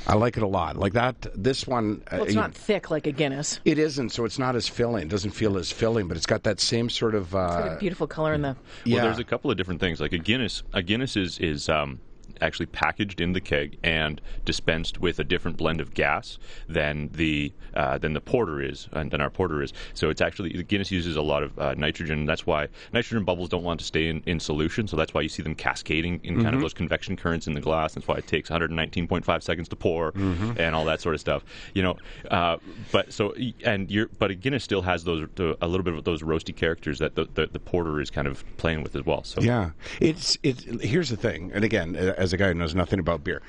I 0.07 0.15
like 0.15 0.37
it 0.37 0.43
a 0.43 0.47
lot. 0.47 0.77
Like 0.77 0.95
that. 0.95 1.27
This 1.35 1.67
one. 1.67 2.03
uh, 2.11 2.17
Well, 2.17 2.23
it's 2.25 2.35
you- 2.35 2.41
not 2.41 2.55
thick 2.55 2.91
like 2.91 3.07
a 3.07 3.13
Guinness. 3.13 3.61
it 3.65 3.79
isn't, 3.79 4.11
so 4.11 4.25
it's 4.25 4.39
not 4.39 4.57
as 4.57 4.67
filling. 4.69 5.03
It 5.05 5.09
doesn't 5.09 5.31
feel 5.33 5.57
as 5.59 5.71
filling, 5.71 6.09
but 6.09 6.17
it's 6.17 6.27
got 6.27 6.43
that 6.45 6.61
same 6.61 6.89
sort 6.91 7.15
of. 7.15 7.31
Got 7.33 7.69
Uh, 7.69 7.75
a 7.75 7.79
beautiful 7.79 8.07
color 8.07 8.35
in 8.35 8.43
the. 8.43 8.57
yeah. 8.85 8.97
Well, 8.97 9.05
there's 9.07 9.19
a 9.19 9.25
couple 9.25 9.51
of 9.51 9.57
different 9.57 9.81
things. 9.81 10.01
Like 10.01 10.13
a 10.13 10.19
Guinness, 10.19 10.63
a 10.73 10.83
Guinness 10.83 11.17
is 11.17 11.39
is 11.39 11.69
um, 11.69 12.01
actually 12.43 12.67
packaged 12.67 13.21
in 13.21 13.33
the 13.33 13.41
keg 13.41 13.79
and 13.83 14.21
dispensed 14.45 15.01
with 15.01 15.19
a 15.19 15.25
different 15.25 15.57
blend 15.57 15.81
of 15.81 15.95
gas 15.95 16.39
than 16.69 17.09
the 17.13 17.53
uh, 17.75 17.97
than 17.99 18.13
the 18.13 18.21
porter 18.21 18.61
is 18.61 18.89
and 18.93 19.11
than 19.11 19.21
our 19.21 19.31
porter 19.31 19.63
is. 19.63 19.73
So 19.95 20.11
it's 20.11 20.21
actually 20.21 20.51
Guinness 20.65 20.91
uses 20.91 21.17
a 21.17 21.23
lot 21.23 21.43
of 21.43 21.59
uh, 21.59 21.75
nitrogen. 21.75 22.27
That's 22.27 22.47
why 22.47 22.69
nitrogen 22.93 23.25
bubbles 23.25 23.49
don't 23.49 23.63
want 23.65 23.81
to 23.81 23.87
stay 23.87 24.09
in, 24.09 24.23
in 24.27 24.39
solution. 24.41 24.87
So 24.87 24.97
that's 24.97 25.15
why 25.15 25.23
you 25.23 25.29
see 25.29 25.43
them 25.43 25.55
cascading 25.55 26.21
in 26.23 26.43
kind 26.43 26.55
of 26.55 26.61
those 26.61 26.75
convection 26.75 27.17
currents 27.17 27.47
in 27.47 27.55
the 27.55 27.61
glass. 27.61 27.95
That's 27.95 28.07
why 28.07 28.17
it 28.17 28.27
takes 28.27 28.51
119.5 28.51 29.43
seconds 29.43 29.69
to 29.69 29.77
pour 29.77 30.13
and 30.59 30.75
all 30.75 30.85
that 30.85 31.01
sort 31.01 31.15
of 31.15 31.21
stuff. 31.21 31.45
You 31.75 31.83
know, 31.83 31.97
uh, 32.31 32.59
but 32.91 33.13
so 33.13 33.35
and 33.65 33.91
you're 33.91 34.09
but 34.19 34.31
a 34.31 34.35
Guinness 34.35 34.65
still 34.65 34.83
has 34.83 35.05
those 35.05 35.29
the, 35.37 35.57
a 35.63 35.69
little 35.69 35.85
bit 35.85 35.95
of 35.95 36.05
those 36.05 36.23
roasty 36.23 36.55
characters 36.55 36.99
that 36.99 37.15
the, 37.15 37.27
the, 37.35 37.47
the 37.47 37.59
porter 37.59 38.01
is 38.01 38.11
kind 38.11 38.27
of 38.27 38.45
playing 38.57 38.83
with 38.83 38.97
as 38.97 39.05
well. 39.07 39.25
So 39.25 39.41
yeah, 39.41 39.71
it's 40.01 40.37
it. 40.43 40.61
Here's 40.83 41.11
the 41.11 41.17
thing, 41.17 41.53
and 41.55 41.65
again, 41.65 41.97
uh, 41.97 42.15
as 42.33 42.35
a 42.35 42.39
guy 42.39 42.49
who 42.49 42.55
knows 42.55 42.75
nothing 42.75 42.99
about 42.99 43.23
beer, 43.23 43.43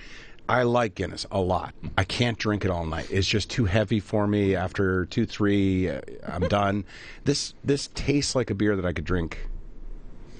I 0.50 0.64
like 0.64 0.96
Guinness 0.96 1.26
a 1.32 1.40
lot. 1.40 1.74
I 1.98 2.04
can't 2.04 2.38
drink 2.38 2.66
it 2.66 2.72
all 2.72 2.86
night. 2.86 3.08
It's 3.10 3.28
just 3.28 3.50
too 3.50 3.64
heavy 3.64 4.02
for 4.02 4.28
me. 4.28 4.56
After 4.56 5.06
two, 5.06 5.26
three, 5.26 5.90
uh, 5.90 6.02
I'm 6.28 6.48
done. 6.50 6.84
This 7.24 7.54
this 7.64 7.90
tastes 7.96 8.36
like 8.36 8.50
a 8.50 8.56
beer 8.56 8.76
that 8.76 8.86
I 8.86 8.92
could 8.92 9.06
drink 9.06 9.48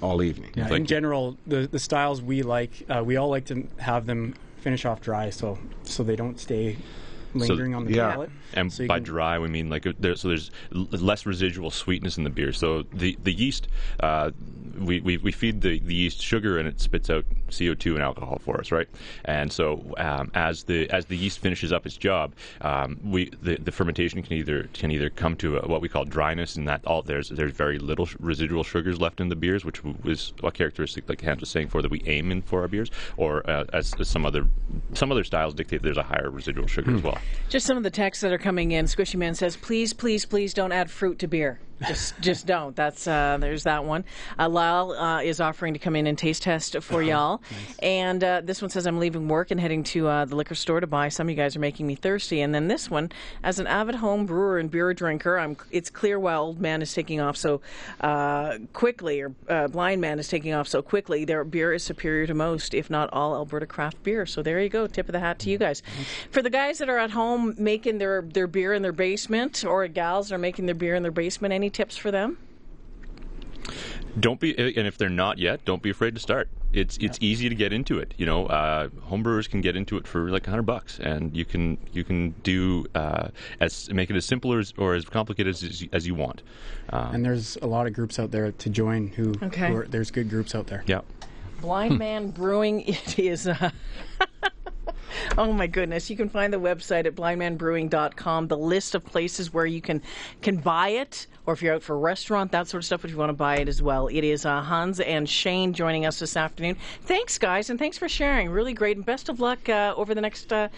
all 0.02 0.22
evening. 0.22 0.50
Yeah, 0.54 0.68
in 0.74 0.84
general, 0.84 1.38
the 1.46 1.66
the 1.66 1.78
styles 1.78 2.20
we 2.20 2.42
like, 2.42 2.84
uh, 2.90 3.02
we 3.02 3.16
all 3.16 3.30
like 3.30 3.46
to 3.46 3.66
have 3.78 4.04
them 4.04 4.34
finish 4.58 4.84
off 4.84 5.00
dry, 5.00 5.30
so 5.30 5.58
so 5.84 6.02
they 6.02 6.16
don't 6.16 6.38
stay 6.38 6.76
lingering 7.34 7.74
on 7.74 7.84
the 7.84 7.94
yeah. 7.94 8.12
palate. 8.12 8.30
And 8.54 8.72
So 8.72 8.86
by 8.86 8.96
can- 8.98 9.04
dry, 9.04 9.38
we 9.38 9.48
mean 9.48 9.68
like 9.70 9.86
there, 9.98 10.16
so 10.16 10.28
there's 10.28 10.50
less 10.72 11.26
residual 11.26 11.70
sweetness 11.70 12.16
in 12.18 12.24
the 12.24 12.30
beer. 12.30 12.52
So 12.52 12.84
the 12.92 13.16
the 13.22 13.32
yeast, 13.32 13.68
uh, 14.00 14.30
we, 14.78 15.00
we 15.00 15.16
we 15.18 15.32
feed 15.32 15.60
the, 15.60 15.78
the 15.80 15.94
yeast 15.94 16.20
sugar 16.22 16.58
and 16.58 16.66
it 16.68 16.80
spits 16.80 17.10
out 17.10 17.24
CO 17.56 17.74
two 17.74 17.94
and 17.94 18.02
alcohol 18.02 18.38
for 18.42 18.58
us, 18.58 18.72
right? 18.72 18.88
And 19.24 19.52
so 19.52 19.94
um, 19.98 20.30
as 20.34 20.64
the 20.64 20.88
as 20.90 21.06
the 21.06 21.16
yeast 21.16 21.38
finishes 21.38 21.72
up 21.72 21.86
its 21.86 21.96
job, 21.96 22.34
um, 22.60 22.98
we 23.04 23.30
the, 23.42 23.56
the 23.56 23.72
fermentation 23.72 24.22
can 24.22 24.32
either 24.34 24.68
can 24.72 24.90
either 24.90 25.10
come 25.10 25.36
to 25.36 25.58
a, 25.58 25.66
what 25.68 25.80
we 25.80 25.88
call 25.88 26.04
dryness, 26.04 26.56
and 26.56 26.66
that 26.68 26.84
all 26.86 27.02
there's 27.02 27.28
there's 27.28 27.52
very 27.52 27.78
little 27.78 28.06
sh- 28.06 28.16
residual 28.20 28.62
sugars 28.64 29.00
left 29.00 29.20
in 29.20 29.28
the 29.28 29.36
beers, 29.36 29.64
which 29.64 29.82
w- 29.82 29.96
is 30.04 30.32
a 30.42 30.50
characteristic 30.50 31.08
like 31.08 31.20
Hans 31.20 31.40
was 31.40 31.50
saying 31.50 31.68
for 31.68 31.82
that 31.82 31.90
we 31.90 32.02
aim 32.06 32.30
in 32.32 32.42
for 32.42 32.62
our 32.62 32.68
beers, 32.68 32.90
or 33.16 33.48
uh, 33.48 33.64
as, 33.72 33.94
as 33.98 34.08
some 34.08 34.26
other 34.26 34.46
some 34.92 35.10
other 35.12 35.24
styles 35.24 35.54
dictate, 35.54 35.82
there's 35.82 35.96
a 35.96 36.02
higher 36.02 36.30
residual 36.30 36.66
sugar 36.66 36.94
as 36.96 37.02
well. 37.02 37.18
Just 37.48 37.66
some 37.66 37.76
of 37.76 37.82
the 37.82 37.90
texts 37.90 38.22
that 38.22 38.32
are 38.32 38.38
coming 38.38 38.72
in. 38.72 38.86
Squishy 38.86 39.16
Man 39.16 39.34
says, 39.34 39.56
"Please, 39.56 39.92
please, 39.92 40.24
please 40.26 40.54
don't 40.54 40.72
add 40.72 40.90
fruit 40.90 41.18
to 41.20 41.28
beer. 41.28 41.58
Just, 41.86 42.20
just 42.20 42.46
don't." 42.46 42.74
That's 42.76 43.06
uh, 43.06 43.38
there's 43.40 43.64
that 43.64 43.84
one. 43.84 44.04
Uh, 44.38 44.48
Lyle 44.48 44.92
uh, 44.92 45.22
is 45.22 45.40
offering 45.40 45.74
to 45.74 45.78
come 45.78 45.96
in 45.96 46.06
and 46.06 46.16
taste 46.16 46.42
test 46.42 46.76
for 46.82 47.02
y'all, 47.02 47.42
and 47.80 48.22
uh, 48.22 48.40
this 48.44 48.62
one 48.62 48.70
says, 48.70 48.86
"I'm 48.86 48.98
leaving 48.98 49.28
work 49.28 49.50
and 49.50 49.60
heading 49.60 49.82
to 49.84 50.08
uh, 50.08 50.24
the 50.24 50.36
liquor 50.36 50.54
store 50.54 50.80
to 50.80 50.86
buy 50.86 51.08
some. 51.08 51.26
Of 51.26 51.30
you 51.30 51.36
guys 51.36 51.56
are 51.56 51.60
making 51.60 51.86
me 51.86 51.94
thirsty." 51.94 52.40
And 52.40 52.54
then 52.54 52.68
this 52.68 52.90
one, 52.90 53.10
as 53.42 53.58
an 53.58 53.66
avid 53.66 53.96
home 53.96 54.26
brewer 54.26 54.58
and 54.58 54.70
beer 54.70 54.94
drinker, 54.94 55.38
I'm. 55.38 55.56
It's 55.70 55.90
clear 55.90 56.18
why 56.18 56.34
old 56.34 56.60
man 56.60 56.82
is 56.82 56.92
taking 56.92 57.20
off 57.20 57.36
so 57.36 57.60
uh, 58.00 58.58
quickly, 58.72 59.20
or 59.20 59.34
uh, 59.48 59.68
Blindman 59.68 60.18
is 60.18 60.28
taking 60.28 60.52
off 60.52 60.68
so 60.68 60.82
quickly. 60.82 61.24
Their 61.24 61.44
beer 61.44 61.72
is 61.72 61.82
superior 61.82 62.26
to 62.26 62.34
most, 62.34 62.74
if 62.74 62.90
not 62.90 63.10
all, 63.12 63.34
Alberta 63.34 63.66
craft 63.66 64.02
beer. 64.02 64.26
So 64.26 64.42
there 64.42 64.60
you 64.60 64.68
go. 64.68 64.86
Tip 64.86 65.08
of 65.08 65.12
the 65.12 65.20
hat 65.20 65.38
to 65.40 65.50
you 65.50 65.58
guys. 65.58 65.82
For 66.30 66.42
the 66.42 66.50
guys 66.50 66.78
that 66.78 66.88
are 66.88 66.98
at 66.98 67.10
home 67.10 67.54
making 67.58 67.98
their, 67.98 68.22
their 68.22 68.46
beer 68.46 68.72
in 68.72 68.82
their 68.82 68.92
basement, 68.92 69.64
or 69.64 69.86
gals 69.88 70.32
are 70.32 70.38
making 70.38 70.66
their 70.66 70.74
beer 70.74 70.94
in 70.94 71.02
their 71.02 71.12
basement, 71.12 71.52
any 71.52 71.63
tips 71.70 71.96
for 71.96 72.10
them? 72.10 72.38
don't 74.20 74.38
be 74.38 74.56
and 74.56 74.86
if 74.86 74.96
they're 74.96 75.08
not 75.08 75.38
yet 75.38 75.64
don't 75.64 75.82
be 75.82 75.90
afraid 75.90 76.14
to 76.14 76.20
start 76.20 76.48
it's 76.72 76.96
it's 76.98 77.18
easy 77.20 77.48
to 77.48 77.54
get 77.54 77.72
into 77.72 77.98
it 77.98 78.14
you 78.16 78.24
know 78.26 78.46
uh, 78.46 78.86
homebrewers 79.10 79.48
can 79.50 79.60
get 79.60 79.74
into 79.74 79.96
it 79.96 80.06
for 80.06 80.30
like 80.30 80.46
100 80.46 80.62
bucks 80.62 81.00
and 81.00 81.34
you 81.36 81.44
can 81.44 81.76
you 81.92 82.04
can 82.04 82.30
do 82.42 82.84
uh, 82.94 83.28
as 83.60 83.90
make 83.90 84.10
it 84.10 84.16
as 84.16 84.24
simple 84.24 84.56
as, 84.56 84.72
or 84.78 84.94
as 84.94 85.04
complicated 85.04 85.52
as, 85.54 85.84
as 85.92 86.06
you 86.06 86.14
want 86.14 86.42
um, 86.90 87.14
And 87.14 87.24
there's 87.24 87.56
a 87.62 87.66
lot 87.66 87.86
of 87.88 87.92
groups 87.92 88.18
out 88.20 88.30
there 88.30 88.52
to 88.52 88.70
join. 88.70 89.08
Who, 89.08 89.34
Okay. 89.42 89.68
who 89.70 89.76
are, 89.78 89.86
there's 89.86 90.10
good 90.12 90.28
groups 90.30 90.54
out 90.54 90.66
there. 90.68 90.84
yeah 90.86 91.00
Blind 91.60 91.98
Man 92.04 92.30
Brewing, 92.30 92.82
it 92.82 93.18
is. 93.18 93.48
Uh, 93.48 93.70
oh 95.38 95.52
my 95.52 95.66
goodness. 95.66 96.10
You 96.10 96.16
can 96.16 96.28
find 96.28 96.52
the 96.52 96.60
website 96.60 97.06
at 97.06 97.14
blindmanbrewing.com, 97.14 98.48
the 98.48 98.56
list 98.56 98.94
of 98.94 99.04
places 99.04 99.52
where 99.52 99.66
you 99.66 99.80
can, 99.80 100.02
can 100.42 100.56
buy 100.56 100.88
it, 100.90 101.26
or 101.46 101.54
if 101.54 101.62
you're 101.62 101.74
out 101.74 101.82
for 101.82 101.94
a 101.94 101.98
restaurant, 101.98 102.52
that 102.52 102.68
sort 102.68 102.82
of 102.82 102.86
stuff, 102.86 103.04
if 103.04 103.10
you 103.10 103.16
want 103.16 103.30
to 103.30 103.34
buy 103.34 103.56
it 103.56 103.68
as 103.68 103.82
well. 103.82 104.08
It 104.08 104.24
is 104.24 104.46
uh, 104.46 104.62
Hans 104.62 105.00
and 105.00 105.28
Shane 105.28 105.72
joining 105.72 106.06
us 106.06 106.18
this 106.18 106.36
afternoon. 106.36 106.76
Thanks, 107.02 107.38
guys, 107.38 107.70
and 107.70 107.78
thanks 107.78 107.98
for 107.98 108.08
sharing. 108.08 108.50
Really 108.50 108.74
great, 108.74 108.96
and 108.96 109.04
best 109.04 109.28
of 109.28 109.40
luck 109.40 109.68
uh, 109.68 109.94
over 109.96 110.14
the 110.14 110.20
next, 110.20 110.52
uh, 110.52 110.68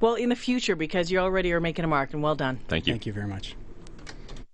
well, 0.00 0.14
in 0.14 0.28
the 0.28 0.36
future, 0.36 0.76
because 0.76 1.10
you 1.10 1.18
already 1.18 1.52
are 1.52 1.60
making 1.60 1.84
a 1.84 1.88
mark, 1.88 2.12
and 2.12 2.22
well 2.22 2.34
done. 2.34 2.58
thank 2.68 2.86
you 2.86 2.92
Thank 2.92 3.06
you 3.06 3.12
very 3.12 3.26
much. 3.28 3.56